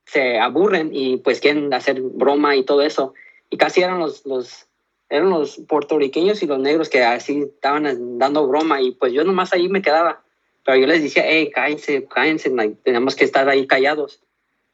se 0.06 0.38
aburren 0.38 0.90
y 0.92 1.18
pues 1.18 1.40
quieren 1.40 1.72
hacer 1.74 2.00
broma 2.00 2.56
y 2.56 2.64
todo 2.64 2.82
eso. 2.82 3.14
Y 3.50 3.56
casi 3.58 3.82
eran 3.82 3.98
los, 3.98 4.24
los, 4.26 4.66
eran 5.08 5.30
los 5.30 5.58
puertorriqueños 5.68 6.42
y 6.42 6.46
los 6.46 6.58
negros 6.58 6.88
que 6.88 7.02
así 7.02 7.42
estaban 7.42 8.18
dando 8.18 8.46
broma 8.46 8.80
y 8.80 8.92
pues 8.92 9.12
yo 9.12 9.24
nomás 9.24 9.52
ahí 9.52 9.68
me 9.68 9.82
quedaba. 9.82 10.22
Pero 10.64 10.78
yo 10.78 10.86
les 10.86 11.02
decía, 11.02 11.24
hey, 11.26 11.50
cállense, 11.54 12.06
cállense, 12.06 12.48
like, 12.50 12.76
tenemos 12.82 13.14
que 13.14 13.24
estar 13.24 13.48
ahí 13.48 13.66
callados. 13.66 14.20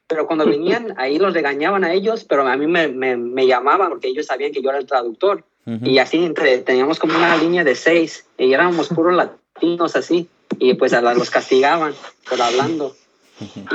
Pero 0.06 0.26
cuando 0.26 0.46
venían, 0.46 0.94
ahí 0.98 1.18
los 1.18 1.34
regañaban 1.34 1.84
a 1.84 1.92
ellos, 1.92 2.24
pero 2.24 2.46
a 2.46 2.56
mí 2.56 2.66
me, 2.66 2.88
me, 2.88 3.16
me 3.16 3.46
llamaban 3.46 3.90
porque 3.90 4.08
ellos 4.08 4.26
sabían 4.26 4.52
que 4.52 4.62
yo 4.62 4.70
era 4.70 4.78
el 4.78 4.86
traductor. 4.86 5.44
Ujú. 5.66 5.84
Y 5.86 5.98
así 5.98 6.24
entre, 6.24 6.58
teníamos 6.58 6.98
como 6.98 7.16
una 7.16 7.36
línea 7.36 7.64
de 7.64 7.74
seis 7.74 8.26
y 8.38 8.52
éramos 8.52 8.88
puros 8.88 9.14
latinos 9.14 9.96
así. 9.96 10.28
Y 10.58 10.74
pues 10.74 10.92
a 10.92 11.02
la- 11.02 11.14
los 11.14 11.30
castigaban 11.30 11.94
por 12.28 12.40
hablando. 12.40 12.94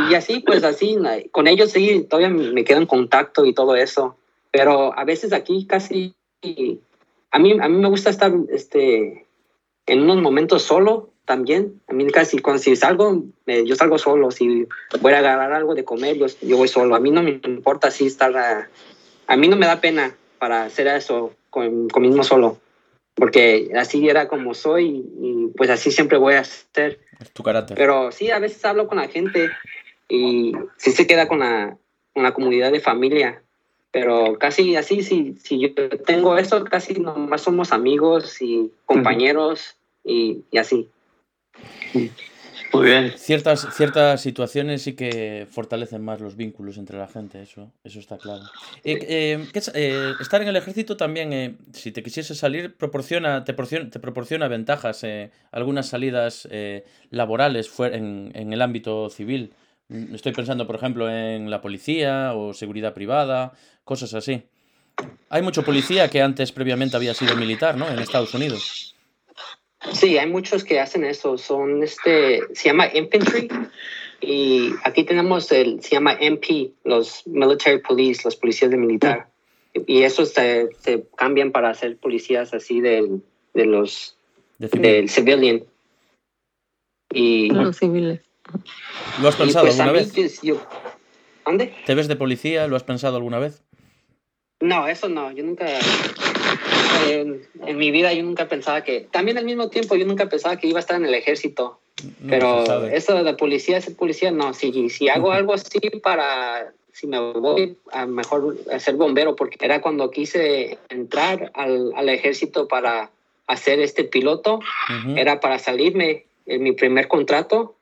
Y 0.09 0.13
así, 0.13 0.39
pues 0.41 0.63
así, 0.63 0.97
con 1.31 1.47
ellos 1.47 1.71
sí, 1.71 2.05
todavía 2.09 2.29
me 2.29 2.63
quedo 2.63 2.77
en 2.79 2.85
contacto 2.85 3.45
y 3.45 3.53
todo 3.53 3.75
eso. 3.75 4.15
Pero 4.51 4.97
a 4.97 5.03
veces 5.05 5.33
aquí 5.33 5.65
casi, 5.65 6.15
a 7.31 7.39
mí, 7.39 7.57
a 7.59 7.67
mí 7.67 7.77
me 7.77 7.89
gusta 7.89 8.09
estar 8.09 8.31
este, 8.49 9.25
en 9.85 10.01
unos 10.01 10.21
momentos 10.21 10.63
solo 10.63 11.09
también. 11.25 11.81
A 11.87 11.93
mí 11.93 12.07
casi, 12.07 12.39
cuando 12.39 12.61
si 12.61 12.75
salgo, 12.75 13.23
yo 13.45 13.75
salgo 13.75 13.97
solo. 13.97 14.31
Si 14.31 14.67
voy 15.01 15.13
a 15.13 15.19
agarrar 15.19 15.51
algo 15.53 15.75
de 15.75 15.83
comer, 15.83 16.17
yo, 16.17 16.27
yo 16.41 16.57
voy 16.57 16.67
solo. 16.67 16.95
A 16.95 16.99
mí 16.99 17.11
no 17.11 17.23
me 17.23 17.39
importa 17.43 17.89
así 17.89 18.05
estar, 18.05 18.35
ah, 18.37 18.69
a 19.27 19.37
mí 19.37 19.47
no 19.47 19.55
me 19.55 19.65
da 19.65 19.81
pena 19.81 20.15
para 20.39 20.63
hacer 20.63 20.87
eso 20.87 21.33
con, 21.49 21.89
conmigo 21.89 22.23
solo. 22.23 22.57
Porque 23.15 23.71
así 23.77 24.07
era 24.09 24.27
como 24.27 24.53
soy 24.53 25.05
y 25.19 25.47
pues 25.55 25.69
así 25.69 25.91
siempre 25.91 26.17
voy 26.17 26.35
a 26.35 26.43
ser. 26.43 26.99
Es 27.19 27.31
tu 27.31 27.43
carácter. 27.43 27.77
Pero 27.77 28.11
sí, 28.11 28.29
a 28.29 28.39
veces 28.39 28.63
hablo 28.65 28.87
con 28.87 28.97
la 28.97 29.07
gente 29.07 29.49
y 30.09 30.53
sí 30.77 30.91
se 30.91 31.07
queda 31.07 31.27
con 31.27 31.39
la, 31.39 31.77
con 32.13 32.23
la 32.23 32.33
comunidad 32.33 32.71
de 32.71 32.81
familia. 32.81 33.41
Pero 33.95 34.37
casi 34.37 34.75
así, 34.75 35.03
si, 35.03 35.37
si 35.41 35.57
yo 35.57 35.73
tengo 36.05 36.37
eso, 36.37 36.65
casi 36.65 36.95
nomás 36.95 37.39
somos 37.43 37.71
amigos 37.71 38.41
y 38.41 38.69
compañeros 38.85 39.77
y, 40.03 40.41
y 40.51 40.57
así. 40.57 40.89
Muy 42.73 42.83
bien. 42.85 43.13
Ciertas, 43.15 43.73
ciertas 43.73 44.19
situaciones 44.19 44.81
sí 44.81 44.97
que 44.97 45.47
fortalecen 45.49 46.03
más 46.03 46.19
los 46.19 46.35
vínculos 46.35 46.77
entre 46.77 46.97
la 46.97 47.07
gente, 47.07 47.41
eso, 47.41 47.71
eso 47.85 47.99
está 48.01 48.17
claro. 48.17 48.43
Eh, 48.83 48.99
eh, 49.07 49.47
¿qué 49.53 49.59
es- 49.59 49.71
eh, 49.73 50.11
estar 50.19 50.41
en 50.41 50.49
el 50.49 50.57
ejército 50.57 50.97
también, 50.97 51.31
eh, 51.31 51.55
si 51.71 51.93
te 51.93 52.03
quisiese 52.03 52.35
salir, 52.35 52.75
proporciona, 52.75 53.45
te, 53.45 53.53
proporciona, 53.53 53.89
te 53.89 54.01
proporciona 54.01 54.49
ventajas, 54.49 55.05
eh, 55.05 55.31
algunas 55.53 55.87
salidas 55.87 56.49
eh, 56.51 56.83
laborales 57.11 57.71
en, 57.79 58.33
en 58.35 58.51
el 58.51 58.61
ámbito 58.61 59.09
civil. 59.09 59.53
Mm, 59.89 60.15
Estoy 60.15 60.33
pensando, 60.33 60.65
por 60.67 60.75
ejemplo, 60.75 61.09
en 61.09 61.49
la 61.49 61.61
policía 61.61 62.33
o 62.33 62.53
seguridad 62.53 62.93
privada, 62.93 63.53
cosas 63.83 64.13
así. 64.13 64.43
Hay 65.29 65.41
mucho 65.41 65.63
policía 65.63 66.09
que 66.09 66.21
antes 66.21 66.51
previamente 66.51 66.95
había 66.95 67.13
sido 67.13 67.35
militar, 67.35 67.77
¿no? 67.77 67.87
En 67.89 67.99
Estados 67.99 68.33
Unidos. 68.33 68.95
Sí, 69.91 70.17
hay 70.17 70.27
muchos 70.27 70.63
que 70.63 70.79
hacen 70.79 71.03
eso. 71.03 71.37
Son 71.37 71.83
este, 71.83 72.41
se 72.53 72.69
llama 72.69 72.87
infantry 72.93 73.49
y 74.21 74.71
aquí 74.83 75.03
tenemos 75.03 75.51
el, 75.51 75.81
se 75.83 75.91
llama 75.91 76.13
MP, 76.19 76.71
los 76.83 77.27
military 77.27 77.79
police, 77.79 78.21
los 78.25 78.35
policías 78.35 78.71
de 78.71 78.77
militar. 78.77 79.27
Y 79.85 80.03
esos 80.03 80.29
se, 80.29 80.69
se 80.79 81.05
cambian 81.17 81.51
para 81.51 81.73
ser 81.73 81.97
policías 81.97 82.53
así 82.53 82.79
del, 82.79 83.21
de 83.53 83.65
los 83.65 84.17
De 84.57 84.69
del 84.69 85.09
civilian. 85.09 85.63
Y, 87.11 87.49
Los 87.49 87.77
civiles. 87.77 88.21
¿Lo 89.21 89.27
has 89.27 89.35
pensado 89.35 89.65
pues, 89.65 89.79
alguna 89.79 89.91
vez? 89.91 90.41
yo- 90.41 90.61
¿Dónde? 91.45 91.73
¿Te 91.85 91.95
ves 91.95 92.07
de 92.07 92.15
policía? 92.15 92.67
¿Lo 92.67 92.75
has 92.75 92.83
pensado 92.83 93.17
alguna 93.17 93.39
vez? 93.39 93.61
No, 94.61 94.87
eso 94.87 95.09
no. 95.09 95.31
Yo 95.31 95.43
nunca. 95.43 95.65
En, 97.07 97.45
en 97.65 97.77
mi 97.77 97.91
vida 97.91 98.13
yo 98.13 98.23
nunca 98.23 98.47
pensaba 98.47 98.83
que. 98.83 99.01
También 99.11 99.37
al 99.37 99.45
mismo 99.45 99.69
tiempo 99.69 99.95
yo 99.95 100.05
nunca 100.05 100.27
pensaba 100.27 100.57
que 100.57 100.67
iba 100.67 100.79
a 100.79 100.81
estar 100.81 100.95
en 100.97 101.05
el 101.05 101.13
ejército. 101.13 101.79
Pero 102.27 102.87
eso 102.87 103.23
de 103.23 103.33
policía, 103.35 103.79
ser 103.79 103.95
policía, 103.95 104.31
no. 104.31 104.53
Si, 104.53 104.89
si 104.89 105.09
hago 105.09 105.31
algo 105.31 105.53
así 105.53 105.79
para. 106.01 106.71
Si 106.93 107.07
me 107.07 107.19
voy 107.19 107.77
a 107.91 108.05
mejor 108.05 108.57
a 108.71 108.79
ser 108.79 108.95
bombero, 108.95 109.35
porque 109.35 109.57
era 109.59 109.81
cuando 109.81 110.09
quise 110.11 110.77
entrar 110.87 111.51
al, 111.53 111.91
al 111.95 112.07
ejército 112.07 112.69
para 112.69 113.11
hacer 113.47 113.81
este 113.81 114.05
piloto, 114.05 114.55
Ujú. 114.55 115.17
era 115.17 115.41
para 115.41 115.59
salirme 115.59 116.25
en 116.45 116.63
mi 116.63 116.71
primer 116.71 117.09
contrato 117.09 117.75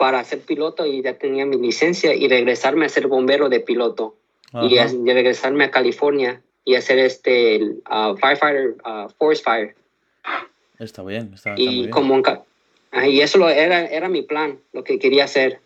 para 0.00 0.24
ser 0.24 0.40
piloto 0.40 0.86
y 0.86 1.02
ya 1.02 1.18
tenía 1.18 1.44
mi 1.44 1.58
licencia 1.58 2.14
y 2.14 2.26
regresarme 2.26 2.86
a 2.86 2.88
ser 2.88 3.06
bombero 3.06 3.50
de 3.50 3.60
piloto 3.60 4.16
y, 4.62 4.78
Ajá. 4.78 4.88
a- 4.88 4.94
y 4.94 5.12
regresarme 5.12 5.64
a 5.64 5.70
California 5.70 6.40
y 6.64 6.74
hacer 6.74 6.98
este 6.98 7.60
uh, 7.62 8.16
firefighter, 8.16 8.76
uh, 8.86 9.10
forest 9.18 9.44
fire. 9.44 9.74
Está 10.78 11.02
bien, 11.02 11.32
está, 11.34 11.50
está 11.50 11.62
muy 11.70 11.74
Y 11.74 11.78
bien. 11.80 11.90
como 11.90 12.14
en 12.16 12.22
ah, 12.92 13.06
y 13.06 13.20
eso 13.20 13.36
lo, 13.36 13.50
era, 13.50 13.84
era 13.84 14.08
mi 14.08 14.22
plan, 14.22 14.58
lo 14.72 14.84
que 14.84 14.98
quería 14.98 15.24
hacer. 15.24 15.60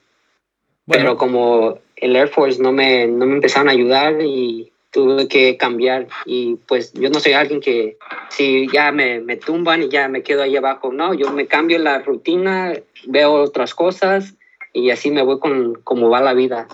Bueno, 0.87 1.05
Pero 1.05 1.17
como 1.17 1.79
el 1.95 2.17
Air 2.17 2.27
Force 2.27 2.61
no 2.61 2.73
me, 2.73 3.07
no 3.07 3.27
me 3.27 3.35
empezaron 3.37 3.69
a 3.69 3.73
ayudar 3.73 4.21
y 4.21 4.73
tuve 4.95 5.27
que 5.27 5.57
cambiar. 5.57 6.07
Y 6.25 6.55
pues 6.69 6.93
yo 6.95 7.11
no 7.11 7.19
soy 7.19 7.33
alguien 7.33 7.61
que 7.61 7.99
si 8.31 8.69
ya 8.73 8.93
me, 8.93 9.21
me 9.21 9.37
tumban 9.37 9.83
y 9.83 9.89
ya 9.89 10.07
me 10.09 10.23
quedo 10.23 10.43
ahí 10.43 10.57
abajo. 10.57 10.93
No, 10.93 11.13
yo 11.13 11.33
me 11.33 11.47
cambio 11.49 11.79
la 11.81 11.99
rutina, 11.99 12.73
veo 13.07 13.33
otras 13.35 13.75
cosas 13.75 14.35
y 14.73 14.91
así 14.91 15.11
me 15.11 15.23
voy 15.23 15.41
con 15.41 15.75
como 15.83 16.09
va 16.09 16.21
la 16.21 16.33
vida. 16.33 16.69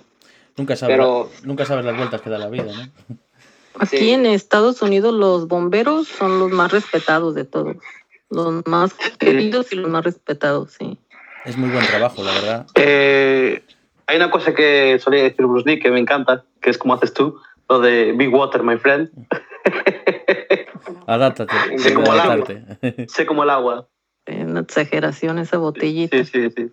nunca, 0.56 0.76
sabes, 0.76 0.94
pero- 0.96 1.30
nunca 1.44 1.64
sabes 1.64 1.86
las 1.86 1.96
vueltas 1.96 2.20
que 2.20 2.28
da 2.28 2.36
la 2.38 2.48
vida, 2.50 2.64
¿no? 2.64 3.16
Aquí 3.78 3.96
Sí. 3.98 4.10
en 4.10 4.26
Estados 4.26 4.82
Unidos 4.82 5.14
los 5.14 5.48
bomberos 5.48 6.06
son 6.06 6.38
los 6.38 6.50
más 6.50 6.70
respetados 6.70 7.34
de 7.34 7.44
todos. 7.44 7.76
Los 8.28 8.66
más 8.66 8.92
queridos 9.18 9.72
y 9.72 9.76
los 9.76 9.90
más 9.90 10.04
respetados, 10.04 10.72
sí. 10.78 10.98
Es 11.46 11.56
muy 11.56 11.70
buen 11.70 11.86
trabajo, 11.86 12.22
la 12.22 12.32
verdad. 12.34 12.66
Eh, 12.74 13.62
hay 14.06 14.16
una 14.16 14.30
cosa 14.30 14.54
que 14.54 14.98
solía 14.98 15.22
decir 15.22 15.46
Bruce 15.46 15.66
Lee 15.68 15.78
que 15.80 15.90
me 15.90 15.98
encanta, 16.00 16.44
que 16.60 16.68
es 16.68 16.76
como 16.76 16.92
haces 16.94 17.14
tú, 17.14 17.40
lo 17.70 17.78
de 17.80 18.12
Big 18.12 18.34
Water, 18.34 18.62
my 18.64 18.76
friend. 18.76 19.08
Adáptate. 21.06 21.54
Sí, 21.78 21.94
como 21.94 22.12
el 22.12 22.20
agua. 22.20 22.46
sé 23.08 23.24
como 23.26 23.42
el 23.44 23.50
agua. 23.50 23.88
Es 24.26 24.44
una 24.44 24.60
exageración 24.60 25.38
esa 25.38 25.56
botellita. 25.58 26.16
Sí, 26.24 26.24
sí, 26.24 26.50
sí. 26.56 26.70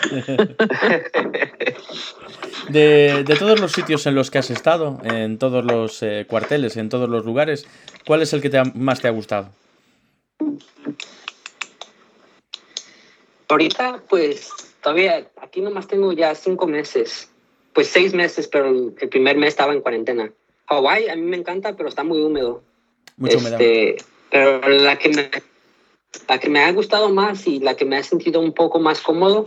De, 2.68 3.24
de 3.24 3.36
todos 3.36 3.58
los 3.60 3.72
sitios 3.72 4.06
en 4.06 4.14
los 4.14 4.30
que 4.30 4.38
has 4.38 4.50
estado, 4.50 4.98
en 5.02 5.38
todos 5.38 5.64
los 5.64 6.02
eh, 6.02 6.26
cuarteles, 6.28 6.76
en 6.76 6.88
todos 6.90 7.08
los 7.08 7.24
lugares, 7.24 7.66
¿cuál 8.06 8.20
es 8.22 8.32
el 8.34 8.42
que 8.42 8.50
te 8.50 8.58
ha- 8.58 8.64
más 8.74 9.00
te 9.00 9.08
ha 9.08 9.10
gustado? 9.10 9.48
Ahorita 13.48 14.02
pues 14.08 14.50
todavía 14.82 15.28
aquí 15.40 15.60
nomás 15.62 15.88
tengo 15.88 16.12
ya 16.12 16.34
cinco 16.34 16.66
meses, 16.66 17.32
pues 17.72 17.88
seis 17.88 18.14
meses, 18.14 18.48
pero 18.48 18.68
el, 18.68 18.92
primer 19.08 19.36
mes 19.36 19.48
estaba 19.48 19.72
en 19.72 19.80
cuarentena. 19.80 20.32
Hawái 20.66 21.08
a 21.08 21.16
mí 21.16 21.22
me 21.22 21.36
encanta, 21.36 21.76
pero 21.76 21.88
está 21.88 22.04
muy 22.04 22.20
húmedo. 22.20 22.62
Mucho 23.16 23.38
humedad. 23.38 23.60
Este, 23.60 23.96
pero 24.30 24.68
la 24.68 24.98
que 24.98 25.08
me 25.08 25.30
la 26.28 26.38
que 26.38 26.48
me 26.48 26.60
ha 26.60 26.72
gustado 26.72 27.10
más 27.10 27.46
y 27.46 27.60
la 27.60 27.76
que 27.76 27.84
me 27.84 27.96
ha 27.96 28.02
sentido 28.02 28.40
un 28.40 28.52
poco 28.52 28.78
más 28.78 29.00
cómodo 29.00 29.46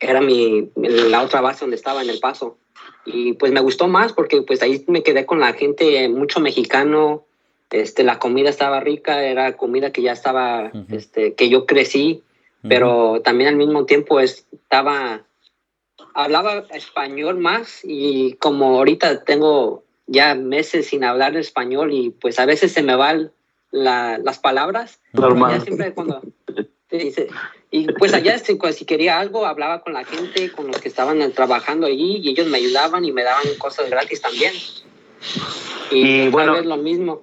era 0.00 0.20
mi 0.20 0.70
la 0.76 1.22
otra 1.22 1.40
base 1.40 1.60
donde 1.60 1.76
estaba 1.76 2.02
en 2.02 2.10
el 2.10 2.20
paso 2.20 2.58
y 3.04 3.32
pues 3.34 3.52
me 3.52 3.60
gustó 3.60 3.88
más 3.88 4.12
porque 4.12 4.42
pues 4.42 4.62
ahí 4.62 4.84
me 4.86 5.02
quedé 5.02 5.26
con 5.26 5.40
la 5.40 5.54
gente 5.54 6.08
mucho 6.08 6.40
mexicano 6.40 7.24
este 7.70 8.04
la 8.04 8.18
comida 8.18 8.50
estaba 8.50 8.80
rica 8.80 9.24
era 9.24 9.56
comida 9.56 9.92
que 9.92 10.02
ya 10.02 10.12
estaba 10.12 10.70
este 10.90 11.34
que 11.34 11.48
yo 11.48 11.66
crecí 11.66 12.22
pero 12.62 13.20
también 13.22 13.48
al 13.48 13.56
mismo 13.56 13.86
tiempo 13.86 14.20
estaba 14.20 15.24
hablaba 16.22 16.64
español 16.74 17.38
más 17.38 17.80
y 17.84 18.32
como 18.34 18.76
ahorita 18.78 19.22
tengo 19.24 19.84
ya 20.08 20.34
meses 20.34 20.88
sin 20.88 21.04
hablar 21.04 21.36
español 21.36 21.92
y 21.92 22.10
pues 22.10 22.40
a 22.40 22.46
veces 22.46 22.72
se 22.72 22.82
me 22.82 22.96
van 22.96 23.30
la- 23.70 24.18
las 24.18 24.38
palabras 24.40 25.00
Normal. 25.12 25.62
siempre 25.62 25.94
cuando 25.94 26.20
dice 26.90 27.28
y 27.70 27.86
pues 27.92 28.14
allá 28.14 28.36
si, 28.38 28.54
pues, 28.56 28.76
si 28.76 28.84
quería 28.84 29.20
algo 29.20 29.46
hablaba 29.46 29.80
con 29.82 29.92
la 29.92 30.04
gente 30.04 30.50
con 30.50 30.66
los 30.66 30.80
que 30.80 30.88
estaban 30.88 31.20
trabajando 31.32 31.86
allí 31.86 32.16
y 32.16 32.30
ellos 32.30 32.48
me 32.48 32.56
ayudaban 32.58 33.04
y 33.04 33.12
me 33.12 33.22
daban 33.22 33.44
cosas 33.58 33.88
gratis 33.88 34.20
también 34.20 34.54
y, 35.92 35.98
Y 36.00 36.20
otra 36.22 36.30
bueno- 36.30 36.52
vez 36.54 36.66
lo 36.66 36.76
mismo 36.78 37.20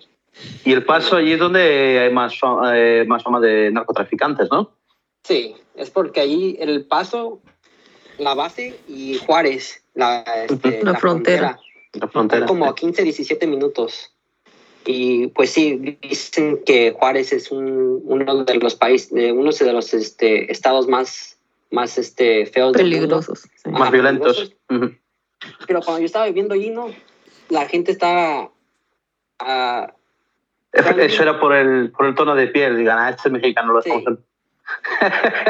Y 0.63 0.71
el 0.71 0.85
paso 0.85 1.17
allí 1.17 1.33
es 1.33 1.39
donde 1.39 1.99
hay 1.99 2.13
más, 2.13 2.33
eh, 2.73 3.03
más 3.07 3.23
fama 3.23 3.39
de 3.41 3.71
narcotraficantes, 3.71 4.49
¿no? 4.51 4.71
Sí, 5.23 5.55
es 5.75 5.89
porque 5.89 6.19
ahí 6.21 6.55
el 6.59 6.85
paso, 6.85 7.41
la 8.17 8.33
base 8.33 8.79
y 8.87 9.17
Juárez, 9.17 9.83
la, 9.93 10.23
este, 10.49 10.83
La 10.83 10.91
la 10.93 10.97
frontera. 10.99 11.59
La 11.93 11.99
Son 12.01 12.09
frontera. 12.11 12.45
como 12.45 12.73
15, 12.73 13.03
17 13.03 13.47
minutos. 13.47 14.11
Y 14.85 15.27
pues 15.27 15.49
sí, 15.49 15.97
dicen 16.01 16.61
que 16.65 16.91
Juárez 16.91 17.33
es 17.33 17.51
un, 17.51 18.01
uno 18.05 18.43
de 18.43 18.55
los 18.55 18.75
países, 18.75 19.11
de 19.11 19.31
uno 19.31 19.51
de 19.51 19.73
los 19.73 19.93
este, 19.93 20.51
estados 20.51 20.87
más, 20.87 21.37
más 21.71 21.97
este, 21.97 22.45
feos 22.45 22.73
del 22.73 22.85
mundo. 22.87 22.97
Peligrosos. 22.99 23.39
sí. 23.63 23.69
Más 23.69 23.91
violentos. 23.91 24.53
Ujú. 24.69 24.91
Pero 25.67 25.81
cuando 25.81 26.01
yo 26.01 26.05
estaba 26.05 26.25
viviendo 26.25 26.53
allí, 26.53 26.69
no, 26.69 26.87
la 27.49 27.67
gente 27.67 27.91
estaba... 27.91 28.51
ah, 29.39 29.93
Eso 30.71 31.23
era 31.23 31.39
por 31.39 31.53
el, 31.55 31.91
por 31.91 32.05
el 32.05 32.13
tono 32.15 32.35
de 32.35 32.47
piel. 32.47 32.77
Digan, 32.77 32.99
ah, 32.99 33.09
este 33.09 33.29
es 33.29 33.31
mexicano, 33.31 33.73
lo 33.73 33.81
Sí. 33.81 33.91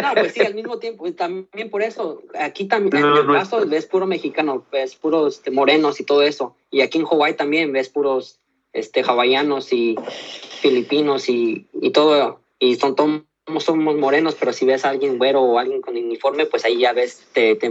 No, 0.02 0.14
pues 0.16 0.34
sí, 0.34 0.42
al 0.42 0.56
mismo 0.56 0.80
tiempo, 0.80 1.08
y 1.08 1.12
también 1.14 1.70
por 1.70 1.82
eso, 1.82 2.22
aquí 2.38 2.66
también 2.66 3.06
en 3.06 3.18
el 3.18 3.26
paso 3.28 3.66
ves 3.66 3.86
puro 3.86 4.06
mexicano, 4.06 4.66
ves 4.72 4.96
puros 4.96 5.36
este, 5.38 5.52
morenos 5.52 6.00
y 6.00 6.04
todo 6.04 6.22
eso, 6.22 6.56
y 6.72 6.82
aquí 6.82 6.98
en 6.98 7.06
Hawái 7.06 7.36
también 7.36 7.72
ves 7.72 7.90
puros 7.90 8.40
este, 8.74 9.04
hawaianos 9.04 9.72
y 9.72 9.96
filipinos 10.62 11.30
y, 11.30 11.68
y 11.82 11.92
todo, 11.92 12.42
y 12.60 12.76
son 12.76 12.96
todos 12.96 13.22
somos 13.60 13.96
morenos, 13.96 14.36
pero 14.36 14.52
si 14.54 14.66
ves 14.66 14.86
a 14.86 14.90
alguien 14.90 15.18
güero 15.18 15.42
o 15.42 15.60
alguien 15.60 15.82
con 15.82 15.96
uniforme, 15.96 16.46
pues 16.48 16.66
ahí 16.66 16.80
ya 16.80 16.94
ves, 16.94 17.26
te, 17.32 17.56
te- 17.56 17.68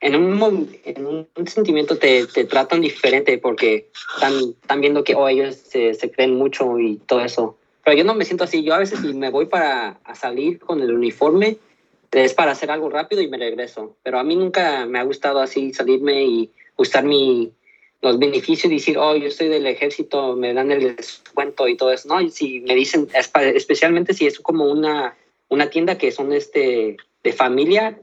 en, 0.00 0.16
un, 0.16 0.76
en 0.84 1.06
un 1.06 1.46
sentimiento 1.46 1.96
te, 1.96 2.26
te 2.26 2.44
tratan 2.44 2.82
diferente 2.82 3.38
porque 3.38 3.90
están, 4.14 4.34
están 4.60 4.80
viendo 4.80 5.02
que 5.02 5.14
oh, 5.14 5.28
ellos 5.28 5.56
se, 5.56 5.94
se 5.94 6.10
creen 6.10 6.34
mucho 6.36 6.78
y 6.78 6.96
todo 6.96 7.20
eso. 7.22 7.56
Pero 7.84 7.96
yo 7.96 8.04
no 8.04 8.14
me 8.14 8.24
siento 8.24 8.44
así. 8.44 8.62
Yo 8.62 8.74
a 8.74 8.78
veces 8.78 9.00
si 9.00 9.12
me 9.14 9.30
voy 9.30 9.46
para 9.46 10.00
a 10.04 10.14
salir 10.14 10.58
con 10.58 10.80
el 10.80 10.92
uniforme, 10.92 11.56
es 12.12 12.34
para 12.34 12.52
hacer 12.52 12.70
algo 12.70 12.90
rápido 12.90 13.22
y 13.22 13.28
me 13.28 13.38
regreso. 13.38 13.96
Pero 14.02 14.18
a 14.18 14.24
mí 14.24 14.36
nunca 14.36 14.86
me 14.86 14.98
ha 14.98 15.02
gustado 15.02 15.40
así 15.40 15.72
salirme 15.72 16.24
y 16.24 16.50
usar 16.76 17.04
mi, 17.04 17.52
los 18.02 18.18
beneficios 18.18 18.70
y 18.70 18.76
decir, 18.76 18.98
oh, 18.98 19.16
yo 19.16 19.30
soy 19.30 19.48
del 19.48 19.66
ejército, 19.66 20.36
me 20.36 20.52
dan 20.52 20.70
el 20.70 20.96
descuento 20.96 21.68
y 21.68 21.76
todo 21.76 21.92
eso. 21.92 22.08
No, 22.08 22.20
y 22.20 22.30
si 22.30 22.60
me 22.60 22.74
dicen, 22.74 23.08
especialmente 23.54 24.12
si 24.12 24.26
es 24.26 24.38
como 24.40 24.66
una, 24.66 25.16
una 25.48 25.70
tienda 25.70 25.96
que 25.96 26.12
son 26.12 26.32
este, 26.32 26.96
de 27.22 27.32
familia, 27.32 27.98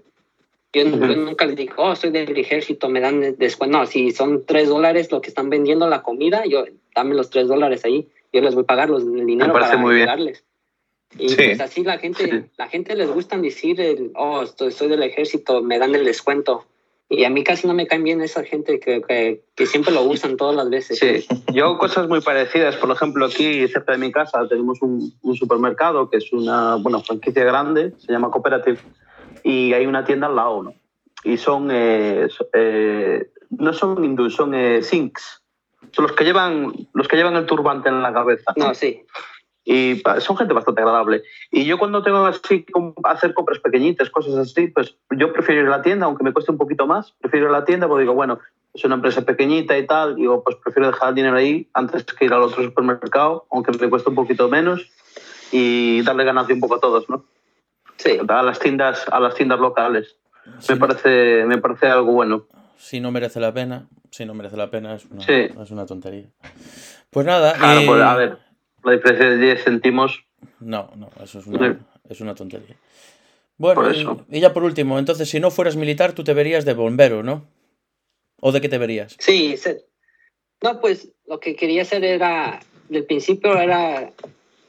yo, 0.72 0.86
Ujú. 0.86 1.00
yo 1.00 1.16
nunca 1.16 1.46
les 1.46 1.56
digo, 1.56 1.74
oh, 1.78 1.96
soy 1.96 2.12
del 2.12 2.38
ejército, 2.38 2.90
me 2.90 3.02
dan 3.02 3.36
descuento. 3.38 3.80
No, 3.80 3.86
si 3.86 4.12
son 4.12 4.46
tres 4.46 4.70
dólares 4.70 5.12
lo 5.12 5.20
que 5.22 5.30
están 5.30 5.50
vendiendo 5.50 5.88
la 5.90 6.02
comida, 6.02 6.46
yo 6.46 6.66
dame 6.96 7.16
los 7.16 7.30
tres 7.30 7.48
dólares 7.48 7.84
ahí. 7.86 8.08
Yo 8.32 8.42
les 8.42 8.54
voy 8.56 8.64
a 8.64 8.68
pagar 8.68 8.90
los, 8.90 9.04
el 9.04 9.26
dinero 9.26 9.52
para 9.54 9.76
muy 9.78 9.96
bien. 9.96 10.10
ayudarles. 10.10 10.46
Y 11.18 11.30
Sí. 11.30 11.36
pues 11.38 11.62
así 11.62 11.84
la 11.84 11.98
gente, 11.98 12.50
la 12.58 12.68
gente 12.68 12.96
les 12.96 13.10
gusta 13.10 13.38
decir, 13.38 13.82
el, 13.82 14.12
oh, 14.16 14.44
estoy, 14.44 14.72
soy 14.72 14.90
del 14.90 15.02
ejército, 15.02 15.64
me 15.64 15.80
dan 15.80 15.96
el 15.96 16.06
descuento. 16.06 16.66
Y 17.12 17.24
a 17.24 17.32
mí 17.32 17.44
casi 17.44 17.66
no 17.66 17.74
me 17.74 17.88
caen 17.88 18.04
bien 18.04 18.22
esa 18.22 18.44
gente 18.44 18.80
que, 18.80 19.02
que, 19.02 19.42
que 19.56 19.66
siempre 19.66 19.92
lo 19.92 20.04
usan 20.04 20.38
todas 20.38 20.56
las 20.56 20.70
veces. 20.70 21.00
Sí, 21.00 21.26
yo 21.52 21.66
hago 21.66 21.78
cosas 21.80 22.08
muy 22.08 22.22
parecidas. 22.22 22.76
Por 22.76 22.92
ejemplo, 22.92 23.26
aquí 23.26 23.68
cerca 23.68 23.94
de 23.94 23.98
mi 23.98 24.12
casa 24.12 24.48
tenemos 24.48 24.80
un, 24.84 25.12
un 25.24 25.36
supermercado 25.36 26.08
que 26.12 26.18
es 26.18 26.32
una 26.32 26.76
bueno, 26.76 27.02
franquicia 27.02 27.44
grande, 27.44 27.94
se 27.98 28.12
llama 28.12 28.30
Cooperative, 28.30 28.78
y 29.44 29.74
hay 29.74 29.88
una 29.88 30.06
tienda 30.06 30.28
al 30.28 30.36
lado, 30.36 30.62
¿no? 30.62 30.74
Y 31.24 31.38
son, 31.38 31.70
eh, 31.72 32.28
eh, 32.54 33.32
no 33.50 33.74
son 33.74 34.06
hindúes, 34.06 34.36
son 34.36 34.54
eh, 34.54 34.84
sinks. 34.84 35.42
Son 35.92 36.04
los 36.04 36.12
que 36.14 36.24
llevan, 36.24 36.74
los 36.94 37.08
que 37.08 37.18
llevan 37.18 37.36
el 37.36 37.46
turbante 37.46 37.90
en 37.90 38.02
la 38.02 38.14
cabeza. 38.14 38.54
No, 38.56 38.74
sí. 38.74 39.02
y 39.66 40.02
son 40.20 40.38
gente 40.38 40.54
bastante 40.54 40.82
agradable. 40.82 41.24
Y 41.52 41.66
yo 41.66 41.78
cuando 41.78 42.02
tengo 42.04 42.26
así 42.26 42.66
hacer 43.04 43.34
compras 43.34 43.60
pequeñitas, 43.60 44.10
cosas 44.10 44.36
así, 44.36 44.68
pues 44.68 44.96
yo 45.12 45.32
prefiero 45.34 45.62
ir 45.62 45.68
a 45.68 45.78
la 45.78 45.82
tienda, 45.82 46.06
aunque 46.06 46.24
me 46.24 46.34
cueste 46.34 46.52
un 46.52 46.58
poquito 46.58 46.88
más, 46.88 47.14
prefiero 47.22 47.48
ir 47.48 47.56
a 47.56 47.60
la 47.60 47.66
tienda 47.66 47.88
porque 47.88 48.02
digo, 48.02 48.14
bueno, 48.14 48.40
es 48.74 48.84
una 48.86 48.96
empresa 48.96 49.24
pequeñita 49.24 49.78
y 49.78 49.86
tal, 49.88 50.16
digo, 50.16 50.44
pues 50.44 50.58
prefiero 50.58 50.92
dejar 50.92 51.10
el 51.10 51.16
dinero 51.16 51.38
ahí 51.38 51.68
antes 51.74 52.04
que 52.04 52.26
ir 52.26 52.34
al 52.34 52.44
otro 52.44 52.64
supermercado, 52.64 53.46
aunque 53.52 53.72
me 53.78 53.90
cueste 53.90 54.10
un 54.10 54.16
poquito 54.16 54.48
menos 54.50 54.88
y 55.52 56.02
darle 56.04 56.24
ganancia 56.24 56.54
un 56.54 56.62
poco 56.62 56.76
a 56.76 56.80
todos, 56.80 57.10
¿no? 57.10 57.26
Sí. 57.98 58.18
A 58.28 58.44
las 58.44 58.60
tiendas, 58.60 59.06
a 59.12 59.20
las 59.20 59.34
tiendas 59.36 59.60
locales. 59.60 60.16
Si 60.60 60.72
Me 60.74 60.80
no, 60.80 60.88
parece, 60.88 61.46
me 61.46 61.58
parece 61.58 61.88
algo 61.88 62.12
bueno. 62.14 62.46
si 62.78 63.00
no 63.02 63.12
merece 63.12 63.40
la 63.40 63.54
pena, 63.54 63.88
si 64.12 64.26
no 64.26 64.34
merece 64.34 64.58
la 64.58 64.70
pena, 64.70 64.96
es 64.96 65.06
una, 65.06 65.22
Sí. 65.26 65.48
es 65.62 65.72
una 65.72 65.86
tontería. 65.86 66.28
Pues 67.10 67.26
nada, 67.26 67.54
Claro, 67.54 67.82
y- 67.82 67.86
pues, 67.86 68.02
a 68.02 68.16
ver, 68.16 68.38
la 68.84 68.92
diferencia 68.94 69.30
de 69.30 69.38
10 69.38 69.64
céntimos, 69.64 70.24
No, 70.62 70.90
no, 70.96 71.10
eso 71.22 71.40
es 71.40 71.48
una, 71.48 71.74
Sí. 71.74 71.78
es 72.10 72.22
una 72.22 72.34
tontería. 72.36 72.76
Bueno, 73.58 73.82
y, 74.30 74.40
ya 74.40 74.54
por 74.54 74.64
último, 74.64 74.98
entonces, 74.98 75.30
si 75.30 75.40
no 75.42 75.52
fueras 75.52 75.76
militar, 75.76 76.14
tú 76.14 76.24
te 76.24 76.34
verías 76.34 76.64
de 76.64 76.74
bombero, 76.74 77.24
¿no? 77.24 77.46
¿O 78.42 78.54
de 78.54 78.62
qué 78.62 78.70
te 78.70 78.78
verías? 78.78 79.18
Sí, 79.20 79.58
se- 79.58 79.86
no, 80.64 80.80
pues 80.80 81.10
lo 81.28 81.40
que 81.42 81.56
quería 81.58 81.82
hacer 81.82 82.06
era, 82.06 82.62
del 82.88 83.04
principio 83.06 83.58
era, 83.60 84.12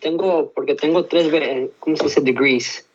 tengo, 0.01 0.53
porque 0.53 0.75
tengo 0.75 1.05
tres, 1.05 1.31
¿cómo 1.79 1.97
se 1.97 2.05
dice? 2.05 2.21
Degrees. 2.21 2.89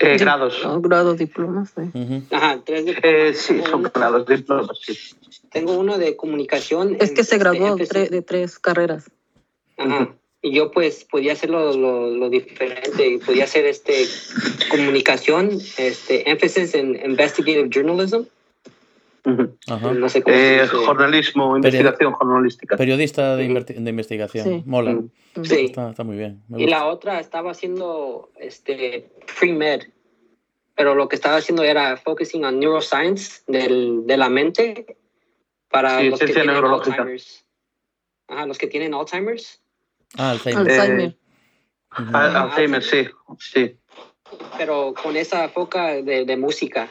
Eh, 0.00 0.12
Di- 0.12 0.18
grados. 0.18 0.64
oh, 0.64 0.80
grados, 0.80 1.18
diplomas. 1.18 1.72
sí. 1.74 1.82
Ujú. 1.98 2.22
Ajá, 2.30 2.60
tres 2.64 2.84
diplomas. 2.86 3.04
Eh, 3.04 3.34
sí, 3.34 3.60
son 3.62 3.80
uno- 3.80 3.90
grados, 3.94 4.26
diplomas, 4.26 4.78
sí. 4.80 4.98
Tengo 5.50 5.74
uno 5.78 5.98
de 5.98 6.16
comunicación. 6.16 6.96
Es 7.00 7.10
en- 7.10 7.14
que 7.16 7.24
se 7.24 7.36
este, 7.36 7.38
graduó 7.38 7.68
empecé- 7.76 8.06
tre- 8.06 8.10
de 8.10 8.22
tres 8.22 8.58
carreras. 8.58 9.10
Ajá. 9.76 10.14
Y 10.42 10.52
yo 10.54 10.70
pues 10.70 11.04
podía 11.10 11.32
hacer 11.32 11.48
lo, 11.50 11.74
lo, 11.76 12.10
lo 12.10 12.28
diferente, 12.28 13.06
y 13.08 13.18
podía 13.18 13.44
hacer 13.44 13.64
este 13.64 14.06
comunicación, 14.70 15.50
este 15.78 16.30
énfasis 16.30 16.74
en 16.74 16.96
investigative 17.04 17.68
journalism. 17.70 18.22
Ajá. 19.68 19.92
no 19.94 20.08
sé 20.08 20.22
cómo 20.22 20.36
se 20.36 20.56
Eh, 20.64 20.66
jornalismo, 20.68 21.56
investigación 21.56 22.12
jornalística. 22.12 22.76
Periodista 22.76 23.36
de, 23.36 23.46
inverti- 23.48 23.74
de 23.74 23.90
investigación. 23.90 24.44
Sí. 24.44 24.62
Mola. 24.66 24.92
Mm. 24.92 25.10
Sí. 25.44 25.64
Está, 25.66 25.90
está 25.90 26.04
muy 26.04 26.16
bien. 26.16 26.42
me 26.48 26.58
Y 26.58 26.64
gusta. 26.64 26.78
la 26.78 26.86
otra 26.86 27.20
estaba 27.20 27.50
haciendo 27.52 28.30
este 28.36 29.10
pre-med, 29.40 29.84
pero 30.74 30.94
lo 30.94 31.08
que 31.08 31.16
estaba 31.16 31.36
haciendo 31.36 31.62
era 31.64 31.96
focusing 31.96 32.44
on 32.44 32.58
neuroscience 32.60 33.42
del, 33.46 34.06
de 34.06 34.16
la 34.16 34.28
mente 34.28 34.96
para 35.70 35.98
Sí, 36.00 36.10
los 36.10 36.20
que 36.20 36.26
tienen 36.26 36.46
neurológica. 36.48 36.96
Alzheimer's. 36.96 37.44
Ajá, 38.28 38.46
los 38.46 38.58
que 38.58 38.66
tienen 38.66 38.94
Alzheimer's. 38.94 39.60
Ah, 40.16 40.30
Alzheimer. 40.32 40.70
Alzheimer. 40.70 41.16
Al- 41.90 42.36
Alzheimer, 42.36 42.82
sí, 42.82 43.06
sí. 43.38 43.76
pero 44.58 44.92
con 45.00 45.16
esa 45.16 45.48
foca 45.48 45.94
de, 46.02 46.24
de 46.24 46.36
música. 46.36 46.88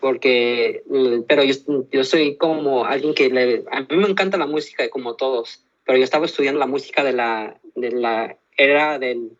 Porque, 0.00 0.82
mm, 0.88 1.22
pero 1.28 1.44
yo, 1.44 1.54
yo 1.92 2.04
soy 2.04 2.36
como 2.36 2.84
alguien 2.86 3.14
que 3.14 3.28
le, 3.28 3.64
a 3.70 3.80
mí 3.82 3.96
me 3.96 4.08
encanta 4.08 4.36
la 4.38 4.46
música 4.46 4.88
como 4.88 5.14
todos, 5.14 5.62
pero 5.84 5.98
yo 5.98 6.04
estaba 6.04 6.24
estudiando 6.26 6.58
la 6.58 6.66
música 6.66 7.04
de 7.04 7.12
la, 7.12 7.58
de 7.74 7.90
la 7.90 8.36
era 8.56 8.98
del 8.98 9.32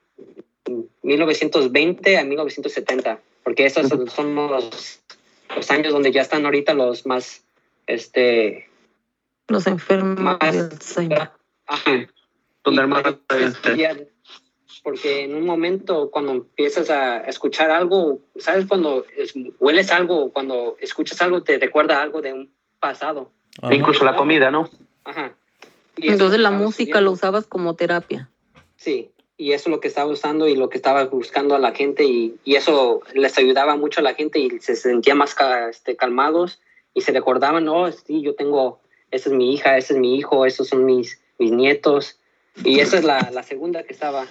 1920 1.02 2.18
a 2.18 2.24
1970, 2.24 3.20
porque 3.42 3.66
esos 3.66 3.88
son, 4.12 4.34
los, 4.34 5.00
los 5.54 5.70
años 5.70 5.92
donde 5.92 6.12
ya 6.12 6.22
están 6.22 6.44
ahorita 6.44 6.74
los 6.74 7.06
más, 7.06 7.42
este, 7.86 8.68
Los 9.48 9.66
enfermos 9.66 10.18
Más- 10.20 10.38
de 10.52 10.58
Alzheimer. 10.60 11.30
ajá, 11.66 12.08
Donde 12.64 12.86
más 12.86 13.02
puedes 13.26 13.54
estudiar, 13.54 14.06
porque 14.82 15.24
en 15.24 15.34
un 15.34 15.44
momento 15.44 16.10
cuando 16.10 16.32
empiezas 16.32 16.90
a 16.90 17.18
escuchar 17.22 17.70
algo, 17.70 18.20
¿sabes? 18.36 18.66
Cuando 18.66 19.04
es- 19.16 19.34
hueles 19.58 19.90
algo, 19.90 20.30
cuando 20.32 20.76
escuchas 20.80 21.20
algo, 21.22 21.42
te 21.42 21.58
recuerda 21.58 22.00
algo 22.00 22.20
de 22.22 22.32
un 22.32 22.50
pasado. 22.78 23.30
Ajá. 23.60 23.74
Incluso 23.74 24.04
la 24.04 24.16
comida, 24.16 24.50
¿no? 24.50 24.68
Ajá. 25.04 25.34
Y 25.96 26.08
Entonces 26.08 26.36
es 26.38 26.42
lo 26.42 26.50
la 26.50 26.56
música 26.56 27.00
lo 27.00 27.12
estudiando. 27.12 27.12
usabas 27.12 27.46
como 27.46 27.74
terapia. 27.74 28.30
Sí, 28.76 29.10
y 29.36 29.52
eso 29.52 29.68
es 29.68 29.74
lo 29.74 29.80
que 29.80 29.88
estaba 29.88 30.10
usando 30.10 30.48
y 30.48 30.56
lo 30.56 30.68
que 30.70 30.76
estaba 30.78 31.04
buscando 31.06 31.54
a 31.54 31.58
la 31.58 31.72
gente 31.72 32.04
y, 32.04 32.36
y 32.44 32.54
eso 32.56 33.02
les 33.14 33.36
ayudaba 33.36 33.76
mucho 33.76 34.00
a 34.00 34.02
la 34.02 34.14
gente 34.14 34.38
y 34.38 34.60
se 34.60 34.76
sentían 34.76 35.18
más 35.18 35.34
ca- 35.34 35.68
este, 35.68 35.96
calmados 35.96 36.60
y 36.94 37.02
se 37.02 37.12
recordaban, 37.12 37.68
oh, 37.68 37.90
sí, 37.92 38.22
yo 38.22 38.34
tengo, 38.34 38.80
esa 39.10 39.28
es 39.28 39.34
mi 39.34 39.52
hija, 39.52 39.76
ese 39.76 39.92
es 39.94 39.98
mi 40.00 40.16
hijo, 40.16 40.46
esos 40.46 40.68
son 40.68 40.86
mis, 40.86 41.20
mis 41.38 41.52
nietos. 41.52 42.18
Y 42.64 42.80
esa 42.80 42.96
es 42.98 43.04
la, 43.04 43.30
la 43.32 43.42
segunda 43.42 43.82
que 43.82 43.92
estaba. 43.92 44.26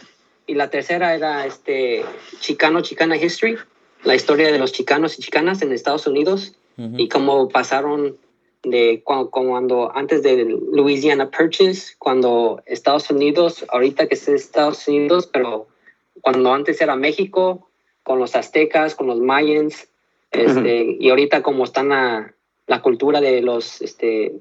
Y 0.49 0.55
la 0.55 0.71
tercera 0.71 1.13
era 1.13 1.45
este 1.45 2.03
Chicano, 2.39 2.81
Chicana 2.81 3.15
History, 3.17 3.55
la 4.03 4.15
historia 4.15 4.51
de 4.51 4.57
los 4.57 4.71
chicanos 4.71 5.19
y 5.19 5.21
chicanas 5.21 5.61
en 5.61 5.71
Estados 5.71 6.07
Unidos 6.07 6.53
Ujú. 6.75 6.95
y 6.97 7.07
cómo 7.07 7.49
pasaron 7.49 8.17
de 8.63 9.03
cu- 9.03 9.29
cuando, 9.29 9.95
antes 9.95 10.23
de 10.23 10.43
Louisiana 10.73 11.29
Purchase, 11.29 11.93
cuando 11.99 12.63
Estados 12.65 13.11
Unidos, 13.11 13.63
ahorita 13.69 14.07
que 14.07 14.15
es 14.15 14.27
Estados 14.27 14.87
Unidos, 14.87 15.29
pero 15.31 15.67
cuando 16.21 16.51
antes 16.51 16.81
era 16.81 16.95
México, 16.95 17.69
con 18.01 18.17
los 18.17 18.35
aztecas, 18.35 18.95
con 18.95 19.05
los 19.05 19.19
mayans, 19.19 19.87
este, 20.31 20.97
y 20.99 21.11
ahorita 21.11 21.43
como 21.43 21.63
están 21.63 21.89
la, 21.89 22.33
la 22.65 22.81
cultura 22.81 23.21
de 23.21 23.43
los, 23.43 23.83
este, 23.83 24.33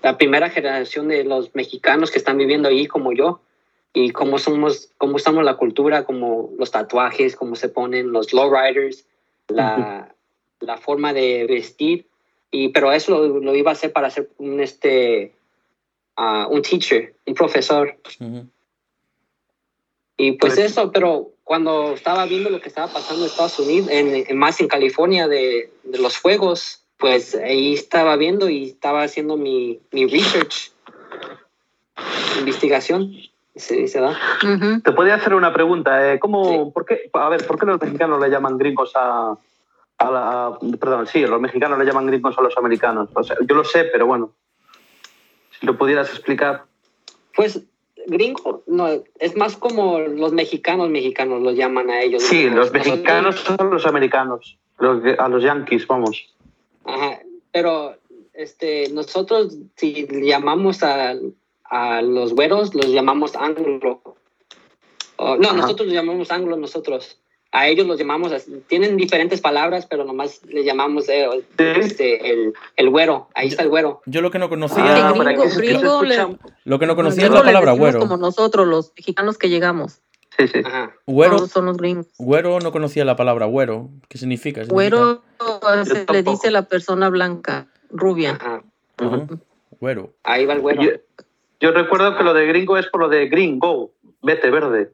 la 0.00 0.16
primera 0.16 0.48
generación 0.48 1.08
de 1.08 1.24
los 1.24 1.52
mexicanos 1.56 2.12
que 2.12 2.18
están 2.18 2.38
viviendo 2.38 2.68
ahí 2.68 2.86
como 2.86 3.12
yo, 3.12 3.40
y 3.94 4.10
cómo 4.10 4.38
somos, 4.38 4.90
cómo 4.98 5.16
usamos 5.16 5.44
la 5.44 5.56
cultura, 5.56 6.04
como 6.04 6.50
los 6.58 6.70
tatuajes, 6.70 7.36
cómo 7.36 7.54
se 7.56 7.68
ponen 7.68 8.12
los 8.12 8.32
lowriders, 8.34 9.06
la, 9.48 10.14
la 10.60 10.76
forma 10.78 11.12
de 11.12 11.46
vestir, 11.46 12.06
y, 12.50 12.68
pero 12.70 12.92
eso 12.92 13.12
lo, 13.12 13.40
lo 13.40 13.54
iba 13.54 13.70
a 13.70 13.74
hacer 13.74 13.92
para 13.92 14.10
ser 14.10 14.28
un, 14.38 14.60
este, 14.60 15.32
ah, 16.16 16.46
un 16.50 16.60
teacher, 16.62 17.14
un 17.26 17.34
profesor. 17.34 17.96
Ujú. 18.20 18.46
Y 20.16 20.32
pues 20.32 20.54
Pues- 20.54 20.70
eso, 20.72 20.90
pero 20.92 21.30
cuando 21.44 21.92
estaba 21.94 22.24
viendo 22.26 22.50
lo 22.50 22.60
que 22.60 22.68
estaba 22.68 22.92
pasando 22.92 23.24
en 23.24 23.30
Estados 23.30 23.58
Unidos, 23.58 23.88
en, 23.90 24.24
en- 24.28 24.36
más 24.38 24.60
en 24.60 24.68
California 24.68 25.28
de, 25.28 25.70
de 25.84 25.98
los 25.98 26.16
fuegos, 26.16 26.80
pues 26.98 27.34
ahí 27.34 27.74
estaba 27.74 28.16
viendo 28.16 28.48
y 28.48 28.70
estaba 28.70 29.02
haciendo 29.02 29.36
mi, 29.36 29.80
mi 29.92 30.06
research, 30.06 30.72
investigación, 32.38 33.12
se 33.56 33.76
dice, 33.76 34.00
¿verdad? 34.00 34.16
Ujú. 34.42 34.80
Te 34.80 34.92
podía 34.92 35.14
hacer 35.14 35.34
una 35.34 35.52
pregunta. 35.52 36.12
eh, 36.12 36.18
¿cómo, 36.18 36.44
Sí. 36.66 36.70
por 36.72 36.84
qué, 36.84 37.10
a 37.12 37.28
ver, 37.28 37.46
¿por 37.46 37.58
qué 37.58 37.66
los 37.66 37.80
mexicanos 37.80 38.20
le 38.20 38.28
llaman 38.30 38.58
gringos 38.58 38.92
a, 38.96 39.36
a 39.98 40.10
la, 40.10 40.46
a- 40.46 40.58
perdón, 40.80 41.06
sí, 41.06 41.20
los 41.26 41.40
mexicanos 41.40 41.78
le 41.78 41.84
llaman 41.84 42.06
gringos 42.06 42.36
a 42.36 42.42
los 42.42 42.56
americanos? 42.56 43.08
O 43.14 43.22
sea, 43.22 43.36
yo 43.46 43.54
lo 43.54 43.64
sé, 43.64 43.84
pero 43.84 44.06
bueno, 44.06 44.32
si 45.58 45.66
lo 45.66 45.76
pudieras 45.78 46.10
explicar. 46.10 46.64
Pues 47.36 47.62
gringo, 48.06 48.62
no, 48.66 48.88
es 49.18 49.36
más 49.36 49.56
como 49.56 49.98
los 50.00 50.32
mexicanos 50.32 50.90
mexicanos 50.90 51.40
los 51.42 51.54
llaman 51.56 51.90
a 51.90 52.02
ellos. 52.02 52.22
Sí, 52.22 52.42
gringos. 52.44 52.56
los 52.58 52.72
mexicanos 52.72 53.36
son 53.40 53.70
los 53.70 53.86
americanos, 53.86 54.58
los, 54.78 55.02
a 55.18 55.28
los 55.28 55.42
yankees, 55.42 55.86
vamos. 55.86 56.34
Ajá, 56.84 57.20
pero 57.52 57.94
este, 58.34 58.88
nosotros 58.90 59.56
si 59.76 60.06
llamamos 60.10 60.82
a, 60.82 61.14
a 61.70 62.02
los 62.02 62.34
güeros, 62.34 62.74
los 62.74 62.88
llamamos 62.88 63.36
anglo. 63.36 64.00
O- 65.16 65.36
no, 65.36 65.48
Ajá. 65.48 65.56
nosotros 65.56 65.86
los 65.86 65.94
llamamos 65.94 66.30
anglo, 66.30 66.56
nosotros. 66.56 67.20
A 67.52 67.68
ellos 67.68 67.86
los 67.86 67.96
llamamos, 68.00 68.32
tienen 68.66 68.96
diferentes 68.96 69.40
palabras, 69.40 69.86
pero 69.86 70.04
nomás 70.04 70.40
les 70.44 70.64
llamamos 70.64 71.08
eh, 71.08 71.28
este, 71.56 72.30
el, 72.32 72.52
el 72.74 72.90
güero. 72.90 73.28
Ahí 73.34 73.46
está 73.46 73.62
el 73.62 73.68
güero. 73.68 74.02
Yo 74.06 74.22
lo 74.22 74.32
que 74.32 74.40
no 74.40 74.46
Ah, 74.46 74.48
conocía, 74.48 74.84
gringo- 75.08 75.16
para 75.18 75.34
que 75.34 75.38
se- 75.50 75.60
que 75.60 75.66
se 75.68 75.74
gringo 75.78 76.02
le- 76.02 76.36
lo 76.64 76.78
que 76.80 76.86
no 76.86 76.96
conocía 76.96 77.26
es 77.26 77.30
la 77.30 77.44
palabra 77.44 77.72
güero. 77.72 78.00
como 78.00 78.16
nosotros, 78.16 78.66
los 78.66 78.92
mexicanos 78.96 79.38
que 79.38 79.48
llegamos. 79.50 80.00
Sí, 80.36 80.48
sí. 80.48 80.62
Ajá. 80.64 80.96
Güero, 81.06 81.46
son 81.46 81.66
los 81.66 81.76
gringos. 81.76 82.08
güero 82.18 82.58
no 82.58 82.72
conocía 82.72 83.04
la 83.04 83.14
palabra 83.14 83.46
güero. 83.46 83.88
¿Qué 84.08 84.18
significa? 84.18 84.64
¿Significa- 84.64 84.96
Güero 84.96 85.84
se 85.84 86.06
le 86.12 86.22
dice 86.24 86.48
a 86.48 86.50
la 86.50 86.62
persona 86.66 87.08
blanca, 87.08 87.68
rubia. 87.88 88.32
Ajá. 88.32 88.64
Güero. 89.78 90.12
Ahí 90.24 90.44
va 90.44 90.54
el 90.54 90.60
güero. 90.60 90.82
Yo, 90.82 90.90
yo 91.60 91.72
recuerdo 91.72 92.16
que 92.16 92.24
lo 92.24 92.34
de 92.34 92.46
gringo 92.46 92.76
es 92.76 92.86
por 92.88 93.00
lo 93.02 93.08
de 93.08 93.28
green, 93.28 93.58
go, 93.58 93.92
vete 94.22 94.50
verde, 94.50 94.92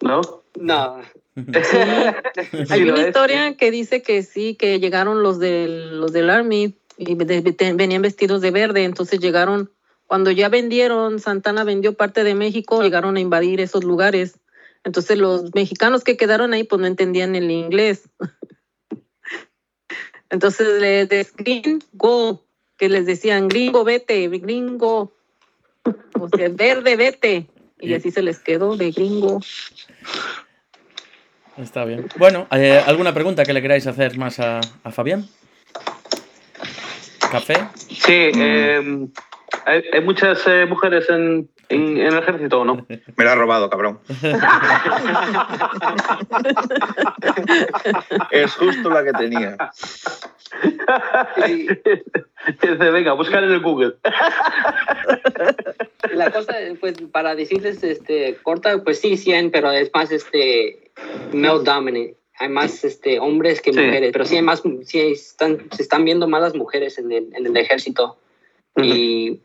¿no? 0.00 0.20
No. 0.58 1.00
Hay 1.36 2.66
Sí, 2.66 2.82
una 2.88 3.00
historia 3.00 3.56
que 3.56 3.70
dice 3.70 4.02
que 4.02 4.22
sí, 4.22 4.54
que 4.54 4.80
llegaron 4.80 5.22
los 5.22 5.38
del, 5.38 6.00
los 6.00 6.12
del 6.12 6.30
Army 6.30 6.74
y 6.98 7.14
de- 7.14 7.40
de- 7.40 7.72
venían 7.74 8.02
vestidos 8.02 8.40
de 8.42 8.50
verde, 8.50 8.84
entonces 8.84 9.20
llegaron, 9.20 9.70
cuando 10.06 10.30
ya 10.30 10.48
vendieron, 10.48 11.20
Santana 11.20 11.64
vendió 11.64 11.94
parte 11.94 12.24
de 12.24 12.34
México, 12.34 12.82
llegaron 12.82 13.16
a 13.16 13.20
invadir 13.20 13.60
esos 13.60 13.84
lugares. 13.84 14.38
Entonces 14.84 15.16
los 15.16 15.54
mexicanos 15.54 16.04
que 16.04 16.16
quedaron 16.16 16.52
ahí 16.52 16.64
pues 16.64 16.80
no 16.80 16.86
entendían 16.86 17.34
el 17.36 17.50
inglés. 17.50 18.08
Entonces 20.30 20.80
les 20.80 21.08
de 21.08 21.26
gringo, 21.36 22.42
que 22.76 22.88
les 22.88 23.06
decían 23.06 23.48
gringo 23.48 23.84
vete, 23.84 24.28
gringo, 24.28 25.12
o 26.18 26.28
sea, 26.28 26.48
verde 26.48 26.96
vete. 26.96 27.46
Y 27.80 27.94
así 27.94 28.10
se 28.10 28.22
les 28.22 28.38
quedó 28.38 28.76
de 28.76 28.92
gringo. 28.92 29.40
Está 31.56 31.84
bien. 31.84 32.06
Bueno, 32.16 32.46
eh, 32.52 32.80
¿alguna 32.86 33.12
pregunta 33.12 33.44
que 33.44 33.52
le 33.52 33.60
queráis 33.60 33.86
hacer 33.86 34.16
más 34.16 34.38
a, 34.38 34.60
a 34.84 34.92
Fabián? 34.92 35.28
¿Café? 37.30 37.54
Sí, 37.74 38.30
eh, 38.34 39.08
¿hay, 39.66 39.82
hay 39.92 40.00
muchas 40.00 40.42
eh, 40.46 40.66
mujeres 40.66 41.10
en, 41.10 41.48
en, 41.68 41.98
en 41.98 42.06
el 42.06 42.18
ejército 42.18 42.60
o 42.60 42.64
no? 42.64 42.86
Me 43.16 43.24
la 43.24 43.32
ha 43.32 43.36
robado, 43.36 43.68
cabrón. 43.70 43.98
es 48.30 48.54
justo 48.54 48.90
la 48.90 49.04
que 49.04 49.12
tenía. 49.12 49.56
Y 51.48 51.66
Dice, 52.60 52.90
venga, 52.90 53.12
buscar 53.12 53.44
en 53.44 53.52
el 53.52 53.60
Google. 53.60 53.94
la 56.12 56.30
cosa, 56.32 56.54
pues, 56.80 56.94
para 57.12 57.36
decirles, 57.36 57.82
este, 57.84 58.36
corta, 58.42 58.82
pues 58.82 59.00
sí, 59.00 59.16
sí 59.16 59.32
hay, 59.32 59.48
pero 59.48 59.70
es 59.70 59.90
más, 59.94 60.10
este, 60.10 60.90
male 61.32 61.62
dominant. 61.62 62.16
Hay 62.38 62.48
más, 62.48 62.82
este, 62.84 63.20
hombres 63.20 63.60
que 63.60 63.72
Sí. 63.72 63.78
mujeres, 63.78 64.10
pero 64.12 64.24
sí 64.24 64.34
hay 64.36 64.42
más, 64.42 64.62
sí 64.84 64.98
están, 65.00 65.68
se 65.70 65.82
están 65.82 66.04
viendo 66.04 66.26
más 66.26 66.42
las 66.42 66.54
mujeres 66.56 66.98
en 66.98 67.12
el, 67.12 67.28
en 67.34 67.46
el 67.46 67.56
ejército. 67.56 68.16
Y 68.76 69.38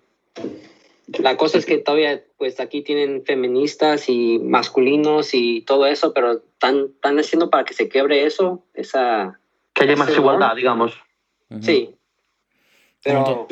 la 1.08 1.38
cosa 1.38 1.58
es 1.58 1.66
que 1.66 1.78
todavía, 1.78 2.22
pues, 2.38 2.60
aquí 2.60 2.82
tienen 2.82 3.24
feministas 3.26 4.10
y 4.10 4.40
masculinos 4.40 5.34
y 5.34 5.62
todo 5.62 5.86
eso, 5.86 6.14
pero 6.14 6.34
están, 6.34 6.92
están 6.96 7.20
haciendo 7.20 7.50
para 7.50 7.64
que 7.64 7.74
se 7.74 7.88
quiebre 7.88 8.26
eso, 8.26 8.66
esa, 8.74 9.40
Que 9.74 9.84
haya 9.84 9.96
más 9.96 10.10
igualdad, 10.10 10.56
digamos. 10.56 10.94
Sí. 11.62 11.96
Pero... 13.04 13.48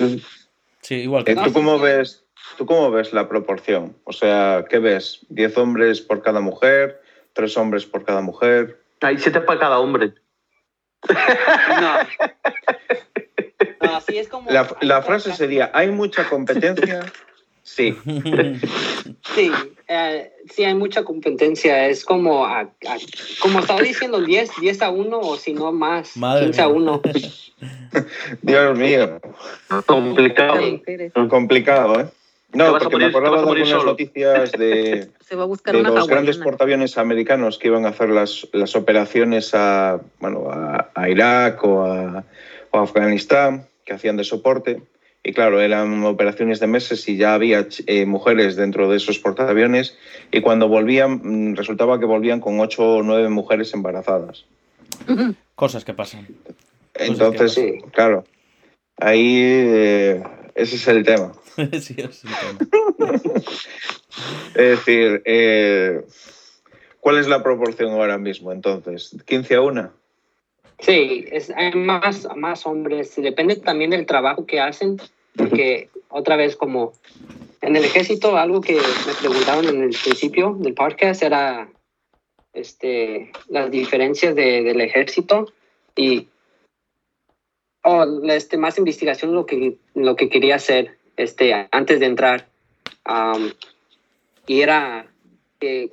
Sí, 0.82 0.96
igual 0.96 1.24
que 1.24 1.32
Eh, 1.32 1.38
¿Tú 1.44 1.54
cómo 1.54 1.80
ves, 1.80 2.26
tú 2.58 2.66
cómo 2.66 2.92
ves 2.92 3.14
la 3.14 3.28
proporción? 3.28 3.96
O 4.04 4.12
sea, 4.12 4.66
¿qué 4.70 4.80
ves? 4.80 5.26
¿10 5.30 5.58
hombres 5.58 6.02
por 6.02 6.22
cada 6.22 6.42
mujer? 6.42 7.02
¿Tres 7.34 7.58
hombres 7.58 7.86
por 7.86 8.04
cada 8.04 8.22
mujer? 8.22 8.82
Hay 9.02 9.18
siete 9.18 9.42
para 9.42 9.60
cada 9.60 9.80
hombre. 9.80 10.14
No. 11.08 11.14
No, 13.82 13.98
así 13.98 14.18
es 14.18 14.28
como... 14.28 14.50
La, 14.50 14.68
la 14.82 15.04
frase 15.04 15.32
sería, 15.34 15.70
¿hay 15.74 15.92
mucha 15.92 16.28
competencia? 16.28 17.06
Sí. 17.66 17.96
Sí, 19.36 19.52
eh, 19.88 20.32
sí 20.52 20.64
hay 20.64 20.74
mucha 20.76 21.04
competencia. 21.04 21.88
Es 21.90 22.06
como, 22.06 22.46
a- 22.46 22.62
a- 22.62 22.98
como 23.42 23.60
estaba 23.60 23.82
diciendo, 23.82 24.22
10, 24.22 24.52
10 24.62 24.82
a 24.82 24.90
1 24.92 25.20
o 25.20 25.36
si 25.36 25.54
no 25.54 25.72
más, 25.72 26.16
Madre 26.16 26.46
15 26.46 26.62
a 26.62 26.68
mía. 26.70 26.76
1. 26.78 27.02
Dios 28.42 28.78
mío, 28.78 29.20
Complicado. 29.86 30.60
Complicado, 31.30 32.00
¿eh? 32.02 32.06
No, 32.54 32.72
porque 32.78 32.86
me 32.86 32.92
morir- 32.94 33.00
te 33.00 33.10
acordaba 33.10 33.36
de 33.38 33.42
algunas 33.44 33.70
solo. 33.70 33.84
noticias 33.92 34.52
de, 34.54 35.10
Se 35.28 35.36
va 35.36 35.44
a 35.44 35.48
buscar 35.48 35.74
de 35.76 35.82
una 35.82 35.90
los 35.90 36.08
grandes 36.08 36.38
portaaviones 36.38 36.98
americanos 36.98 37.58
que 37.58 37.68
iban 37.68 37.86
a 37.86 37.90
hacer 37.90 38.10
las, 38.10 38.48
las 38.54 38.76
operaciones 38.76 39.54
a, 39.54 40.00
bueno, 40.20 40.50
a, 40.52 40.90
a 40.96 41.10
Irak 41.10 41.64
o 41.66 41.84
a, 41.84 42.24
o 42.72 42.78
a 42.80 42.84
Afganistán, 42.84 43.68
que 43.84 43.94
hacían 43.94 44.16
de 44.18 44.24
soporte. 44.24 44.82
Y 45.28 45.34
claro, 45.34 45.60
eran 45.60 46.06
operaciones 46.06 46.60
de 46.60 46.68
meses 46.68 47.10
y 47.10 47.18
ya 47.18 47.34
había 47.34 47.68
eh, 47.88 48.06
mujeres 48.06 48.56
dentro 48.56 48.88
de 48.88 48.98
esos 48.98 49.18
portaaviones. 49.18 49.98
Y 50.32 50.42
cuando 50.42 50.68
volvían, 50.68 51.20
mm, 51.24 51.56
resultaba 51.56 52.00
que 52.00 52.06
volvían 52.06 52.40
con 52.40 52.60
ocho 52.60 52.98
o 52.98 53.04
nueve 53.04 53.28
mujeres 53.30 53.74
embarazadas. 53.74 54.46
Cosas 55.56 55.84
que 55.84 55.96
pasan. 55.96 56.28
Entonces, 56.94 57.54
Sí. 57.54 57.80
claro, 57.92 58.24
ahí 58.98 59.42
eh, 59.42 60.24
ese 60.54 60.76
es 60.76 60.88
el 60.88 61.04
tema. 61.04 61.34
sí, 61.82 61.96
es 61.98 62.24
el 62.24 62.58
tema. 62.98 63.20
Es 64.54 64.86
decir, 64.86 65.24
eh, 65.26 66.06
¿cuál 67.02 67.18
es 67.18 67.28
la 67.28 67.44
proporción 67.44 67.92
ahora 67.92 68.18
mismo 68.18 68.54
entonces? 68.54 69.18
¿15 69.26 69.56
a 69.56 69.62
1? 69.62 69.92
Sí, 70.80 71.26
es, 71.32 71.50
hay 71.52 71.72
más, 71.74 72.28
más 72.36 72.66
hombres. 72.66 73.16
Depende 73.16 73.56
también 73.56 73.92
del 73.92 74.06
trabajo 74.06 74.46
que 74.46 74.60
hacen, 74.60 74.98
porque 75.36 75.90
otra 76.10 76.36
vez 76.36 76.56
como 76.56 76.94
en 77.62 77.76
el 77.76 77.84
ejército, 77.86 78.38
algo 78.38 78.62
que 78.62 78.76
me 78.76 79.14
preguntaron 79.20 79.68
en 79.68 79.84
el 79.84 79.96
principio 80.04 80.56
del 80.60 80.74
podcast 80.74 81.24
era 81.24 81.70
este, 82.54 83.32
las 83.50 83.72
diferencias 83.72 84.36
de- 84.36 84.64
del 84.64 84.82
ejército 84.82 85.52
y 85.96 86.28
oh, 87.84 88.06
este, 88.30 88.58
más 88.58 88.78
investigación 88.78 89.34
lo 89.34 89.46
que, 89.46 89.78
lo 89.94 90.16
que 90.16 90.30
quería 90.30 90.56
hacer 90.56 90.98
este, 91.18 91.68
antes 91.72 92.00
de 92.00 92.06
entrar. 92.06 92.48
Am, 93.04 93.52
y 94.48 94.62
era 94.62 95.08
que 95.60 95.92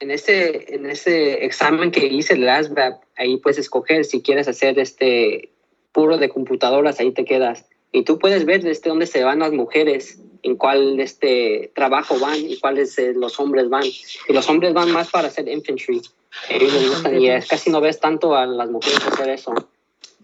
en 0.00 0.10
ese, 0.10 0.74
en 0.74 0.86
ese 0.90 1.44
examen 1.44 1.90
que 1.90 2.06
hice, 2.06 2.34
el 2.34 2.48
ASVAB, 2.48 3.00
ahí 3.16 3.36
puedes 3.38 3.58
escoger 3.58 4.04
si 4.04 4.22
quieres 4.22 4.48
hacer 4.48 4.78
este 4.78 5.50
puro 5.92 6.18
de 6.18 6.28
computadoras, 6.28 7.00
ahí 7.00 7.12
te 7.12 7.24
quedas. 7.24 7.66
Y 7.92 8.02
tú 8.02 8.18
puedes 8.18 8.44
ver 8.44 8.62
desde 8.62 8.88
dónde 8.88 9.06
se 9.06 9.22
van 9.22 9.38
las 9.38 9.52
mujeres, 9.52 10.18
en 10.42 10.56
cuál 10.56 10.98
este 10.98 11.70
trabajo 11.74 12.18
van 12.18 12.36
y 12.36 12.58
cuáles 12.58 12.98
eh, 12.98 13.12
los 13.14 13.38
hombres 13.38 13.68
van. 13.68 13.84
Y 13.84 14.32
los 14.32 14.48
hombres 14.48 14.74
van 14.74 14.90
más 14.90 15.10
para 15.10 15.28
hacer 15.28 15.48
infantry. 15.48 16.02
Ellos 16.50 17.04
y 17.12 17.28
es, 17.28 17.46
casi 17.46 17.70
no 17.70 17.80
ves 17.80 18.00
tanto 18.00 18.34
a 18.34 18.44
las 18.46 18.68
mujeres 18.68 19.06
hacer 19.06 19.28
eso. 19.30 19.52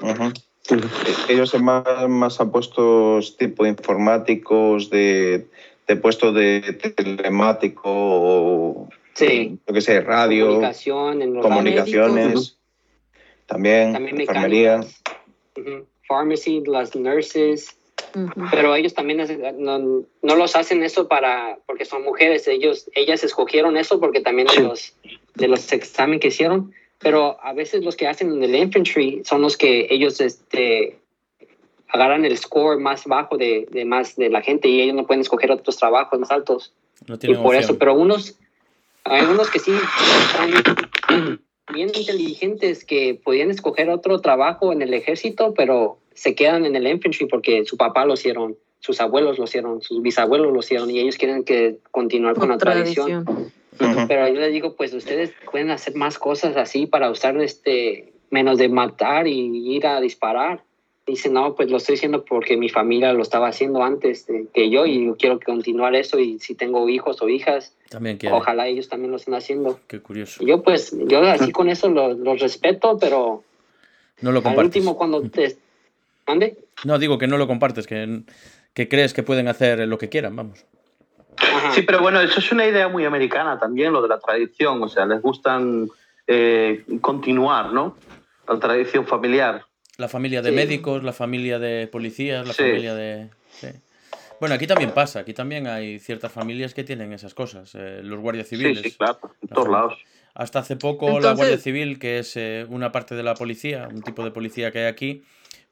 Ujú. 0.03 0.33
Ellos 1.29 1.51
se 1.51 1.59
van 1.59 2.11
más 2.11 2.41
a 2.41 2.51
puestos 2.51 3.37
tipo 3.37 3.65
informáticos, 3.65 4.91
de, 4.91 5.47
de 5.87 5.97
puesto 5.97 6.33
de 6.33 6.61
telemático 6.97 7.83
o, 7.87 8.89
Sí. 9.15 9.59
yo 9.67 9.75
qué 9.75 9.81
sé, 9.81 10.01
radio, 10.01 10.47
Comunicación, 10.47 11.23
en 11.23 11.35
los 11.35 11.43
comunicaciones, 11.45 12.25
médicos. 12.25 12.59
También, 13.51 13.93
también 13.93 14.21
enfermería. 14.21 14.81
Pharmacy, 16.07 16.63
las 16.67 16.95
nurses. 16.95 17.77
Pero 18.51 18.75
ellos 18.75 18.95
también 18.95 19.21
no, 19.59 20.05
no 20.23 20.37
los 20.37 20.57
hacen 20.57 20.83
eso 20.83 21.07
para 21.09 21.59
porque 21.67 21.85
son 21.85 22.03
mujeres. 22.03 22.47
Ellos 22.49 22.89
ellas 22.95 23.23
escogieron 23.25 23.77
eso 23.77 24.01
porque 24.01 24.21
también 24.21 24.49
de 24.49 24.63
los 24.63 24.97
de 25.35 25.49
los 25.49 25.73
exámenes 25.73 26.21
que 26.21 26.29
hicieron. 26.29 26.73
Pero 26.99 27.39
a 27.43 27.53
veces 27.53 27.85
los 27.85 27.97
que 27.97 28.07
hacen 28.07 28.33
en 28.33 28.43
el 28.43 28.55
infantry 28.55 29.23
son 29.25 29.43
los 29.43 29.57
que 29.57 29.89
ellos 29.91 30.21
este 30.21 30.99
agarran 31.89 32.25
el 32.25 32.37
score 32.39 32.79
más 32.79 33.05
bajo 33.05 33.37
de, 33.37 33.67
de 33.71 33.85
más 33.85 34.17
de 34.17 34.31
la 34.31 34.43
gente 34.43 34.69
y 34.69 34.81
ellos 34.81 34.95
no 34.95 35.07
pueden 35.07 35.23
escoger 35.23 35.51
otros 35.51 35.77
trabajos 35.77 36.19
más 36.19 36.31
altos. 36.31 36.73
No 37.07 37.17
y 37.21 37.35
por 37.35 37.47
opción. 37.47 37.55
eso 37.57 37.79
pero 37.79 37.95
unos 37.95 38.39
hay 39.05 39.25
unos 39.25 39.51
que 39.51 39.59
sí 39.59 39.73
están 39.73 41.41
bien 41.73 41.91
inteligentes 41.95 42.85
que 42.85 43.21
podían 43.23 43.51
escoger 43.51 43.91
otro 43.91 44.21
trabajo 44.21 44.73
en 44.73 44.83
el 44.83 44.95
ejército 44.95 45.55
pero 45.55 45.99
se 46.15 46.35
quedan 46.35 46.67
en 46.67 46.77
el 46.77 46.87
infantry 46.87 47.27
porque 47.27 47.65
su 47.65 47.77
papá 47.77 48.05
lo 48.05 48.15
hicieron 48.15 48.57
sus 48.81 49.01
abuelos 49.01 49.39
lo 49.39 49.45
hicieron 49.45 49.83
sus 49.83 50.03
bisabuelos 50.03 50.53
lo 50.53 50.61
hicieron 50.61 50.91
y 50.91 50.99
ellos 51.01 51.17
quieren 51.17 51.45
que 51.45 51.79
continuar 51.91 52.35
con 52.37 52.49
la 52.49 52.59
tradición. 52.59 53.25
pero 54.09 54.29
yo 54.29 54.41
les 54.41 54.53
digo 54.53 54.77
pues 54.77 54.93
ustedes 54.93 55.33
pueden 55.51 55.71
hacer 55.71 55.95
más 55.95 56.19
cosas 56.19 56.57
así 56.57 56.87
para 56.87 57.11
usar 57.11 57.37
este 57.41 58.13
menos 58.31 58.59
de 58.59 58.69
matar 58.69 59.27
y 59.27 59.75
ir 59.75 59.87
a 59.87 60.01
disparar 60.01 60.63
Dice, 61.07 61.29
no, 61.31 61.55
pues 61.55 61.71
lo 61.71 61.79
estoy 61.79 61.97
haciendo 61.97 62.25
porque 62.25 62.57
mi 62.57 62.69
familia 62.69 63.13
lo 63.13 63.23
estaba 63.23 63.49
haciendo 63.49 63.83
antes 63.83 64.27
de- 64.27 64.47
que 64.53 64.71
yo 64.71 64.87
y 64.87 65.07
yo 65.07 65.17
quiero 65.17 65.41
continuar 65.41 65.95
eso 65.95 66.19
y 66.19 66.39
si 66.39 66.55
tengo 66.55 66.89
hijos 66.89 67.21
o 67.23 67.29
hijas, 67.29 67.75
También 67.89 68.17
quiere. 68.19 68.35
ojalá 68.37 68.69
ellos 68.69 68.89
también 68.89 69.11
lo 69.11 69.17
estén 69.17 69.35
haciendo. 69.35 69.81
Qué 69.89 70.01
curioso. 70.01 70.43
Y 70.43 70.47
yo 70.47 70.63
pues, 70.63 70.95
yo 71.09 71.23
así 71.23 71.51
con 71.53 71.69
eso 71.69 71.89
los 71.89 72.19
los 72.19 72.39
respeto, 72.39 72.97
pero 73.01 73.43
No 74.21 74.31
lo 74.31 74.39
al 74.39 74.45
compartes. 74.45 74.77
último 74.77 74.97
cuando 74.97 75.23
te... 75.23 75.57
¿Mande? 76.27 76.59
No, 76.85 76.99
digo 76.99 77.19
que 77.19 77.27
no 77.27 77.39
lo 77.39 77.47
compartes, 77.49 77.87
que, 77.87 78.21
que 78.75 78.89
crees 78.89 79.13
que 79.15 79.23
pueden 79.25 79.49
hacer 79.49 79.81
lo 79.89 79.99
que 79.99 80.09
quieran, 80.11 80.37
vamos. 80.37 80.65
Ajá. 81.39 81.73
Sí, 81.73 81.83
pero 81.83 82.01
bueno, 82.03 82.21
eso 82.21 82.39
es 82.39 82.53
una 82.53 82.67
idea 82.67 82.89
muy 82.89 83.05
americana 83.05 83.59
también, 83.59 83.93
lo 83.93 84.03
de 84.03 84.09
la 84.09 84.21
tradición. 84.21 84.81
O 84.83 84.89
sea, 84.89 85.07
les 85.07 85.21
gustan 85.23 85.89
eh, 86.27 86.85
continuar, 87.01 87.73
¿no? 87.73 87.97
La 88.47 88.59
tradición 88.61 89.07
familiar. 89.07 89.65
La 90.01 90.09
familia 90.09 90.41
de 90.43 90.51
Sí. 90.51 90.57
médicos, 90.57 91.05
la 91.05 91.13
familia 91.13 91.59
de 91.59 91.87
policías, 91.87 92.47
la 92.47 92.55
Sí. 92.55 92.63
familia 92.63 92.95
de... 92.95 93.29
sí. 93.53 93.69
Bueno, 94.41 94.55
aquí 94.55 94.67
también 94.67 94.93
pasa, 94.93 95.21
aquí 95.21 95.35
también 95.35 95.67
hay 95.67 95.99
ciertas 95.99 96.33
familias 96.33 96.73
que 96.73 96.83
tienen 96.83 97.13
esas 97.13 97.35
cosas. 97.35 97.75
eh, 97.75 98.01
los 98.03 98.19
guardias 98.21 98.49
civiles. 98.49 98.79
Sí, 98.83 98.91
sí, 98.91 98.97
claro, 98.97 99.19
en 99.23 99.49
La 99.51 99.55
todos 99.55 99.67
familia. 99.67 99.83
lados. 99.83 99.99
Hasta 100.33 100.59
hace 100.61 100.77
poco 100.77 101.21
la 101.21 101.33
Guardia 101.35 101.59
Civil, 101.59 101.99
que 101.99 102.19
es 102.21 102.37
eh, 102.37 102.65
una 102.71 102.93
parte 102.93 103.15
de 103.15 103.23
la 103.23 103.35
policía, 103.35 103.89
un 103.93 104.01
tipo 104.03 104.25
de 104.25 104.31
policía 104.31 104.71
que 104.71 104.79
hay 104.79 104.87
aquí, 104.87 105.23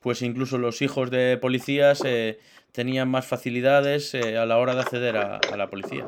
pues 0.01 0.21
incluso 0.21 0.59
los 0.59 0.83
hijos 0.83 1.11
de 1.11 1.39
policías 1.39 2.03
eh, 2.05 2.39
tenían 2.73 3.09
más 3.09 3.25
facilidades 3.27 4.13
eh, 4.15 4.37
a 4.37 4.45
la 4.47 4.59
hora 4.59 4.75
de 4.75 4.81
acceder 4.83 5.17
a, 5.17 5.37
a 5.39 5.57
la 5.57 5.71
policía, 5.71 6.07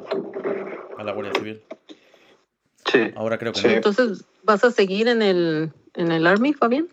a 0.99 1.03
la 1.05 1.13
Guardia 1.13 1.33
Civil. 1.39 1.63
Sí. 2.93 3.11
Ahora 3.15 3.39
creo 3.39 3.53
que 3.53 3.61
Sí. 3.61 3.69
no. 3.69 3.73
Entonces, 3.75 4.25
¿vas 4.43 4.65
a 4.65 4.71
seguir 4.71 5.09
en 5.09 5.23
el, 5.23 5.71
en 5.95 6.13
el 6.13 6.27
Army, 6.27 6.53
Fabián? 6.53 6.89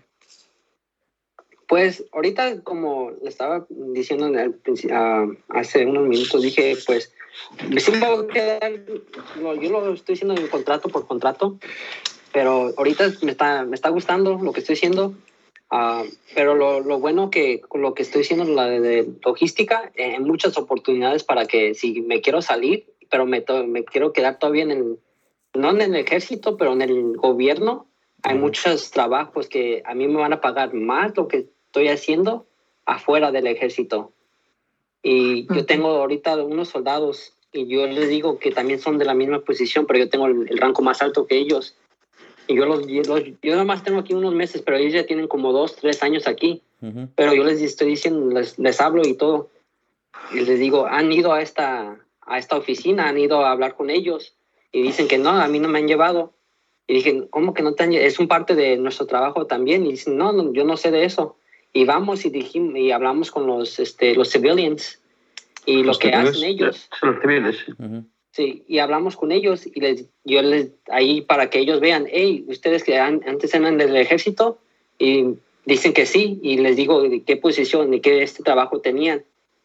Pues 1.67 2.05
ahorita, 2.13 2.61
como 2.63 3.11
le 3.21 3.27
estaba 3.29 3.65
diciendo 3.69 4.27
en 4.27 4.39
el 4.39 4.55
ah, 4.91 5.27
hace 5.49 5.85
unos 5.85 6.07
minutos, 6.07 6.41
dije, 6.41 6.77
pues 6.85 7.13
sí 7.77 7.91
me 7.91 8.07
voy 8.07 8.25
a 8.25 8.27
quedar, 8.33 8.71
lo- 9.41 9.55
yo 9.55 9.69
lo 9.69 9.93
estoy 9.93 10.15
haciendo 10.15 10.35
en 10.35 10.47
contrato 10.47 10.87
por 10.87 11.07
contrato, 11.07 11.59
pero 12.31 12.73
ahorita 12.77 13.11
me 13.21 13.31
está, 13.31 13.65
me 13.65 13.75
está 13.75 13.89
gustando 13.89 14.39
lo 14.41 14.53
que 14.53 14.61
estoy 14.61 14.75
haciendo. 14.75 15.13
ah, 15.69 16.03
pero 16.33 16.55
lo, 16.55 16.79
lo 16.79 16.99
bueno 16.99 17.29
que 17.29 17.61
lo 17.73 17.93
que 17.93 18.03
estoy 18.03 18.21
haciendo 18.21 18.45
la 18.45 18.67
de, 18.69 18.79
de 18.79 19.07
logística, 19.25 19.91
eh, 19.95 20.15
hay 20.15 20.19
muchas 20.23 20.57
oportunidades 20.57 21.25
para 21.25 21.45
que 21.45 21.73
si 21.73 22.01
me 22.01 22.21
quiero 22.21 22.41
salir, 22.41 22.85
pero 23.09 23.25
me, 23.25 23.43
me 23.67 23.83
quiero 23.83 24.13
quedar 24.13 24.39
todavía 24.39 24.63
en 24.63 24.71
el, 24.71 24.99
no 25.53 25.71
en 25.71 25.81
el 25.81 25.95
ejército, 25.95 26.55
pero 26.55 26.71
en 26.71 26.81
el 26.81 27.17
gobierno, 27.17 27.87
hay 28.23 28.35
muchos 28.35 28.91
trabajos 28.91 29.49
que 29.49 29.83
a 29.85 29.93
mí 29.93 30.07
me 30.07 30.15
van 30.19 30.31
a 30.33 30.39
pagar 30.41 30.73
más 30.73 31.15
lo 31.17 31.27
que 31.27 31.49
estoy 31.67 31.89
haciendo 31.89 32.45
afuera 32.85 33.31
del 33.31 33.47
ejército. 33.47 34.11
Y 35.03 35.45
yo 35.53 35.65
tengo 35.65 35.89
ahorita 35.89 36.35
unos 36.43 36.69
soldados 36.69 37.33
y 37.51 37.67
yo 37.67 37.85
les 37.87 38.09
digo 38.09 38.39
que 38.39 38.51
también 38.51 38.79
son 38.79 38.97
de 38.97 39.05
la 39.05 39.13
misma 39.13 39.39
posición, 39.39 39.85
pero 39.85 39.99
yo 39.99 40.09
tengo 40.09 40.25
el, 40.27 40.47
el 40.49 40.57
rango 40.57 40.81
más 40.81 41.01
alto 41.01 41.27
que 41.27 41.37
ellos. 41.37 41.75
Y 42.47 42.55
yo 42.55 42.65
los, 42.65 42.85
los- 42.87 43.23
yo 43.41 43.51
nada 43.51 43.63
más 43.65 43.83
tengo 43.83 43.99
aquí 43.99 44.13
unos 44.13 44.33
meses, 44.33 44.61
pero 44.65 44.77
ellos 44.77 44.93
ya 44.93 45.05
tienen 45.05 45.27
como 45.27 45.51
dos, 45.51 45.75
tres 45.75 46.01
años 46.03 46.27
aquí. 46.27 46.61
Ujú. 46.81 47.09
Pero 47.15 47.33
yo 47.33 47.43
les 47.43 47.61
estoy 47.61 47.89
diciendo, 47.89 48.33
les, 48.39 48.57
les 48.57 48.79
hablo 48.81 49.05
y 49.05 49.13
todo. 49.15 49.49
Y 50.33 50.41
les 50.41 50.59
digo, 50.59 50.87
han 50.87 51.11
ido 51.11 51.33
a 51.33 51.41
esta, 51.41 51.97
a 52.21 52.37
esta 52.37 52.57
oficina, 52.57 53.07
han 53.09 53.17
ido 53.17 53.45
a 53.45 53.51
hablar 53.51 53.75
con 53.75 53.89
ellos. 53.89 54.35
Y 54.71 54.81
dicen 54.81 55.07
que 55.07 55.17
no, 55.17 55.29
a 55.29 55.47
mí 55.47 55.59
no 55.59 55.67
me 55.67 55.79
han 55.79 55.87
llevado. 55.87 56.33
Y 56.87 56.93
dije, 56.95 57.27
¿cómo 57.29 57.53
que 57.53 57.63
no 57.63 57.73
te 57.73 57.83
han 57.83 57.91
llevado? 57.91 58.07
Es 58.07 58.19
un 58.19 58.27
parte 58.29 58.55
de 58.55 58.77
nuestro 58.77 59.05
trabajo 59.07 59.45
también. 59.45 59.85
Y 59.85 59.91
dicen, 59.91 60.17
no, 60.17 60.31
no, 60.31 60.53
yo 60.53 60.63
no 60.63 60.77
sé 60.77 60.91
de 60.91 61.03
eso. 61.05 61.37
Y 61.77 61.85
vamos 61.85 62.25
y, 62.25 62.29
dijimos, 62.29 62.75
y 62.77 62.91
hablamos 62.91 63.29
con 63.31 63.45
los, 63.45 63.79
este, 63.79 64.15
los 64.15 64.29
civilians 64.31 64.99
y 65.65 65.77
lo 65.77 65.83
Los 65.87 65.99
que 65.99 66.09
civiles. 66.09 66.29
hacen 66.29 66.43
ellos. 66.49 66.89
Son 66.99 67.11
los 67.13 67.21
civiles. 67.21 67.55
sí. 68.31 68.63
Y 68.67 68.79
hablamos 68.79 69.15
con 69.15 69.31
ellos 69.31 69.67
y 69.67 69.79
les, 69.79 70.05
yo 70.23 70.41
les, 70.41 70.69
ahí 70.89 71.21
para 71.21 71.49
que 71.49 71.59
ellos 71.59 71.79
vean, 71.79 72.07
hey, 72.11 72.45
ustedes 72.47 72.83
que 72.83 72.97
an- 72.97 73.21
antes 73.27 73.53
eran 73.53 73.77
del 73.77 73.95
ejército 73.95 74.57
y 74.97 75.35
dicen 75.65 75.93
que 75.93 76.05
sí, 76.05 76.39
y 76.41 76.57
les 76.57 76.75
digo 76.77 77.01
de 77.03 77.21
qué 77.23 77.35
posición 77.37 77.93
y 77.93 77.99
qué 77.99 78.23
este 78.23 78.41
trabajo 78.43 78.79
tenían. 78.79 79.23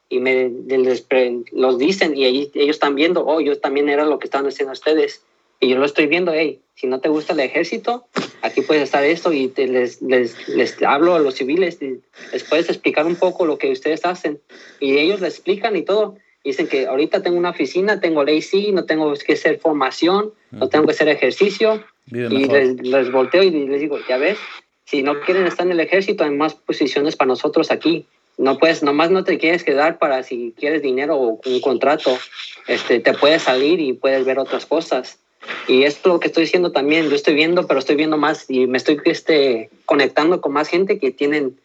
Y 0.08 0.18
me 0.20 0.50
les 0.68 1.06
los 1.52 1.78
dicen 1.78 2.14
y 2.16 2.24
ahí 2.24 2.50
ellos 2.54 2.76
están 2.76 2.94
viendo, 2.94 3.24
oh, 3.26 3.40
yo 3.40 3.58
también 3.58 3.88
era 3.88 4.04
lo 4.04 4.18
que 4.18 4.26
estaban 4.26 4.46
haciendo 4.46 4.72
ustedes. 4.72 5.22
Y 5.62 5.68
yo 5.68 5.78
lo 5.78 5.86
estoy 5.86 6.08
viendo, 6.08 6.32
hey, 6.34 6.60
si 6.74 6.88
no 6.88 6.98
te 6.98 7.08
gusta 7.08 7.34
el 7.34 7.40
ejército, 7.40 8.04
aquí 8.42 8.62
puedes 8.62 8.82
estar 8.82 9.04
esto 9.04 9.32
y 9.32 9.46
te, 9.46 9.68
les, 9.68 10.02
les, 10.02 10.48
les 10.48 10.82
hablo 10.82 11.14
a 11.14 11.20
los 11.20 11.36
civiles, 11.36 11.80
y 11.80 12.00
les 12.32 12.42
puedes 12.42 12.68
explicar 12.68 13.06
un 13.06 13.14
poco 13.14 13.46
lo 13.46 13.58
que 13.58 13.70
ustedes 13.70 14.04
hacen. 14.04 14.40
Y 14.80 14.98
ellos 14.98 15.20
les 15.20 15.34
explican 15.34 15.76
y 15.76 15.82
todo. 15.82 16.16
Dicen 16.42 16.66
que 16.66 16.88
ahorita 16.88 17.22
tengo 17.22 17.38
una 17.38 17.50
oficina, 17.50 18.00
tengo 18.00 18.24
ley 18.24 18.42
sí, 18.42 18.72
no 18.72 18.86
tengo 18.86 19.14
que 19.14 19.34
hacer 19.34 19.60
formación, 19.60 20.32
no 20.50 20.68
tengo 20.68 20.86
que 20.86 20.94
hacer 20.94 21.06
ejercicio. 21.06 21.84
Y 22.06 22.16
les, 22.16 22.82
les 22.82 23.12
volteo 23.12 23.44
y 23.44 23.52
les 23.52 23.80
digo, 23.80 23.98
ya 24.08 24.18
ves, 24.18 24.38
si 24.84 25.04
no 25.04 25.20
quieren 25.20 25.46
estar 25.46 25.64
en 25.64 25.70
el 25.70 25.80
ejército, 25.80 26.24
hay 26.24 26.30
más 26.30 26.54
posiciones 26.54 27.14
para 27.14 27.28
nosotros 27.28 27.70
aquí. 27.70 28.04
No 28.36 28.58
puedes, 28.58 28.82
nomás 28.82 29.12
no 29.12 29.22
te 29.22 29.38
quieres 29.38 29.62
quedar 29.62 29.98
para 29.98 30.24
si 30.24 30.54
quieres 30.58 30.82
dinero 30.82 31.14
o 31.14 31.40
un 31.46 31.60
contrato, 31.60 32.18
este, 32.66 32.98
te 32.98 33.14
puedes 33.14 33.42
salir 33.42 33.78
y 33.78 33.92
puedes 33.92 34.24
ver 34.24 34.40
otras 34.40 34.66
cosas. 34.66 35.20
Y 35.66 35.84
esto 35.84 36.08
lo 36.10 36.20
que 36.20 36.28
estoy 36.28 36.44
diciendo 36.44 36.72
también, 36.72 37.08
yo 37.08 37.14
estoy 37.16 37.34
viendo, 37.34 37.66
pero 37.66 37.80
estoy 37.80 37.96
viendo 37.96 38.16
más 38.16 38.48
y 38.48 38.66
me 38.66 38.78
estoy 38.78 39.00
este, 39.04 39.70
conectando 39.86 40.40
con 40.40 40.52
más 40.52 40.68
gente 40.68 40.98
que 40.98 41.10
tienen 41.10 41.58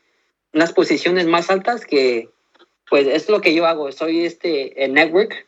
unas 0.53 0.73
posiciones 0.73 1.27
más 1.27 1.49
altas 1.49 1.85
que, 1.85 2.29
pues 2.89 3.05
es 3.07 3.29
lo 3.29 3.41
que 3.41 3.53
yo 3.53 3.65
hago, 3.65 3.91
soy 3.91 4.25
este 4.25 4.83
el 4.83 4.93
network, 4.93 5.45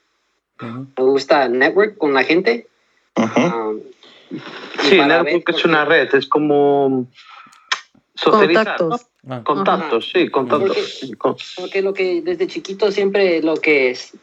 Ujú. 0.61 0.87
me 0.97 1.03
gusta 1.03 1.47
network 1.47 1.97
con 1.97 2.13
la 2.13 2.23
gente. 2.23 2.67
Ujú. 3.15 3.41
um, 3.41 3.79
y 4.31 4.39
Sí, 4.89 4.97
Network 4.97 5.23
ver, 5.47 5.55
es 5.55 5.65
una 5.65 5.85
red, 5.85 6.13
es 6.13 6.27
como 6.27 7.07
socializar. 8.15 8.79
¿no? 8.79 8.89
Contactos. 8.89 9.05
Ah, 9.27 9.43
Contactos, 9.43 10.11
sí, 10.13 10.29
contactos. 10.29 11.11
Con- 11.17 11.35
Porque 11.57 11.81
lo 11.81 11.93
que 11.93 12.21
desde 12.21 12.47
chiquito 12.47 12.91
siempre 12.91 13.41
lo 13.41 13.55
que 13.55 13.91
es, 13.91 14.13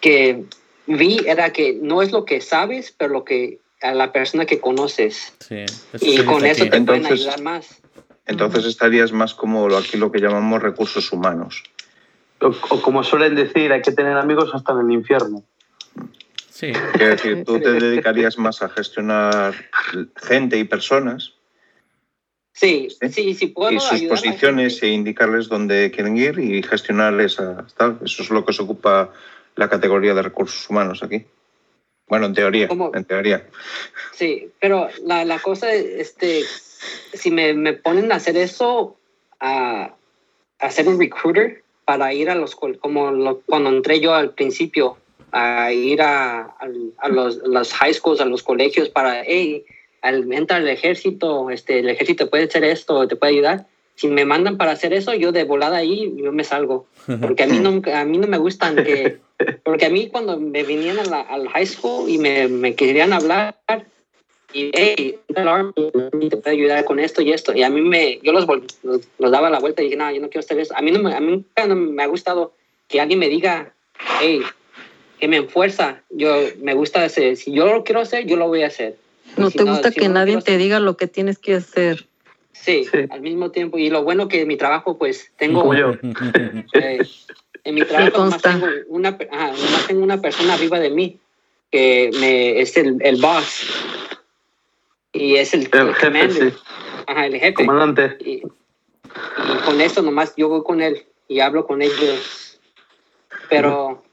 que 0.00 0.44
vi 0.86 1.20
era 1.26 1.52
que 1.52 1.78
no 1.80 2.02
es 2.02 2.12
lo 2.12 2.24
que 2.24 2.40
sabes, 2.40 2.94
pero 2.96 3.12
lo 3.12 3.24
que 3.24 3.58
a 3.82 3.92
la 3.94 4.12
persona 4.12 4.46
que 4.46 4.60
conoces. 4.60 5.34
sí. 5.40 5.56
Eso 5.92 5.98
Y 6.00 6.24
con 6.24 6.44
eso 6.46 6.62
aquí. 6.62 6.70
te 6.70 6.80
pueden 6.82 7.02
Entonces- 7.02 7.20
ayudar 7.26 7.42
más. 7.42 7.82
Entonces 8.26 8.64
estarías 8.64 9.12
más 9.12 9.34
como 9.34 9.66
aquí 9.76 9.96
lo 9.96 10.10
que 10.10 10.18
llamamos 10.20 10.60
recursos 10.62 11.12
humanos. 11.12 11.62
O, 12.40 12.48
o 12.48 12.82
como 12.82 13.04
suelen 13.04 13.34
decir, 13.36 13.70
hay 13.72 13.82
que 13.82 13.92
tener 13.92 14.16
amigos 14.16 14.50
hasta 14.52 14.72
en 14.72 14.80
el 14.80 14.92
infierno. 14.92 15.44
Sí. 16.50 16.72
Quiero 16.94 17.10
decir, 17.12 17.44
tú 17.44 17.60
te 17.60 17.70
dedicarías 17.72 18.36
más 18.38 18.62
a 18.62 18.68
gestionar 18.68 19.54
gente 20.16 20.58
y 20.58 20.64
personas 20.64 21.32
Sí, 22.52 22.88
Sí. 23.02 23.08
sí, 23.10 23.34
sí, 23.34 23.46
puedo 23.48 23.70
y 23.72 23.78
sus 23.80 24.00
posiciones 24.04 24.82
e 24.82 24.88
indicarles 24.88 25.48
dónde 25.48 25.90
quieren 25.90 26.16
ir 26.16 26.38
y 26.38 26.62
gestionarles 26.62 27.38
a 27.38 27.66
tal. 27.76 27.98
Eso 28.02 28.22
es 28.22 28.30
lo 28.30 28.46
que 28.46 28.54
se 28.54 28.62
ocupa 28.62 29.12
la 29.56 29.68
categoría 29.68 30.14
de 30.14 30.22
recursos 30.22 30.68
humanos 30.70 31.02
aquí. 31.02 31.24
Bueno, 32.08 32.26
en 32.26 32.34
teoría, 32.34 32.68
¿Cómo? 32.68 32.92
en 32.94 33.04
teoría. 33.04 33.44
Sí, 34.12 34.50
pero 34.60 34.88
la, 35.04 35.24
la 35.24 35.40
cosa, 35.40 35.72
este, 35.72 36.42
si 37.12 37.30
me, 37.32 37.52
me 37.54 37.72
ponen 37.72 38.12
a 38.12 38.16
hacer 38.16 38.36
eso, 38.36 38.96
a, 39.40 39.92
a 40.60 40.70
ser 40.70 40.86
un 40.88 41.00
recruiter 41.00 41.62
para 41.84 42.12
ir 42.14 42.30
a 42.30 42.34
los, 42.36 42.54
como 42.54 43.10
lo- 43.10 43.40
cuando 43.40 43.70
entré 43.70 43.98
yo 44.00 44.14
al 44.14 44.30
principio, 44.34 44.96
a 45.32 45.72
ir 45.72 46.00
a, 46.00 46.42
al- 46.60 46.92
a 46.98 47.08
los, 47.08 47.38
los 47.38 47.72
high 47.74 47.92
schools, 47.94 48.20
a 48.20 48.24
los 48.24 48.42
colegios 48.44 48.88
para, 48.88 49.24
hey, 49.24 49.64
al, 50.02 50.32
entra 50.32 50.58
al 50.58 50.68
ejército, 50.68 51.50
este, 51.50 51.80
el 51.80 51.88
ejército 51.88 52.30
puede 52.30 52.44
hacer 52.44 52.62
esto, 52.64 53.08
te 53.08 53.16
puede 53.16 53.32
ayudar. 53.32 53.66
Si 53.96 54.06
me 54.08 54.24
mandan 54.24 54.58
para 54.58 54.72
hacer 54.72 54.92
eso, 54.92 55.12
yo 55.14 55.32
de 55.32 55.42
volada 55.44 55.78
ahí, 55.78 56.12
yo 56.16 56.30
me 56.30 56.44
salgo. 56.44 56.86
Porque 57.20 57.42
a 57.42 57.46
mí 57.48 57.58
no, 57.58 57.82
a 57.92 58.04
mí 58.04 58.18
no 58.18 58.26
me 58.28 58.38
gustan 58.38 58.76
que... 58.76 59.18
Porque 59.66 59.86
a 59.86 59.90
mí 59.90 60.08
cuando 60.08 60.38
me 60.38 60.62
vinieron 60.62 61.00
a 61.00 61.04
la- 61.10 61.20
al 61.22 61.48
high 61.48 61.66
school 61.66 62.08
y 62.08 62.18
me, 62.18 62.46
me 62.46 62.76
querían 62.76 63.12
hablar, 63.12 63.56
y 64.52 64.70
hey, 64.72 65.18
te 65.26 66.36
puede 66.36 66.56
ayudar 66.56 66.84
con 66.84 67.00
esto 67.00 67.20
y 67.20 67.32
esto. 67.32 67.52
Y 67.52 67.64
a 67.64 67.68
mí 67.68 67.80
me, 67.80 68.20
yo 68.22 68.32
los, 68.32 68.46
los, 68.84 69.00
los 69.18 69.30
daba 69.32 69.50
la 69.50 69.58
vuelta 69.58 69.82
y 69.82 69.86
dije, 69.86 69.96
no, 69.96 70.08
yo 70.12 70.20
no 70.20 70.28
quiero 70.28 70.44
hacer 70.44 70.60
eso. 70.60 70.72
A 70.76 70.82
mí, 70.82 70.92
no 70.92 71.00
me, 71.02 71.12
a 71.14 71.20
mí 71.20 71.32
nunca 71.32 71.66
no 71.66 71.74
me 71.74 72.00
ha 72.02 72.06
gustado 72.06 72.54
que 72.86 73.00
alguien 73.00 73.18
me 73.18 73.28
diga, 73.28 73.74
hey, 74.20 74.40
que 75.18 75.26
me 75.26 75.38
enfuerza. 75.38 76.02
Yo, 76.10 76.32
me 76.62 76.74
gusta 76.74 77.04
ese, 77.04 77.34
si 77.34 77.52
yo 77.52 77.66
lo 77.66 77.82
quiero 77.82 78.00
hacer, 78.00 78.24
yo 78.24 78.36
lo 78.36 78.46
voy 78.46 78.62
a 78.62 78.68
hacer. 78.68 78.94
No 79.36 79.50
Si 79.50 79.58
te 79.58 79.64
gusta 79.64 79.90
si 79.90 79.98
que 79.98 80.06
no 80.08 80.14
nadie 80.14 80.34
te 80.34 80.52
hacer- 80.52 80.58
diga 80.58 80.78
lo 80.78 80.96
que 80.96 81.08
tienes 81.08 81.38
que 81.38 81.54
hacer. 81.54 82.06
Sí, 82.52 82.84
Sí. 82.84 82.98
al 83.10 83.20
mismo 83.20 83.50
tiempo. 83.50 83.78
Y 83.78 83.90
lo 83.90 84.04
bueno 84.04 84.28
que 84.28 84.46
mi 84.46 84.56
trabajo, 84.56 84.96
pues, 84.96 85.32
tengo... 85.36 85.60
Como 85.62 85.74
yo. 85.74 85.92
Eh, 86.72 87.00
en 87.66 87.74
mi 87.74 87.82
trabajo 87.82 88.12
consta. 88.12 88.52
tengo, 88.52 88.66
una, 88.88 89.08
ajá, 89.30 89.48
nomás 89.48 89.86
tengo 89.88 90.02
una 90.02 90.20
persona 90.20 90.54
arriba 90.54 90.78
de 90.78 90.90
mí 90.90 91.18
que 91.70 92.10
me, 92.20 92.60
es 92.60 92.76
el, 92.76 92.98
el 93.00 93.20
boss 93.20 93.66
y 95.12 95.34
es 95.34 95.52
el, 95.52 95.68
El 95.72 95.88
el 95.88 95.94
jefe, 95.94 96.06
commander, 96.06 96.52
sí. 96.52 96.58
ajá, 97.06 97.26
el 97.26 97.34
jefe. 97.40 97.54
Comandante. 97.54 98.16
Y, 98.20 98.32
y 98.34 99.64
con 99.64 99.80
eso 99.80 100.00
nomás 100.02 100.34
yo 100.36 100.48
voy 100.48 100.62
con 100.62 100.80
él 100.80 101.04
y 101.26 101.40
hablo 101.40 101.66
con 101.66 101.82
ellos. 101.82 102.60
Pero 103.48 104.04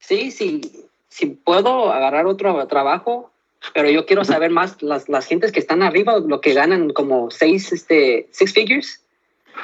sí, 0.00 0.30
sí, 0.32 0.60
sí 1.08 1.26
puedo 1.26 1.92
agarrar 1.92 2.26
otro 2.26 2.66
trabajo, 2.66 3.30
pero 3.74 3.88
yo 3.90 4.06
quiero 4.06 4.24
saber 4.24 4.50
más 4.50 4.82
las, 4.82 5.08
las 5.08 5.26
gentes 5.26 5.52
que 5.52 5.60
están 5.60 5.82
arriba, 5.82 6.18
lo 6.18 6.40
que 6.40 6.52
ganan 6.52 6.90
como 6.92 7.30
seis, 7.30 7.72
este, 7.72 8.28
six 8.32 8.52
figures. 8.52 9.03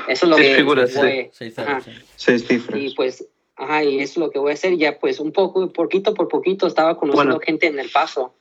Eso 0.09 0.27
es 0.27 0.31
lo 0.31 0.37
Seis 0.37 0.49
que 0.49 0.55
figuras, 0.57 0.95
voy- 0.95 1.31
Seis 1.33 1.59
ajá. 1.59 1.81
sí. 1.81 1.91
Seis 2.17 2.47
cifras. 2.47 2.81
y 2.81 2.91
pues, 2.95 3.27
ajá, 3.57 3.85
y 3.85 4.01
eso 4.01 4.13
es 4.13 4.17
lo 4.19 4.31
que 4.31 4.39
voy 4.39 4.51
a 4.51 4.55
hacer. 4.55 4.77
Ya 4.77 4.99
pues 4.99 5.21
un 5.21 5.33
poco, 5.33 5.73
poquito 5.73 6.15
por 6.15 6.29
poquito, 6.29 6.67
estaba 6.67 6.97
conociendo 6.97 7.35
Bueno. 7.37 7.45
gente 7.45 7.67
en 7.67 7.79
El 7.79 7.91
Paso. 7.91 8.35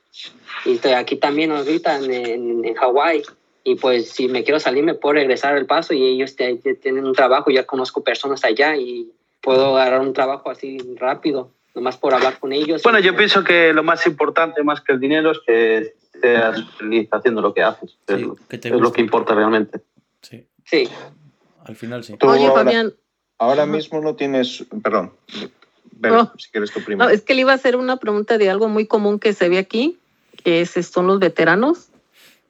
Y 0.64 0.72
estoy 0.74 0.92
aquí 0.92 1.16
también 1.16 1.52
ahorita 1.52 1.98
en, 1.98 2.12
en, 2.12 2.64
en 2.64 2.74
Hawái. 2.74 3.22
Y 3.62 3.74
pues 3.76 4.10
si 4.10 4.26
me 4.28 4.42
quiero 4.42 4.58
salir, 4.58 4.82
me 4.82 4.94
puedo 4.94 5.14
regresar 5.14 5.54
al 5.54 5.66
Paso 5.66 5.92
y 5.94 6.02
ellos 6.02 6.34
te- 6.34 6.56
te- 6.56 6.74
tienen 6.74 7.04
un 7.06 7.12
trabajo. 7.14 7.50
Ya 7.50 7.64
conozco 7.64 8.02
personas 8.02 8.42
allá 8.44 8.74
y 8.76 9.10
puedo 9.42 9.76
agarrar 9.76 10.00
un 10.00 10.12
trabajo 10.12 10.50
así 10.50 10.78
rápido, 10.96 11.50
nomás 11.74 11.96
por 11.96 12.12
hablar 12.14 12.38
con 12.40 12.52
ellos. 12.52 12.82
Bueno, 12.82 12.98
yo 12.98 13.14
pienso 13.16 13.44
que 13.44 13.72
lo 13.72 13.82
más 13.82 14.06
importante, 14.06 14.62
más 14.62 14.80
que 14.80 14.92
el 14.94 15.00
dinero, 15.00 15.30
es 15.32 15.38
que 15.46 15.94
seas 16.20 16.58
feliz 16.78 17.08
haciendo 17.12 17.40
lo 17.42 17.54
que 17.54 17.62
haces. 17.62 17.96
es 18.08 18.16
Sí, 18.16 18.22
lo- 18.22 18.36
que 18.48 18.58
te 18.58 18.68
es 18.68 18.74
lo 18.80 18.92
que 18.92 19.00
importa 19.02 19.34
realmente. 19.34 19.80
Sí, 20.22 20.46
Sí, 20.64 20.88
al 21.64 21.76
final 21.76 22.04
sí. 22.04 22.16
Tú 22.18 22.28
Oye, 22.28 22.46
ahora- 22.46 22.64
Fabián, 22.64 22.94
Ahora 23.38 23.64
mismo 23.64 24.00
no 24.02 24.16
tienes. 24.16 24.66
Perdón. 24.82 25.12
Ver, 25.92 26.12
No. 26.12 26.32
si 26.36 26.50
quieres 26.50 26.70
tú 26.70 26.82
primero. 26.84 27.08
no, 27.08 27.14
es 27.14 27.22
que 27.22 27.34
le 27.34 27.40
iba 27.40 27.52
a 27.52 27.54
hacer 27.54 27.74
una 27.76 27.96
pregunta 27.96 28.36
de 28.36 28.50
algo 28.50 28.68
muy 28.68 28.86
común 28.86 29.18
que 29.18 29.32
se 29.32 29.48
ve 29.48 29.56
aquí, 29.58 29.98
que 30.44 30.60
es, 30.60 30.70
son 30.72 31.06
los 31.06 31.18
veteranos, 31.20 31.88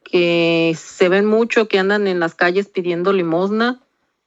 que 0.03 0.75
se 0.77 1.09
ven 1.09 1.27
mucho, 1.27 1.69
que 1.69 1.79
andan 1.79 2.09
en 2.09 2.19
las 2.19 2.35
calles 2.35 2.69
pidiendo 2.69 3.13
limosna 3.13 3.81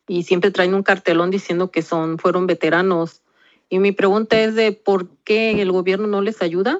y 0.07 0.23
siempre 0.23 0.51
traen 0.51 0.73
un 0.73 0.84
cartelón 0.84 1.31
diciendo 1.31 1.69
que 1.69 1.81
son, 1.81 2.17
fueron 2.17 2.47
veteranos. 2.47 3.21
Y 3.69 3.79
mi 3.79 3.91
pregunta 3.91 4.39
es 4.39 4.55
de 4.55 4.71
por 4.71 5.09
qué 5.25 5.61
el 5.61 5.71
gobierno 5.71 6.07
no 6.07 6.21
les 6.21 6.41
ayuda, 6.41 6.79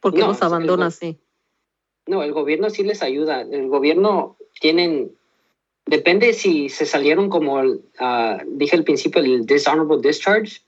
por 0.00 0.12
qué 0.14 0.20
No, 0.20 0.28
los 0.28 0.42
abandona 0.42 0.86
así. 0.86 1.18
No, 2.06 2.22
el 2.22 2.32
gobierno 2.32 2.70
sí 2.70 2.84
les 2.84 3.02
ayuda. 3.02 3.40
El 3.42 3.66
gobierno 3.68 4.36
tienen, 4.60 5.12
depende 5.88 6.34
si 6.34 6.68
se 6.68 6.84
salieron 6.84 7.30
como, 7.30 7.62
ah, 7.98 8.42
dije 8.46 8.76
al 8.76 8.84
principio, 8.84 9.22
el 9.22 9.46
dishonorable 9.46 10.06
discharge, 10.06 10.60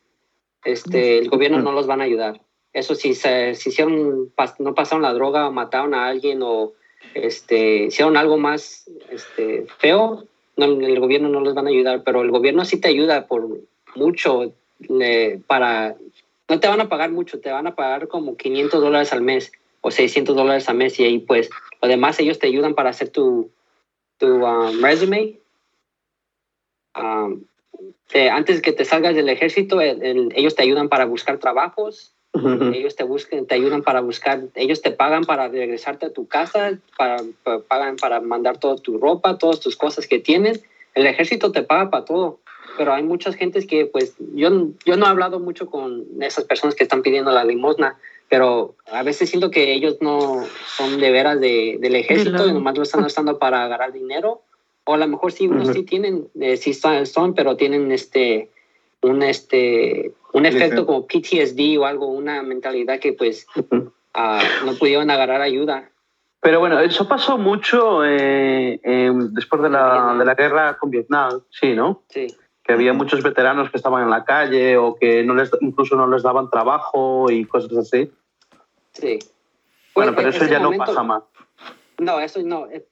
este, 0.65 1.19
el 1.19 1.29
gobierno 1.29 1.61
no 1.61 1.73
los 1.73 1.87
van 1.87 2.01
a 2.01 2.05
ayudar. 2.05 2.41
Eso 2.73 2.95
si 2.95 3.15
se 3.15 3.55
si 3.55 3.69
hicieron, 3.71 4.33
no 4.59 4.75
pasaron 4.75 5.03
la 5.03 5.13
droga, 5.13 5.51
mataron 5.51 5.95
a 5.95 6.07
alguien 6.07 6.41
o 6.43 6.73
este, 7.15 7.85
hicieron 7.85 8.17
algo 8.17 8.39
más 8.39 8.89
este, 9.11 9.67
feo, 9.79 10.25
no, 10.57 10.65
el 10.65 11.01
gobierno 11.01 11.29
no 11.29 11.41
les 11.41 11.55
van 11.55 11.67
a 11.67 11.71
ayudar, 11.71 12.03
pero 12.05 12.23
el 12.23 12.31
gobierno 12.31 12.65
sí 12.65 12.81
te 12.81 12.89
ayuda 12.89 13.27
por 13.27 13.49
mucho 13.95 14.53
le- 14.79 15.41
para, 15.47 15.97
no 16.49 16.61
te 16.61 16.69
van 16.69 16.81
a 16.81 16.89
pagar 16.89 17.11
mucho, 17.11 17.41
te 17.41 17.51
van 17.51 17.67
a 17.67 17.75
pagar 17.75 18.09
como 18.09 18.37
500 18.37 18.81
dólares 18.81 19.13
al 19.13 19.23
mes 19.23 19.53
o 19.83 19.91
600 19.91 20.35
dólares 20.35 20.69
al 20.69 20.77
mes 20.77 20.99
y 20.99 21.05
ahí 21.05 21.19
pues 21.19 21.51
lo 21.83 21.89
demás 21.89 22.19
ellos 22.21 22.39
te 22.39 22.47
ayudan 22.47 22.75
para 22.75 22.91
hacer 22.91 23.09
tu, 23.09 23.51
tu 24.21 24.27
um, 24.45 24.81
resume. 24.83 25.39
Um, 26.97 27.43
te- 28.13 28.31
antes 28.31 28.61
que 28.61 28.73
te 28.73 28.85
salgas 28.85 29.15
del 29.15 29.29
ejército, 29.29 29.81
el- 29.81 30.03
el- 30.03 30.33
ellos 30.37 30.55
te 30.55 30.63
ayudan 30.63 30.89
para 30.89 31.07
buscar 31.07 31.39
trabajos, 31.39 32.15
ellos 32.73 32.95
te 32.95 33.03
buscan, 33.03 33.47
te 33.47 33.57
ayudan 33.57 33.83
para 33.83 34.01
buscar, 34.03 34.41
ellos 34.55 34.83
te 34.83 34.93
pagan 34.93 35.25
para 35.25 35.49
regresarte 35.49 36.07
a 36.07 36.13
tu 36.13 36.29
casa, 36.29 36.79
para, 36.97 37.23
pa- 37.43 37.61
pagan 37.63 37.97
para 37.97 38.21
mandar 38.21 38.59
toda 38.59 38.77
tu 38.77 38.99
ropa, 38.99 39.37
todas 39.39 39.59
tus 39.59 39.77
cosas 39.77 40.07
que 40.07 40.21
tienes. 40.21 40.63
El 40.95 41.07
ejército 41.07 41.51
te 41.51 41.63
paga 41.65 41.91
para 41.91 42.05
todo, 42.05 42.39
pero 42.79 42.93
hay 42.93 43.03
muchas 43.03 43.35
gentes 43.35 43.67
que, 43.67 43.87
pues, 43.87 44.15
yo, 44.35 44.49
yo 44.85 44.97
no 44.97 45.07
he 45.07 45.09
hablado 45.09 45.41
mucho 45.41 45.67
con 45.67 46.05
esas 46.21 46.45
personas 46.45 46.75
que 46.77 46.85
están 46.85 47.03
pidiendo 47.03 47.33
la 47.33 47.45
limosna, 47.45 47.99
pero 48.31 48.77
a 48.91 49.03
veces 49.03 49.29
siento 49.29 49.51
que 49.51 49.75
ellos 49.75 49.99
no 50.01 50.45
son 50.77 51.01
de 51.01 51.11
veras 51.11 51.41
de, 51.41 51.79
del 51.81 51.97
ejército 51.97 52.47
la- 52.47 52.47
y 52.47 52.55
nomás 52.55 52.77
lo 52.77 52.85
están 52.85 53.05
usando 53.05 53.39
para 53.41 53.65
agarrar 53.65 53.93
dinero. 53.93 54.43
O 54.85 54.95
a 54.95 54.97
lo 54.97 55.09
mejor 55.09 55.33
sí, 55.33 55.49
unos 55.49 55.65
Ujú. 55.65 55.75
sí 55.75 55.83
tienen, 55.83 56.29
eh, 56.41 56.57
sí 56.57 56.73
son, 56.73 57.35
pero 57.35 57.57
tienen 57.57 57.91
este, 57.91 58.49
un, 59.03 59.23
este, 59.25 60.13
un 60.33 60.47
efecto 60.47 60.87
como 60.87 61.07
PTSD 61.09 61.77
o 61.79 61.87
algo, 61.87 62.07
una 62.07 62.43
mentalidad 62.45 63.01
que 63.01 63.13
pues 63.13 63.47
ah, 64.15 64.43
no 64.65 64.75
pudieron 64.75 65.11
agarrar 65.11 65.43
ayuda. 65.43 65.91
Pero 66.41 66.61
bueno, 66.61 66.79
eso 66.79 67.09
pasó 67.09 67.37
mucho 67.37 68.05
eh, 68.05 68.81
eh, 68.83 69.13
después 69.33 69.61
de 69.61 69.71
la, 69.71 70.15
de 70.17 70.25
la 70.25 70.35
guerra 70.35 70.79
con 70.79 70.91
Vietnam, 70.91 71.41
sí, 71.51 71.75
¿no? 71.75 72.05
Sí, 72.09 72.29
Que 72.63 72.75
había 72.75 72.93
muchos 72.93 73.23
veteranos 73.25 73.71
que 73.71 73.77
estaban 73.77 74.05
en 74.05 74.11
la 74.11 74.25
calle 74.25 74.77
o 74.77 74.95
que 74.95 75.25
no 75.25 75.35
les, 75.35 75.51
incluso 75.61 75.97
no 75.97 76.07
les 76.07 76.23
daban 76.23 76.49
trabajo 76.49 77.29
y 77.31 77.45
cosas 77.45 77.77
así. 77.77 78.11
Sí. 78.93 79.19
Bueno, 79.95 80.15
Pues, 80.15 80.27
pero 80.27 80.29
eso 80.31 80.47
ya 80.47 80.59
no 80.61 80.73
pasa 80.77 81.03
más. 81.03 81.23
No, 81.99 82.21
eso 82.21 82.41
no. 82.43 82.67
eh, 82.71 82.87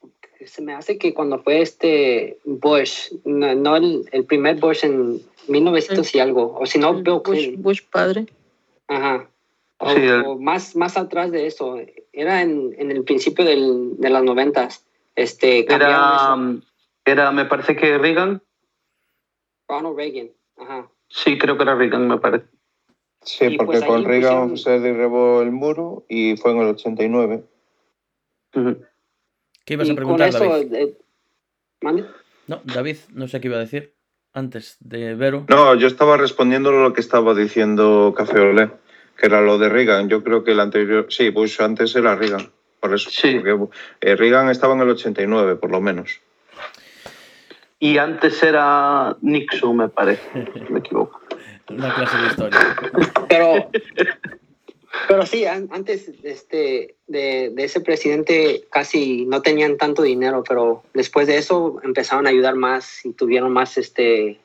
Se 0.47 0.63
me 0.63 0.75
hace 0.75 0.99
que 0.99 1.15
cuando 1.15 1.39
fue 1.43 1.61
este 1.63 2.39
Bush, 2.45 3.13
no, 3.25 3.55
no 3.55 3.77
el, 3.77 4.09
el 4.13 4.25
primer 4.25 4.57
Bush 4.57 4.85
en 4.85 5.21
1900 5.49 6.15
y 6.15 6.21
algo, 6.21 6.57
o 6.59 6.67
si 6.67 6.79
no, 6.79 6.95
Bill 6.95 7.05
Bush, 7.05 7.23
Clinton. 7.25 7.63
Bush 7.63 7.83
padre. 7.91 8.27
Ajá. 8.89 9.29
O, 9.79 9.91
Sí, 9.95 10.01
el- 10.03 10.25
o 10.27 10.37
más, 10.39 10.75
más 10.77 10.97
atrás 10.97 11.31
de 11.31 11.47
eso. 11.47 11.79
Era 12.13 12.43
en, 12.43 12.75
en 12.79 12.91
el 12.91 13.05
principio 13.05 13.45
del, 13.45 13.97
de 13.99 14.11
las 14.11 14.23
noventas. 14.25 14.85
Este, 15.15 15.61
Era, 15.73 16.35
eso. 16.35 16.61
era, 17.05 17.31
me 17.33 17.45
parece 17.45 17.77
que 17.77 17.97
Reagan, 17.99 18.43
Ronald 19.69 19.97
Reagan. 19.97 20.31
Ajá. 20.59 20.89
sí, 21.09 21.39
creo 21.39 21.57
que 21.57 21.63
era 21.63 21.75
Reagan, 21.77 22.09
me 22.09 22.19
parece. 22.19 22.47
Sí, 23.23 23.47
Y 23.47 23.57
porque 23.57 23.79
pues 23.79 23.85
con 23.85 24.05
Reagan 24.05 24.51
pusieron- 24.51 24.59
se 24.59 24.87
derribó 24.89 25.43
el 25.43 25.51
muro 25.51 26.05
y 26.09 26.37
fue 26.37 26.53
en 26.53 26.59
el 26.59 26.69
89. 26.69 27.43
Ujú. 28.55 28.77
¿Qué 29.65 29.75
ibas 29.75 29.89
Y 29.89 29.91
a 29.91 29.95
con 29.95 29.97
preguntar, 29.97 30.29
eso, 30.29 30.45
David? 30.49 30.75
eh, 30.75 30.99
¿mande? 31.83 32.05
No, 32.47 32.61
David, 32.65 32.97
no 33.13 33.29
sé 33.29 33.41
qué 33.41 33.49
iba 33.49 33.57
a 33.57 33.61
decir 33.61 33.93
antes 34.33 34.77
de 34.81 35.15
Vero. 35.15 35.45
No, 35.49 35.75
yo 35.75 35.87
estaba 35.87 36.17
respondiendo 36.17 36.73
lo 36.73 36.93
que 36.95 37.01
estaba 37.01 37.35
diciendo 37.35 38.15
Café 38.17 38.41
Olé, 38.41 38.71
que 39.19 39.27
era 39.27 39.41
lo 39.43 39.59
de 39.59 39.69
Reagan. 39.69 40.09
Yo 40.09 40.23
creo 40.25 40.45
que 40.45 40.53
el 40.53 40.61
anterior, 40.61 41.07
sí, 41.11 41.29
Bush 41.31 41.61
antes 41.61 41.95
era 41.97 42.15
Reagan. 42.15 42.51
Por 42.81 42.95
eso, 42.95 43.11
Sí. 43.11 43.35
porque 43.41 43.69
eh, 44.01 44.15
Reagan 44.17 44.49
estaba 44.49 44.75
en 44.75 44.81
el 44.83 44.91
89, 44.91 45.57
por 45.57 45.71
lo 45.71 45.81
menos. 45.81 46.21
Y 47.81 47.99
antes 47.99 48.43
era 48.43 49.17
Nixon, 49.21 49.77
me 49.77 49.89
parece, 49.89 50.23
me 50.71 50.79
equivoco. 50.79 51.21
Una 51.71 51.95
clase 51.95 52.17
de 52.19 52.27
historia. 52.29 52.77
Pero, 53.29 53.71
pero 55.07 55.27
sí, 55.27 55.45
an- 55.45 55.69
antes 55.71 56.09
este, 56.23 56.97
de, 57.07 57.51
de 57.51 57.65
ese 57.65 57.81
presidente 57.81 58.65
casi 58.71 59.27
no 59.27 59.43
tenían 59.43 59.77
tanto 59.77 60.03
dinero, 60.03 60.43
pero 60.47 60.83
después 60.95 61.27
de 61.27 61.37
eso 61.39 61.81
empezaron 61.85 62.27
a 62.27 62.31
ayudar 62.31 62.55
más 62.55 63.05
y 63.05 63.13
tuvieron 63.13 63.53
más 63.53 63.77
este, 63.79 64.39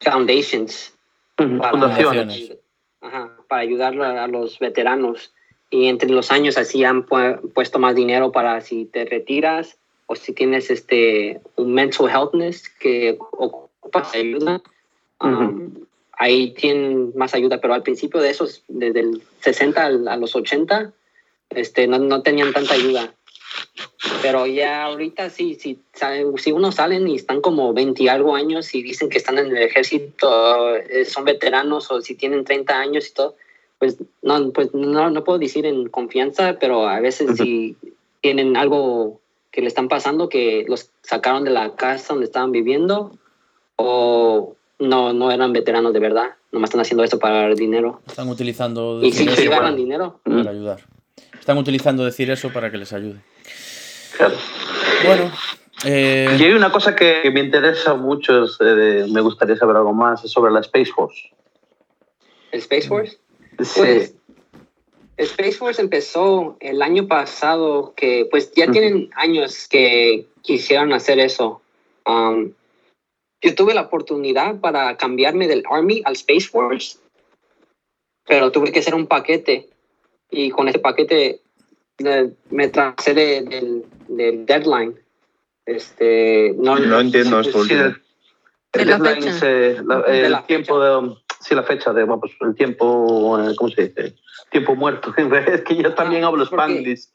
foundations 0.00 0.94
para, 1.36 1.70
Fundaciones. 1.70 2.56
Ajá, 3.00 3.36
para 3.48 3.62
ayudar 3.62 4.00
a, 4.00 4.24
a 4.24 4.28
los 4.28 4.58
veteranos. 4.58 5.32
Y 5.70 5.86
entre 5.88 6.08
los 6.08 6.30
años 6.30 6.56
así 6.56 6.84
han 6.84 7.04
pu- 7.04 7.52
puesto 7.52 7.78
más 7.78 7.94
dinero 7.94 8.32
para 8.32 8.60
si 8.60 8.86
te 8.86 9.04
retiras 9.04 9.76
o 10.06 10.14
si 10.14 10.32
tienes 10.32 10.70
este, 10.70 11.40
un 11.56 11.74
mental 11.74 12.08
healthness 12.08 12.68
que 12.68 13.18
ocupas 13.18 14.14
ayuda. 14.14 14.62
um, 15.20 15.83
ahí 16.18 16.52
tienen 16.52 17.12
más 17.16 17.34
ayuda, 17.34 17.60
pero 17.60 17.74
al 17.74 17.82
principio 17.82 18.20
de 18.20 18.30
esos, 18.30 18.62
desde 18.68 19.00
el 19.00 19.22
60 19.40 19.84
al- 19.84 20.08
a 20.08 20.16
los 20.16 20.34
80, 20.34 20.92
este, 21.50 21.86
no, 21.86 21.98
no 21.98 22.22
tenían 22.22 22.52
tanta 22.52 22.74
ayuda. 22.74 23.14
Pero 24.22 24.46
ya 24.46 24.84
ahorita 24.84 25.30
sí, 25.30 25.54
sí, 25.54 25.78
si 26.38 26.52
uno 26.52 26.72
salen 26.72 27.06
y 27.08 27.16
están 27.16 27.40
como 27.40 27.72
20 27.72 28.02
y 28.02 28.08
algo 28.08 28.34
años 28.34 28.74
y 28.74 28.82
dicen 28.82 29.08
que 29.08 29.18
están 29.18 29.38
en 29.38 29.56
el 29.56 29.62
ejército, 29.62 30.76
eh, 30.76 31.04
son 31.04 31.24
veteranos 31.24 31.90
o 31.90 32.00
si 32.00 32.14
tienen 32.14 32.44
30 32.44 32.78
años 32.80 33.08
y 33.08 33.14
todo, 33.14 33.36
pues 33.78 33.96
no, 34.22 34.50
pues 34.50 34.74
no, 34.74 35.10
no 35.10 35.24
puedo 35.24 35.38
decir 35.38 35.66
en 35.66 35.88
confianza, 35.88 36.56
pero 36.58 36.88
a 36.88 37.00
veces 37.00 37.30
Ujú. 37.30 37.44
si 37.44 37.76
tienen 38.20 38.56
algo 38.56 39.20
que 39.52 39.60
le 39.60 39.68
están 39.68 39.88
pasando, 39.88 40.28
que 40.28 40.64
los 40.66 40.90
sacaron 41.02 41.44
de 41.44 41.50
la 41.50 41.76
casa 41.76 42.14
donde 42.14 42.26
estaban 42.26 42.50
viviendo 42.50 43.16
o 43.76 44.56
no, 44.78 45.12
no 45.12 45.30
eran 45.30 45.52
veteranos 45.52 45.92
de 45.92 46.00
verdad, 46.00 46.34
nomás 46.52 46.68
están 46.68 46.80
haciendo 46.80 47.04
esto 47.04 47.18
para 47.18 47.34
ganar 47.34 47.54
dinero. 47.54 48.00
Están 48.06 48.28
utilizando 48.28 49.00
Y 49.02 49.12
sí, 49.12 49.24
decir 49.24 49.36
sí 49.36 49.42
eso 49.42 49.50
ganan 49.50 49.64
para, 49.66 49.76
dinero. 49.76 50.20
para 50.24 50.50
ayudar. 50.50 50.80
Están 51.38 51.58
utilizando 51.58 52.04
decir 52.04 52.30
eso 52.30 52.52
para 52.52 52.70
que 52.70 52.78
les 52.78 52.92
ayude. 52.92 53.20
Claro. 54.16 54.34
Bueno, 55.04 55.32
eh, 55.84 56.36
Y 56.38 56.42
hay 56.42 56.52
una 56.52 56.70
cosa 56.70 56.96
que, 56.96 57.30
me 57.32 57.40
interesa 57.40 57.94
mucho, 57.94 58.44
es, 58.44 58.56
eh, 58.60 59.06
me 59.10 59.20
gustaría 59.20 59.56
saber 59.56 59.76
algo 59.76 59.92
más, 59.92 60.24
es 60.24 60.30
sobre 60.30 60.52
la 60.52 60.60
Space 60.60 60.90
Force. 60.92 61.30
¿El 62.52 62.60
Space 62.60 62.88
Force? 62.88 63.18
Sí. 63.60 63.80
Pues, 63.80 64.14
Space 65.16 65.52
Force 65.52 65.80
empezó 65.80 66.56
el 66.60 66.82
año 66.82 67.06
pasado, 67.06 67.94
que 67.96 68.26
pues 68.30 68.52
ya 68.52 68.70
tienen 68.70 69.10
años 69.14 69.68
que 69.68 70.26
quisieron 70.42 70.92
hacer 70.92 71.20
eso. 71.20 71.60
Um, 72.06 72.52
yo 73.44 73.54
tuve 73.54 73.74
la 73.74 73.82
oportunidad 73.82 74.58
para 74.60 74.96
cambiarme 74.96 75.46
del 75.46 75.62
Army 75.70 76.00
al 76.04 76.14
Space 76.14 76.48
Force, 76.48 76.98
pero 78.26 78.50
tuve 78.50 78.72
que 78.72 78.78
hacer 78.80 78.94
un 78.94 79.06
paquete 79.06 79.68
y 80.30 80.50
con 80.50 80.66
ese 80.68 80.78
paquete 80.78 81.40
me 82.50 82.68
tracé 82.68 83.14
de- 83.14 83.42
del, 83.42 83.84
del 84.08 84.46
deadline. 84.46 84.94
Este, 85.66 86.54
no, 86.56 86.78
No 86.78 87.00
entiendo 87.00 87.40
esto 87.40 87.64
Sí, 87.64 87.74
el, 87.74 87.92
De 88.72 88.82
el 88.82 88.88
la 88.88 88.98
deadline 88.98 89.22
fecha. 89.22 89.36
es, 89.36 89.42
eh, 89.78 89.82
la- 89.84 90.00
De 90.02 90.26
el 90.26 90.32
la 90.32 90.46
tiempo 90.46 90.80
de... 90.80 91.14
Sí, 91.40 91.54
la 91.54 91.62
fecha 91.62 91.92
de, 91.92 92.04
vamos, 92.04 92.30
el 92.40 92.54
tiempo, 92.54 93.38
eh, 93.38 93.54
¿cómo 93.56 93.68
se 93.70 93.88
dice? 93.88 94.14
Tiempo 94.50 94.74
muerto. 94.76 95.12
Es 95.52 95.62
que 95.62 95.76
yo 95.76 95.94
también 95.94 96.24
Ah, 96.24 96.28
hablo 96.28 96.44
spanglish. 96.44 97.08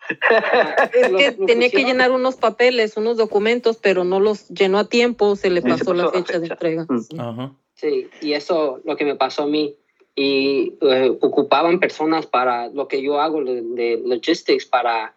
Es 0.94 1.10
que 1.18 1.32
tenía 1.48 1.70
que 1.70 1.84
llenar 1.84 2.12
unos 2.12 2.36
papeles, 2.36 2.98
unos 2.98 3.18
documentos, 3.18 3.78
pero 3.78 4.04
no 4.04 4.20
los 4.20 4.48
llenó 4.50 4.78
a 4.80 4.86
tiempo, 4.90 5.36
se 5.36 5.50
le 5.50 5.62
se 5.62 5.70
pasó 5.70 5.94
la 5.94 6.10
fecha 6.10 6.40
de 6.40 6.48
entrega. 6.48 6.86
Mm. 6.90 7.56
sí. 7.76 8.08
y 8.22 8.34
eso 8.34 8.82
lo 8.84 8.96
que 8.98 9.06
me 9.06 9.16
pasó 9.16 9.44
a 9.44 9.48
mí. 9.48 9.76
Y 10.16 10.74
eh, 10.82 11.16
ocupaban 11.22 11.80
personas 11.80 12.26
para 12.26 12.68
lo 12.68 12.90
que 12.90 13.02
yo 13.02 13.22
hago 13.22 13.42
de, 13.44 13.62
de 13.62 14.02
logistics, 14.06 14.66
para 14.66 15.14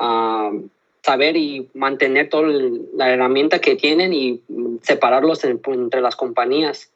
um, 0.00 0.68
saber 1.02 1.36
y 1.36 1.68
mantener 1.74 2.28
toda 2.30 2.48
el- 2.48 2.88
la 2.96 3.10
herramienta 3.12 3.60
que 3.60 3.76
tienen 3.76 4.12
y 4.12 4.40
separarlos 4.82 5.44
en- 5.44 5.60
entre 5.66 6.00
las 6.00 6.16
compañías. 6.16 6.89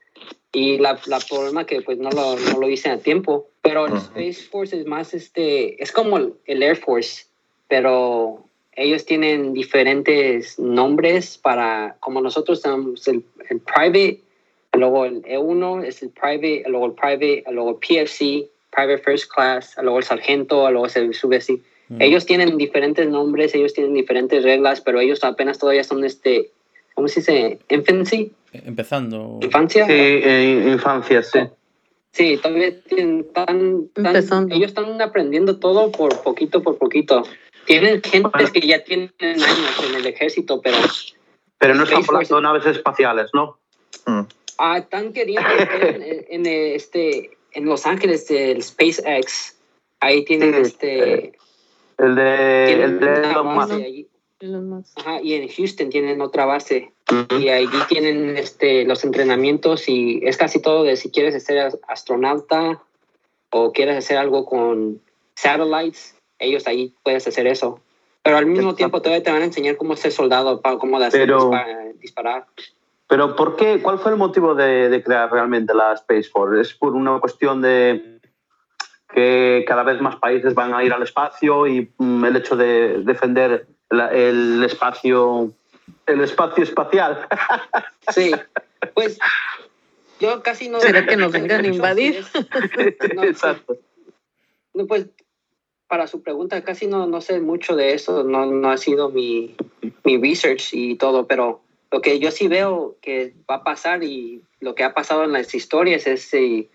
Y 0.55 0.79
la, 0.79 0.99
la 1.07 1.19
problema 1.19 1.67
que 1.67 1.83
pues 1.83 1.99
no 1.99 2.11
lo, 2.11 2.37
no 2.37 2.61
lo 2.61 2.71
hice 2.71 2.89
a 2.89 2.99
tiempo. 2.99 3.49
Pero 3.61 3.87
el. 3.87 3.95
Space 3.95 4.49
Force 4.49 4.79
es 4.79 4.87
más, 4.87 5.13
este, 5.13 5.83
es 5.83 5.93
como 5.93 6.17
el, 6.17 6.35
el 6.47 6.63
Air 6.63 6.77
Force, 6.77 7.27
pero 7.69 8.45
ellos 8.77 9.05
tienen 9.05 9.53
diferentes 9.53 10.59
nombres 10.59 11.39
para, 11.39 11.97
como 12.01 12.21
nosotros 12.21 12.63
tenemos 12.63 13.07
el, 13.09 13.25
el 13.49 13.61
private, 13.61 14.21
luego 14.73 15.05
el 15.05 15.23
E1 15.23 15.85
es 15.85 16.03
el 16.03 16.11
private, 16.11 16.65
luego 16.69 16.87
el 16.87 16.93
private, 16.93 17.45
luego 17.51 17.71
el 17.71 17.77
PFC, 17.77 18.49
private 18.71 18.99
first 18.99 19.31
class, 19.33 19.77
luego 19.81 19.99
el 19.99 20.05
sargento, 20.05 20.71
luego 20.71 20.89
sube 20.89 21.37
así. 21.37 21.63
Mm. 21.89 22.03
Ellos 22.03 22.27
tienen 22.27 22.57
diferentes 22.59 23.09
nombres, 23.09 23.55
ellos 23.55 23.73
tienen 23.75 23.95
diferentes 23.95 24.43
reglas, 24.43 24.81
pero 24.81 25.01
ellos 25.01 25.23
apenas 25.23 25.59
todavía 25.59 25.85
son 25.85 26.05
este, 26.05 26.51
¿cómo 26.95 27.09
se 27.09 27.21
dice? 27.21 27.59
Infancy, 27.69 28.33
Empezando. 28.65 29.39
infancia. 29.43 29.87
Sí, 29.87 29.93
en 29.93 30.69
infancia, 30.69 31.23
sí. 31.23 31.41
Sí, 32.13 32.39
todavía 32.41 32.69
están, 32.69 33.89
están- 33.97 34.53
ellos 34.53 34.69
están 34.69 35.01
aprendiendo 35.03 35.59
todo 35.59 35.91
por 35.91 36.23
poquito 36.23 36.63
por 36.63 36.79
poquito. 36.79 37.25
Tienen 37.67 38.03
gente 38.03 38.31
que 38.53 38.61
ya 38.61 38.85
tienen 38.85 39.11
años 39.21 39.85
en 39.89 39.95
el 39.97 40.07
ejército, 40.07 40.61
pero 40.61 40.77
Pero 41.59 41.75
no 41.75 41.85
están 41.85 42.03
volando 42.07 42.41
naves 42.41 42.67
espaciales, 42.67 43.31
¿no? 43.33 43.59
Mm. 44.07 44.21
ah, 44.59 44.79
están 44.79 45.13
queriendo 45.13 45.49
estar 45.49 45.83
en, 45.83 46.25
en, 46.29 46.47
eh, 46.47 46.75
este, 46.75 47.31
en 47.53 47.65
Los 47.65 47.87
Ángeles, 47.87 48.31
el 48.31 48.63
SpaceX. 48.63 49.57
Ahí 50.01 50.25
tienen 50.25 50.55
Sí, 50.55 50.61
este. 50.63 51.33
El 51.99 52.15
de, 52.15 52.65
tienen 52.67 52.91
el 52.91 53.01
de 53.01 53.07
una 53.07 53.31
Elon 53.31 53.55
Musk. 53.55 53.73
Ajá, 54.97 55.21
y 55.23 55.35
en 55.35 55.49
Houston 55.49 55.91
tienen 55.91 56.21
otra 56.21 56.45
base. 56.45 56.93
Y 57.39 57.49
allí 57.49 57.69
tienen 57.89 58.37
este, 58.37 58.85
los 58.85 59.05
entrenamientos 59.05 59.89
y 59.89 60.21
es 60.25 60.37
casi 60.37 60.61
todo 60.61 60.85
de 60.85 60.97
si 60.97 61.11
quieres 61.11 61.43
ser 61.45 61.59
as- 61.61 61.79
astronauta 61.89 62.83
o 63.51 63.73
quieres 63.73 63.97
hacer 63.97 64.17
algo 64.17 64.45
con 64.47 65.01
satellites, 65.35 66.17
ellos 66.39 66.67
ahí 66.67 66.93
puedes 67.03 67.27
hacer 67.27 67.47
eso. 67.47 67.81
Pero 68.23 68.39
al 68.39 68.47
mismo 68.47 68.71
Exacto. 68.71 68.77
tiempo 68.77 69.03
todavía 69.03 69.23
te 69.23 69.31
van 69.33 69.43
a 69.43 69.47
enseñar 69.47 69.77
cómo 69.77 69.97
ser 69.97 70.13
soldado, 70.13 70.61
para 70.61 70.79
cómo 70.79 70.99
de 70.99 71.07
hacer 71.07 71.21
Pero- 71.23 71.51
dispa- 71.51 71.93
disparar. 72.01 72.47
Pero 73.07 73.37
¿por 73.37 73.57
qué? 73.57 73.81
¿Cuál 73.83 73.99
fue 73.99 74.13
el 74.13 74.17
motivo 74.17 74.55
de, 74.55 74.89
de 74.89 75.03
crear 75.03 75.31
realmente 75.31 75.75
la 75.75 75.93
Space 75.93 76.31
Force? 76.31 76.61
¿Es 76.63 76.73
por 76.75 76.95
una 76.95 77.21
cuestión 77.21 77.61
de 77.61 78.19
que 79.15 79.63
cada 79.69 79.83
vez 79.83 80.01
más 80.01 80.17
países 80.17 80.55
van 80.55 80.73
a 80.75 80.83
ir 80.83 80.93
al 80.93 81.03
espacio 81.03 81.67
y 81.67 81.93
mm, 81.99 82.25
el 82.25 82.37
hecho 82.37 82.57
de 82.57 83.03
defender 83.05 83.67
la- 83.95 84.13
el 84.13 84.63
espacio 84.65 85.53
el 86.07 86.21
espacio 86.21 86.65
espacial? 86.65 87.27
Sí, 88.13 88.33
pues 88.93 89.19
yo 90.21 90.43
casi 90.43 90.69
no... 90.69 90.79
¿Será 90.79 91.07
que 91.07 91.17
nos 91.17 91.33
vengan 91.33 91.65
a 91.65 91.69
invadir? 91.69 92.23
No. 93.15 93.25
Exacto. 93.25 93.79
No, 94.75 94.87
pues 94.87 95.07
para 95.87 96.07
su 96.07 96.23
pregunta, 96.23 96.63
casi 96.65 96.87
no, 96.87 97.07
no 97.07 97.21
sé 97.23 97.41
mucho 97.41 97.77
de 97.77 97.95
eso, 97.95 98.25
no, 98.25 98.45
no 98.47 98.71
ha 98.71 98.77
sido 98.77 99.09
mi, 99.11 99.55
mi 100.03 100.19
research 100.19 100.75
y 100.75 100.97
todo, 100.97 101.27
pero 101.27 101.63
lo 101.91 102.01
que 102.01 102.19
yo 102.19 102.31
sí 102.31 102.49
veo 102.49 102.97
que 103.01 103.33
va 103.51 103.57
a 103.57 103.65
pasar 103.65 104.03
y 104.03 104.43
lo 104.61 104.75
que 104.75 104.85
ha 104.85 104.93
pasado 104.93 105.25
en 105.25 105.33
las 105.33 105.55
historias 105.55 106.07
es 106.07 106.31
que 106.31 106.69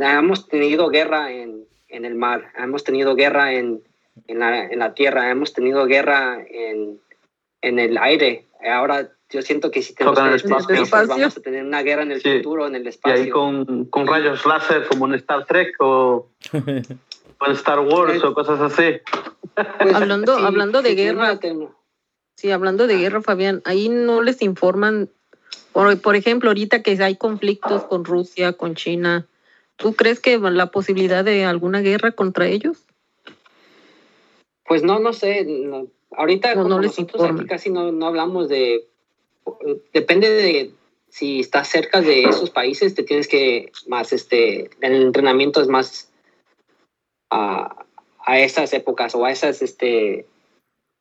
hemos 0.00 0.48
tenido 0.48 0.88
guerra 0.88 1.30
en, 1.32 1.64
en 1.88 2.04
el 2.04 2.14
mar, 2.14 2.50
hemos 2.56 2.82
tenido 2.82 3.14
guerra 3.14 3.52
en, 3.52 3.82
en, 4.26 4.38
la, 4.38 4.64
en 4.66 4.78
la 4.78 4.94
tierra, 4.94 5.30
hemos 5.30 5.52
tenido 5.52 5.86
guerra 5.86 6.38
en, 6.48 7.00
en 7.62 7.78
el 7.78 7.98
aire. 7.98 8.46
Ahora 8.68 9.10
yo 9.30 9.42
siento 9.42 9.70
que 9.70 9.82
si 9.82 9.94
tenemos 9.94 10.18
en 10.18 10.26
el 10.26 10.34
espacio. 10.34 11.06
vamos 11.08 11.36
a 11.36 11.40
tener 11.40 11.64
una 11.64 11.82
guerra 11.82 12.02
en 12.02 12.12
el 12.12 12.20
Sí. 12.20 12.38
futuro, 12.38 12.66
en 12.66 12.74
el 12.74 12.84
Y 12.84 12.88
espacio. 12.88 13.22
ahí 13.22 13.30
con, 13.30 13.84
con 13.86 14.06
rayos 14.06 14.44
láser 14.44 14.86
como 14.86 15.06
en 15.06 15.14
Star 15.14 15.46
Trek 15.46 15.74
o, 15.80 16.28
o 16.52 17.46
en 17.46 17.52
Star 17.52 17.80
Wars 17.80 18.22
o 18.24 18.34
cosas 18.34 18.60
así. 18.60 18.98
Pues, 19.78 19.94
Hablando- 19.94 20.36
sí, 20.38 20.44
hablando 20.44 20.82
de 20.82 20.90
sí, 20.90 20.96
guerra, 20.96 21.38
Sí, 22.36 22.50
hablando 22.50 22.86
de 22.86 22.96
guerra, 22.96 23.20
Fabián, 23.20 23.60
ahí 23.66 23.90
no 23.90 24.22
les 24.22 24.40
informan, 24.40 25.10
por, 25.72 26.00
por 26.00 26.16
ejemplo, 26.16 26.48
ahorita 26.48 26.82
que 26.82 26.92
hay 27.02 27.16
conflictos 27.16 27.84
con 27.84 28.04
Rusia, 28.06 28.54
con 28.54 28.74
China, 28.76 29.26
¿tú 29.76 29.92
crees 29.94 30.20
que 30.20 30.38
la 30.38 30.70
posibilidad 30.70 31.22
de 31.22 31.44
alguna 31.44 31.80
guerra 31.80 32.12
contra 32.12 32.46
ellos? 32.46 32.78
Pues 34.70 34.84
no, 34.84 35.00
no 35.00 35.12
sé. 35.12 35.44
no. 35.44 35.88
Ahorita 36.12 36.54
No, 36.54 36.62
como 36.62 36.76
no 36.76 36.80
les 36.80 36.96
nosotros 36.96 37.28
aquí 37.28 37.44
casi 37.46 37.70
no, 37.70 37.90
no 37.90 38.06
hablamos 38.06 38.48
de... 38.48 38.86
Depende 39.92 40.30
de 40.30 40.70
si 41.08 41.40
estás 41.40 41.66
cerca 41.66 42.00
de 42.00 42.22
esos 42.22 42.50
países, 42.50 42.94
te 42.94 43.02
tienes 43.02 43.26
que 43.26 43.72
más, 43.88 44.12
este, 44.12 44.70
el 44.80 45.02
entrenamiento 45.02 45.60
es 45.60 45.66
más 45.66 46.08
a, 47.30 47.84
a 48.24 48.38
esas 48.38 48.72
épocas 48.72 49.12
o 49.16 49.24
a 49.24 49.32
esas, 49.32 49.60
este, 49.60 50.24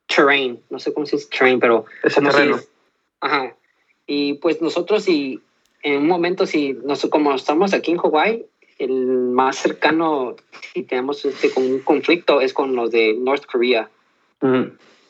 terrain, 0.07 0.59
no 0.71 0.79
sé 0.79 0.91
cómo 0.91 1.05
se 1.05 1.17
dice 1.17 1.29
terrain, 1.29 1.59
pero 1.59 1.85
Ese 2.03 2.21
si 2.21 2.25
terreno. 2.25 2.55
es- 2.55 2.69
ajá. 3.21 3.55
Y 4.07 4.33
pues 4.35 4.61
nosotros 4.63 5.03
si 5.03 5.41
en 5.83 5.97
un 5.97 6.07
momento, 6.07 6.47
si 6.47 6.73
nos, 6.73 7.05
como 7.05 7.35
estamos 7.35 7.73
aquí 7.75 7.91
en 7.91 7.97
Hawái, 7.99 8.47
el 8.79 9.05
más 9.05 9.57
cercano, 9.57 10.35
si 10.73 10.83
tenemos 10.83 11.23
este, 11.25 11.51
con 11.53 11.63
un 11.65 11.79
conflicto, 11.79 12.41
es 12.41 12.53
con 12.53 12.75
los 12.75 12.89
de 12.91 13.13
North 13.19 13.45
Korea. 13.45 13.89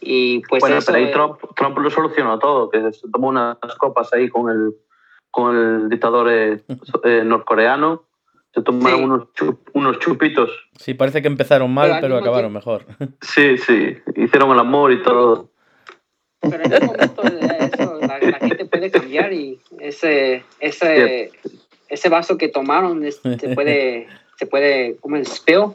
Y 0.01 0.39
pues 0.47 0.61
bueno, 0.61 0.78
eso, 0.78 0.91
pero 0.91 0.97
ahí 0.97 1.09
eh, 1.09 1.13
Trump, 1.13 1.38
Trump 1.55 1.78
lo 1.78 1.89
solucionó 1.89 2.39
todo, 2.39 2.70
que 2.70 2.91
se 2.93 3.07
tomó 3.11 3.30
unas 3.30 3.57
copas 3.78 4.11
ahí 4.13 4.30
con 4.30 4.49
el, 4.49 4.74
con 5.30 5.55
el 5.55 5.89
dictador 5.89 6.32
eh, 6.32 6.61
eh, 7.03 7.22
norcoreano, 7.26 8.03
se 8.53 8.61
tomaron 8.63 8.97
Sí. 8.99 9.03
unos, 9.05 9.22
chup- 9.36 9.59
unos 9.74 9.99
chupitos. 9.99 10.49
Sí, 10.78 10.93
parece 10.95 11.22
que 11.22 11.28
empezaron 11.28 11.72
mal, 11.74 11.97
Pero 12.01 12.17
acabaron 12.17 12.51
mejor. 12.53 12.86
Sí, 13.22 13.57
sí, 13.57 13.97
hicieron 14.15 14.51
el 14.51 14.59
amor 14.59 14.91
y 14.93 15.03
todo. 15.03 15.49
pero 16.41 16.63
en 16.63 16.74
un 16.74 16.88
momento 16.88 17.24
eh, 17.28 17.70
eso, 17.74 17.99
la, 18.01 18.20
la 18.20 18.39
gente 18.39 18.65
puede 18.65 18.89
cambiar 18.89 19.32
y 19.34 19.59
ese, 19.80 20.43
ese, 20.61 21.32
ese 21.90 22.10
vaso 22.10 22.38
que 22.38 22.48
tomaron 22.48 23.04
es- 23.06 23.20
se 23.22 23.50
puede, 23.56 24.08
se 24.38 24.46
puede, 24.46 24.96
como 24.98 25.16
el 25.18 25.26
spill. 25.26 25.72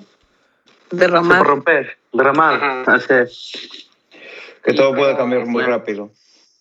Se 0.90 0.96
Derramar. 0.96 1.38
puede 1.38 1.50
romper, 1.50 1.96
derramar. 2.12 2.54
Ajá. 2.54 2.84
Así 2.94 3.12
es. 3.12 3.88
Que 4.64 4.72
Y 4.72 4.76
todo 4.76 4.94
puede 4.94 5.16
cambiar 5.16 5.46
muy 5.46 5.62
rápido. 5.64 6.10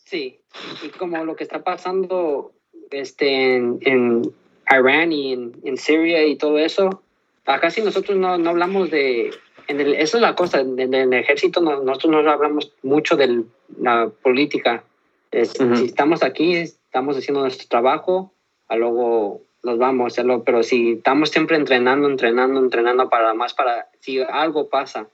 Sí, 0.06 0.40
y 0.84 0.90
como 0.90 1.24
lo 1.24 1.36
que 1.36 1.44
está 1.44 1.64
pasando 1.64 2.52
este, 2.92 3.56
en, 3.56 3.80
en 3.82 4.32
Irán 4.70 5.12
y 5.12 5.34
en, 5.34 5.54
en 5.64 5.78
Siria 5.78 6.26
y 6.26 6.36
todo 6.36 6.60
eso, 6.60 7.02
acá 7.46 7.70
sí 7.72 7.82
nosotros 7.82 8.18
no, 8.18 8.38
no 8.38 8.50
hablamos 8.52 8.90
de... 8.92 9.32
En 9.68 9.80
el, 9.80 9.94
eso 9.94 10.18
es 10.18 10.22
la 10.22 10.36
cosa, 10.36 10.60
en, 10.60 10.78
en 10.80 10.94
el 10.94 11.14
ejército 11.14 11.62
no- 11.62 11.82
nosotros 11.82 12.12
no 12.24 12.30
hablamos 12.30 12.74
mucho 12.84 13.16
de 13.16 13.44
la 13.80 14.10
política. 14.22 14.84
Es-. 15.32 15.52
Si 15.54 15.86
estamos 15.86 16.22
aquí, 16.22 16.56
estamos 16.56 17.16
haciendo 17.18 17.42
nuestro 17.42 17.68
trabajo, 17.70 18.33
a 18.74 18.76
luego 18.76 19.42
nos 19.62 19.78
vamos, 19.78 20.18
a 20.18 20.24
lo- 20.24 20.44
pero 20.44 20.64
si 20.64 20.94
estamos 20.94 21.30
siempre 21.30 21.56
entrenando, 21.58 22.10
entrenando, 22.10 22.60
entrenando 22.60 23.08
para 23.08 23.34
más, 23.36 23.54
para 23.54 23.88
si 24.00 24.20
algo 24.20 24.68
pasa. 24.68 25.08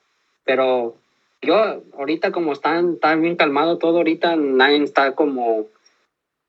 Pero 0.45 0.95
yo 1.41 1.81
ahorita 1.97 2.31
como 2.31 2.53
están 2.53 2.97
tan 2.99 3.21
bien 3.21 3.35
calmado 3.35 3.77
todo 3.77 3.97
ahorita 3.97 4.35
nadie 4.37 4.81
está 4.83 5.13
como 5.13 5.67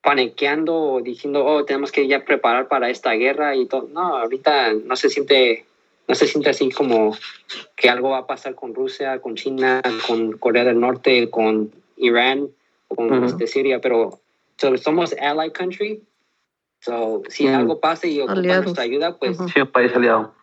paniqueando 0.01 0.75
o 0.75 1.01
diciendo 1.01 1.45
oh 1.45 1.63
tenemos 1.65 1.91
que 1.91 2.07
ya 2.07 2.25
preparar 2.25 2.67
para 2.67 2.89
esta 2.89 3.11
guerra 3.13 3.55
y 3.55 3.67
todo 3.67 3.87
no 3.93 4.17
ahorita 4.17 4.73
no 4.73 4.95
se 4.95 5.09
siente 5.09 5.65
no 6.07 6.15
se 6.15 6.27
siente 6.27 6.49
así 6.49 6.71
como 6.71 7.15
que 7.77 7.89
algo 7.89 8.09
va 8.09 8.19
a 8.19 8.27
pasar 8.27 8.55
con 8.55 8.73
Rusia 8.73 9.19
con 9.21 9.35
China 9.35 9.81
con 10.07 10.33
Corea 10.33 10.63
del 10.65 10.79
Norte 10.79 11.29
con 11.29 11.71
Irán 11.97 12.49
con 12.89 13.13
Ujú. 13.13 13.25
este, 13.27 13.47
Siria 13.47 13.79
pero 13.79 14.19
so, 14.57 14.75
somos 14.77 15.13
ally 15.21 15.51
country 15.51 16.01
so 16.81 17.21
si 17.29 17.47
Mm. 17.47 17.55
algo 17.55 17.79
pasa 17.79 18.07
y 18.07 18.19
ocupan 18.19 18.39
Aliados. 18.39 18.63
nuestra 18.65 18.83
ayuda 18.83 19.17
pues 19.17 19.39
Ujú. 19.39 19.47
Sí, 19.49 19.61
un 19.61 19.67
país 19.71 19.95
aliado. 19.95 20.33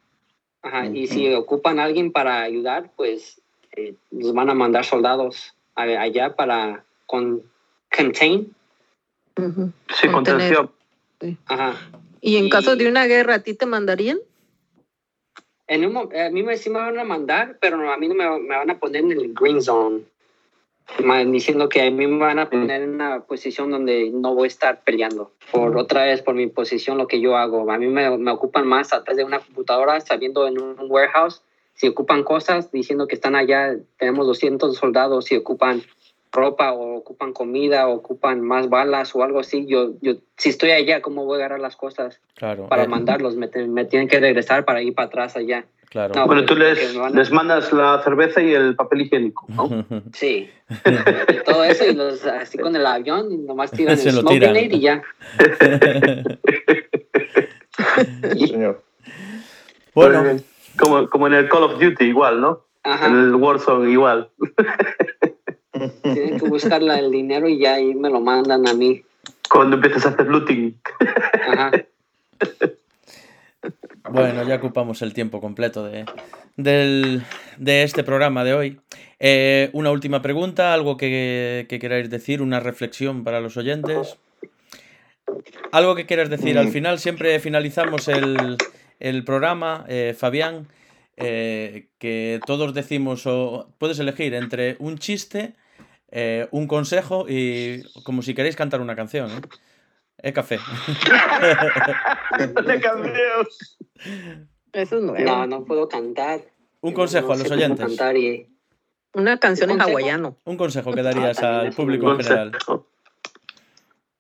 Ajá, 0.63 0.87
y 0.87 1.07
si 1.07 1.33
ocupan 1.35 1.79
a 1.79 1.85
alguien 1.85 2.11
para 2.13 2.43
ayudar, 2.43 2.91
pues 2.97 3.41
eh, 3.77 3.95
nos 4.11 4.33
van 4.33 4.49
a 4.51 4.55
mandar 4.55 4.85
soldados 4.85 5.55
a- 5.75 5.83
allá 5.83 6.35
para 6.35 6.85
con 7.07 7.43
contain. 7.97 8.53
Sí, 10.01 10.09
contención. 10.09 10.71
Ajá. 11.47 11.77
Y 12.21 12.37
en 12.37 12.47
Y- 12.47 12.51
caso 12.51 12.75
de 12.77 12.89
una 12.89 13.07
guerra, 13.07 13.35
¿a 13.35 13.39
ti 13.43 13.55
te 13.55 13.67
mandarían? 13.67 14.19
En 15.69 15.85
un 15.85 15.97
a 15.97 16.31
mí 16.31 16.43
me, 16.43 16.57
sí 16.57 16.71
me 16.71 16.79
van 16.79 16.99
a 16.99 17.05
mandar, 17.05 17.59
pero 17.61 17.77
no, 17.77 17.93
a 17.93 17.97
mí 17.99 18.09
no 18.09 18.15
me, 18.15 18.29
me 18.41 18.57
van 18.57 18.71
a 18.71 18.79
poner 18.79 19.03
en 19.05 19.13
el 19.13 19.33
green 19.35 19.61
zone. 19.63 20.03
Diciendo 21.27 21.69
que 21.69 21.83
a 21.83 21.91
mí 21.91 22.07
me 22.07 22.19
van 22.19 22.39
a 22.39 22.49
poner 22.51 22.83
en 22.83 22.95
una 22.95 23.21
posición 23.21 23.71
donde 23.71 24.11
no 24.13 24.35
voy 24.35 24.47
a 24.47 24.49
estar 24.49 24.83
peleando. 24.83 25.33
Por 25.53 25.77
otra 25.77 26.05
vez, 26.07 26.23
por 26.23 26.35
mi 26.35 26.47
posición, 26.47 26.99
lo 26.99 27.07
que 27.07 27.21
yo 27.21 27.37
hago. 27.37 27.71
A 27.71 27.79
mí 27.79 27.87
me, 27.87 28.17
me 28.19 28.31
ocupan 28.31 28.67
más 28.67 28.93
atrás 28.93 29.17
de 29.17 29.25
una 29.25 29.39
computadora, 29.39 30.01
sabiendo 30.01 30.47
en 30.49 30.61
un 30.61 30.77
warehouse. 30.89 31.43
Si 31.75 31.87
ocupan 31.87 32.25
cosas, 32.25 32.73
diciendo 32.73 33.07
que 33.07 33.15
están 33.15 33.37
allá, 33.37 33.77
tenemos 33.99 34.27
200 34.27 34.77
soldados, 34.77 35.27
si 35.27 35.37
ocupan 35.37 35.83
ropa 36.33 36.73
o 36.73 36.97
ocupan 36.97 37.33
comida 37.33 37.89
o 37.89 37.95
ocupan 37.95 38.41
más 38.41 38.69
balas 38.69 39.15
o 39.15 39.23
algo 39.23 39.41
así, 39.41 39.67
yo, 39.67 39.93
yo 40.01 40.15
si 40.37 40.49
estoy 40.49 40.73
allá, 40.73 41.01
¿cómo 41.01 41.25
voy 41.25 41.37
a 41.37 41.39
agarrar 41.39 41.61
las 41.61 41.77
cosas 41.77 42.21
Claro. 42.35 42.67
para 42.69 42.85
eh, 42.85 42.89
mandarlos? 42.89 43.37
Me, 43.37 43.49
me 43.69 43.85
tienen 43.85 44.09
que 44.09 44.21
regresar 44.21 44.65
para 44.65 44.83
ir 44.83 44.95
para 44.95 45.07
atrás 45.07 45.37
allá. 45.37 45.65
Claro. 45.91 46.15
No. 46.15 46.27
Bueno, 46.27 46.45
tú 46.45 46.55
les, 46.55 46.95
a- 46.97 47.09
les 47.11 47.31
mandas 47.31 47.73
la 47.73 48.03
cerveza 48.05 48.43
y 48.43 48.53
el 48.53 48.77
papel 48.77 49.03
higiénico, 49.03 49.47
¿no? 49.49 49.87
Sí. 50.13 50.51
Y 50.71 51.45
todo 51.47 51.65
eso 51.65 51.87
y 51.87 51.95
los 51.95 52.25
así 52.27 52.59
con 52.59 52.77
el 52.77 52.85
avión 52.85 53.33
y 53.33 53.39
nomás 53.39 53.71
tiran 53.71 53.97
Se 53.97 54.11
el 54.11 54.17
lo 54.17 54.21
smoke 54.23 54.35
grenade 54.37 54.69
y 54.77 54.81
ya. 54.81 55.03
Sí, 58.35 58.49
señor. 58.49 58.83
bueno, 59.95 60.25
Como, 60.79 61.09
como 61.09 61.27
en 61.29 61.35
el 61.35 61.49
Call 61.49 61.65
of 61.65 61.81
Duty, 61.81 62.05
igual, 62.05 62.41
¿no? 62.41 62.65
En 62.85 62.93
Ajá. 62.93 63.07
el 63.07 63.35
Warzone, 63.35 63.91
igual. 63.91 64.31
Tienen 66.03 66.39
que 66.41 66.49
buscar 66.49 66.83
el 66.83 67.11
dinero 67.11 67.49
y 67.49 67.59
ya 67.61 67.75
ahí 67.75 67.95
me 67.95 68.11
lo 68.11 68.21
mandan 68.21 68.67
a 68.67 68.75
mí. 68.75 69.03
Cuando 69.51 69.77
empiezas 69.77 70.07
a 70.07 70.09
hacer 70.11 70.27
looting. 70.27 70.79
Ajá. 71.49 71.71
Bueno, 74.11 74.43
ya 74.45 74.57
ocupamos 74.57 75.03
el 75.03 75.13
tiempo 75.15 75.41
completo 75.41 75.85
de, 75.85 76.05
del- 76.57 77.23
de 77.57 77.83
este 77.83 78.05
programa 78.05 78.45
de 78.45 78.55
hoy. 78.55 78.81
Eh, 79.19 79.71
una 79.73 79.91
última 79.91 80.23
pregunta, 80.23 80.73
algo 80.75 80.97
que, 80.97 81.67
que 81.69 81.79
queráis 81.79 82.11
decir, 82.11 82.41
una 82.43 82.61
reflexión 82.61 83.25
para 83.25 83.41
los 83.41 83.57
oyentes. 83.57 84.17
Algo 85.73 85.95
que 85.95 86.07
quieras 86.07 86.31
decir, 86.31 86.57
al 86.59 86.69
Mm. 86.69 86.73
final 86.73 86.99
siempre 86.99 87.39
finalizamos 87.41 88.09
el, 88.09 88.57
el 89.01 89.25
programa, 89.25 89.85
eh, 89.89 90.15
Fabián, 90.17 90.69
eh, 91.17 91.89
que 91.99 92.41
todos 92.47 92.73
decimos, 92.75 93.27
o 93.27 93.69
puedes 93.79 93.99
elegir 93.99 94.35
entre 94.35 94.77
un 94.79 94.99
chiste, 94.99 95.55
eh, 96.11 96.47
un 96.53 96.67
consejo 96.67 97.27
y 97.29 97.83
como 98.05 98.23
si 98.23 98.35
queréis 98.35 98.57
cantar 98.57 98.81
una 98.81 98.97
canción. 98.97 99.29
Eh, 100.23 100.33
café. 100.33 100.59
Cambios. 102.83 103.77
Eso 104.73 104.97
es 104.99 105.03
nuevo. 105.03 105.25
No, 105.25 105.47
no 105.47 105.65
puedo 105.65 105.89
cantar. 105.89 106.41
Un 106.81 106.93
consejo 106.93 107.29
No 107.29 107.33
a 107.35 107.37
los 107.37 107.51
oyentes. 107.51 107.87
cantar 107.87 108.17
y- 108.17 108.49
Una 109.15 109.39
canción 109.39 109.71
en 109.71 109.81
hawaiano. 109.81 110.37
Un 110.45 110.57
consejo 110.57 110.93
que 110.93 111.03
darías 111.03 111.43
Ah, 111.43 111.61
al 111.61 111.67
es 111.69 111.75
público 111.75 112.13
en 112.13 112.21
general. 112.21 112.53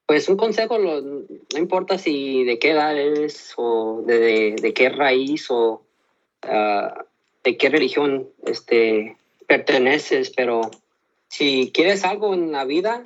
Pues 0.07 0.29
un 0.29 0.37
consejo, 0.37 0.79
lo- 0.79 1.03
no 1.03 1.59
importa 1.59 1.99
si 1.99 2.45
de 2.45 2.59
qué 2.59 2.71
edad 2.71 2.97
eres 2.97 3.53
o 3.57 4.03
de, 4.07 4.19
de- 4.19 4.57
de 4.61 4.73
qué 4.75 4.89
raíz 4.89 5.47
o 5.51 5.83
ah, 6.43 7.05
de 7.45 7.57
qué 7.57 7.69
religión 7.69 8.29
este, 8.47 9.17
perteneces, 9.47 10.33
pero 10.35 10.63
si 11.29 11.71
quieres 11.75 12.05
algo 12.05 12.33
en 12.35 12.53
la 12.53 12.65
vida 12.65 13.03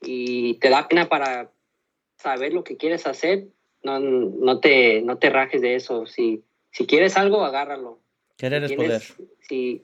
y 0.00 0.54
te 0.54 0.70
da 0.70 0.88
pena 0.88 1.08
para 1.08 1.50
saber 2.16 2.52
lo 2.52 2.64
que 2.64 2.76
quieres 2.76 3.06
hacer, 3.06 3.46
no, 3.82 4.00
no, 4.00 4.60
te, 4.60 5.00
no 5.02 5.18
te 5.18 5.30
rajes 5.30 5.60
de 5.60 5.76
eso. 5.76 6.06
Si, 6.06 6.42
si 6.70 6.86
quieres 6.86 7.16
algo, 7.16 7.44
agárralo. 7.44 8.00
Querer 8.36 8.64
es 8.64 8.70
Si 8.70 8.76
poder. 8.76 9.02
tienes- 9.02 9.16
Si 9.48 9.82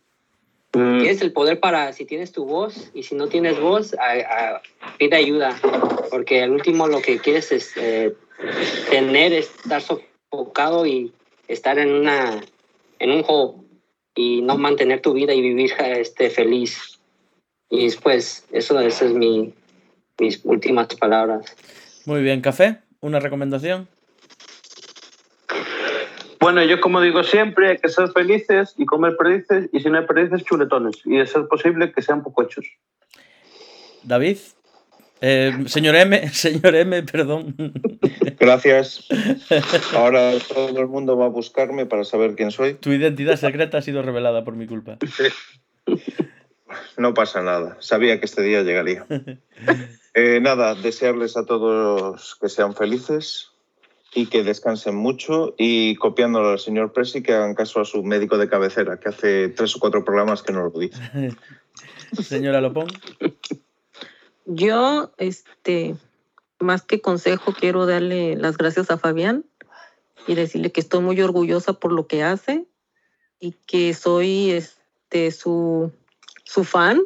Mm, 0.74 1.00
tienes 1.00 1.20
el 1.20 1.32
poder 1.34 1.60
para, 1.60 1.92
si 1.92 2.06
tienes 2.06 2.32
tu 2.32 2.46
voz 2.46 2.90
y 2.94 3.02
si 3.02 3.14
no 3.14 3.28
tienes 3.28 3.60
voz, 3.60 3.92
a- 3.92 4.54
a- 4.56 4.62
pide 4.96 5.16
ayuda, 5.16 5.60
porque 6.10 6.40
al 6.42 6.50
último 6.50 6.88
lo 6.88 7.02
que 7.02 7.18
quieres 7.18 7.52
es 7.52 7.76
eh, 7.76 8.14
tener, 8.90 9.34
es 9.34 9.50
estar 9.54 9.82
sofocado 9.82 10.86
y 10.86 11.12
estar 11.46 11.78
en 11.78 11.92
una 11.92 12.42
en 12.98 13.10
un 13.10 13.22
hole 13.28 13.58
y 14.14 14.40
no 14.40 14.56
mantener 14.56 15.02
tu 15.02 15.12
vida 15.12 15.34
y 15.34 15.42
vivir 15.42 15.74
este 15.78 16.30
feliz. 16.30 16.98
Y 17.68 17.84
después, 17.84 18.46
eso, 18.50 18.80
eso 18.80 19.04
es 19.04 19.12
mi, 19.12 19.52
mis 20.18 20.40
últimas 20.42 20.86
palabras. 20.96 21.54
Muy 22.04 22.22
bien, 22.22 22.40
café. 22.40 22.78
¿Una 23.00 23.20
recomendación? 23.20 23.88
Bueno, 26.40 26.62
yo 26.64 26.80
como 26.80 27.00
digo 27.00 27.22
siempre, 27.22 27.70
hay 27.70 27.78
que 27.78 27.88
ser 27.88 28.08
felices 28.10 28.74
y 28.76 28.84
comer 28.84 29.16
perdices, 29.16 29.70
y 29.72 29.78
si 29.78 29.88
no 29.88 29.98
hay 29.98 30.06
perdices, 30.06 30.44
chuletones. 30.44 30.96
Y 31.04 31.18
de 31.18 31.26
ser 31.26 31.46
posible, 31.46 31.92
que 31.92 32.02
sean 32.02 32.24
poco 32.24 32.42
hechos. 32.42 32.66
David. 34.02 34.38
Eh, 35.20 35.52
señor 35.66 35.94
M, 35.94 36.28
señor 36.32 36.74
M, 36.74 37.04
perdón. 37.04 37.54
Gracias. 38.40 39.06
Ahora 39.94 40.32
todo 40.52 40.80
el 40.80 40.88
mundo 40.88 41.16
va 41.16 41.26
a 41.26 41.28
buscarme 41.28 41.86
para 41.86 42.02
saber 42.02 42.34
quién 42.34 42.50
soy. 42.50 42.74
Tu 42.74 42.90
identidad 42.90 43.36
secreta 43.36 43.78
ha 43.78 43.82
sido 43.82 44.02
revelada 44.02 44.42
por 44.42 44.56
mi 44.56 44.66
culpa. 44.66 44.98
No 46.96 47.14
pasa 47.14 47.40
nada. 47.42 47.76
Sabía 47.78 48.18
que 48.18 48.26
este 48.26 48.42
día 48.42 48.62
llegaría. 48.62 49.06
Eh, 50.14 50.40
nada, 50.40 50.74
desearles 50.74 51.36
a 51.36 51.46
todos 51.46 52.36
que 52.40 52.48
sean 52.48 52.74
felices 52.74 53.52
y 54.14 54.26
que 54.26 54.42
descansen 54.42 54.94
mucho 54.94 55.54
y 55.56 55.96
copiándolo 55.96 56.50
al 56.50 56.58
señor 56.58 56.92
Presi 56.92 57.22
que 57.22 57.32
hagan 57.32 57.54
caso 57.54 57.80
a 57.80 57.86
su 57.86 58.02
médico 58.02 58.36
de 58.36 58.48
cabecera 58.48 59.00
que 59.00 59.08
hace 59.08 59.48
tres 59.48 59.74
o 59.74 59.80
cuatro 59.80 60.04
programas 60.04 60.42
que 60.42 60.52
no 60.52 60.64
lo 60.64 60.78
dice. 60.78 61.00
Señora 62.22 62.60
Lopón. 62.60 62.88
Yo, 64.44 65.12
este, 65.16 65.94
más 66.58 66.82
que 66.82 67.00
consejo, 67.00 67.54
quiero 67.58 67.86
darle 67.86 68.36
las 68.36 68.58
gracias 68.58 68.90
a 68.90 68.98
Fabián 68.98 69.46
y 70.26 70.34
decirle 70.34 70.72
que 70.72 70.80
estoy 70.80 71.00
muy 71.00 71.20
orgullosa 71.22 71.72
por 71.72 71.92
lo 71.92 72.06
que 72.06 72.22
hace 72.22 72.66
y 73.40 73.52
que 73.66 73.94
soy 73.94 74.50
este 74.50 75.30
su, 75.30 75.90
su 76.44 76.64
fan, 76.64 77.00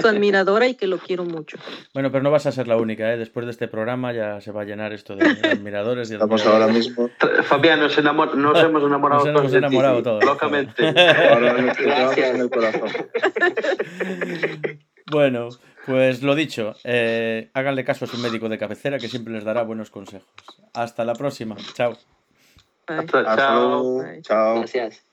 su 0.00 0.08
admiradora 0.08 0.66
y 0.66 0.74
que 0.74 0.86
lo 0.86 0.98
quiero 0.98 1.24
mucho. 1.24 1.58
Bueno, 1.94 2.10
pero 2.10 2.22
no 2.22 2.30
vas 2.30 2.46
a 2.46 2.52
ser 2.52 2.66
la 2.68 2.76
única, 2.76 3.12
¿eh? 3.12 3.16
Después 3.18 3.46
de 3.46 3.52
este 3.52 3.68
programa 3.68 4.12
ya 4.12 4.40
se 4.40 4.52
va 4.52 4.62
a 4.62 4.64
llenar 4.64 4.92
esto 4.92 5.14
de 5.16 5.24
admiradores 5.48 6.10
y 6.10 6.14
Estamos 6.14 6.40
admiradores. 6.46 6.96
ahora 6.98 7.06
mismo. 7.06 7.42
Fabián, 7.44 7.80
nos, 7.80 7.98
enamor- 7.98 8.34
nos 8.34 8.58
hemos 8.62 8.82
enamorado 8.82 9.20
Nos 9.24 9.28
hemos 9.28 9.40
todos 9.42 9.52
de 9.52 9.58
ti, 9.60 9.64
enamorado 9.66 10.02
todos. 10.02 10.24
Locamente. 10.24 10.86
Ahora 10.88 11.52
Gracias. 11.54 12.34
en 12.34 12.40
el 12.40 12.50
corazón. 12.50 12.88
Bueno, 15.10 15.48
pues 15.86 16.22
lo 16.22 16.36
dicho, 16.36 16.74
eh, 16.84 17.50
háganle 17.52 17.84
caso 17.84 18.04
a 18.04 18.08
su 18.08 18.16
médico 18.18 18.48
de 18.48 18.58
cabecera 18.58 18.96
que 18.98 19.08
siempre 19.08 19.32
les 19.34 19.42
dará 19.42 19.62
buenos 19.64 19.90
consejos. 19.90 20.28
Hasta 20.72 21.04
la 21.04 21.14
próxima. 21.14 21.56
Chao. 21.74 21.96
Bye. 22.86 22.98
Hasta- 22.98 23.18
Hasta 23.18 23.36
chao. 23.36 23.60
luego. 23.68 23.98
Bye. 24.04 24.22
Chao. 24.22 24.58
Gracias. 24.58 25.09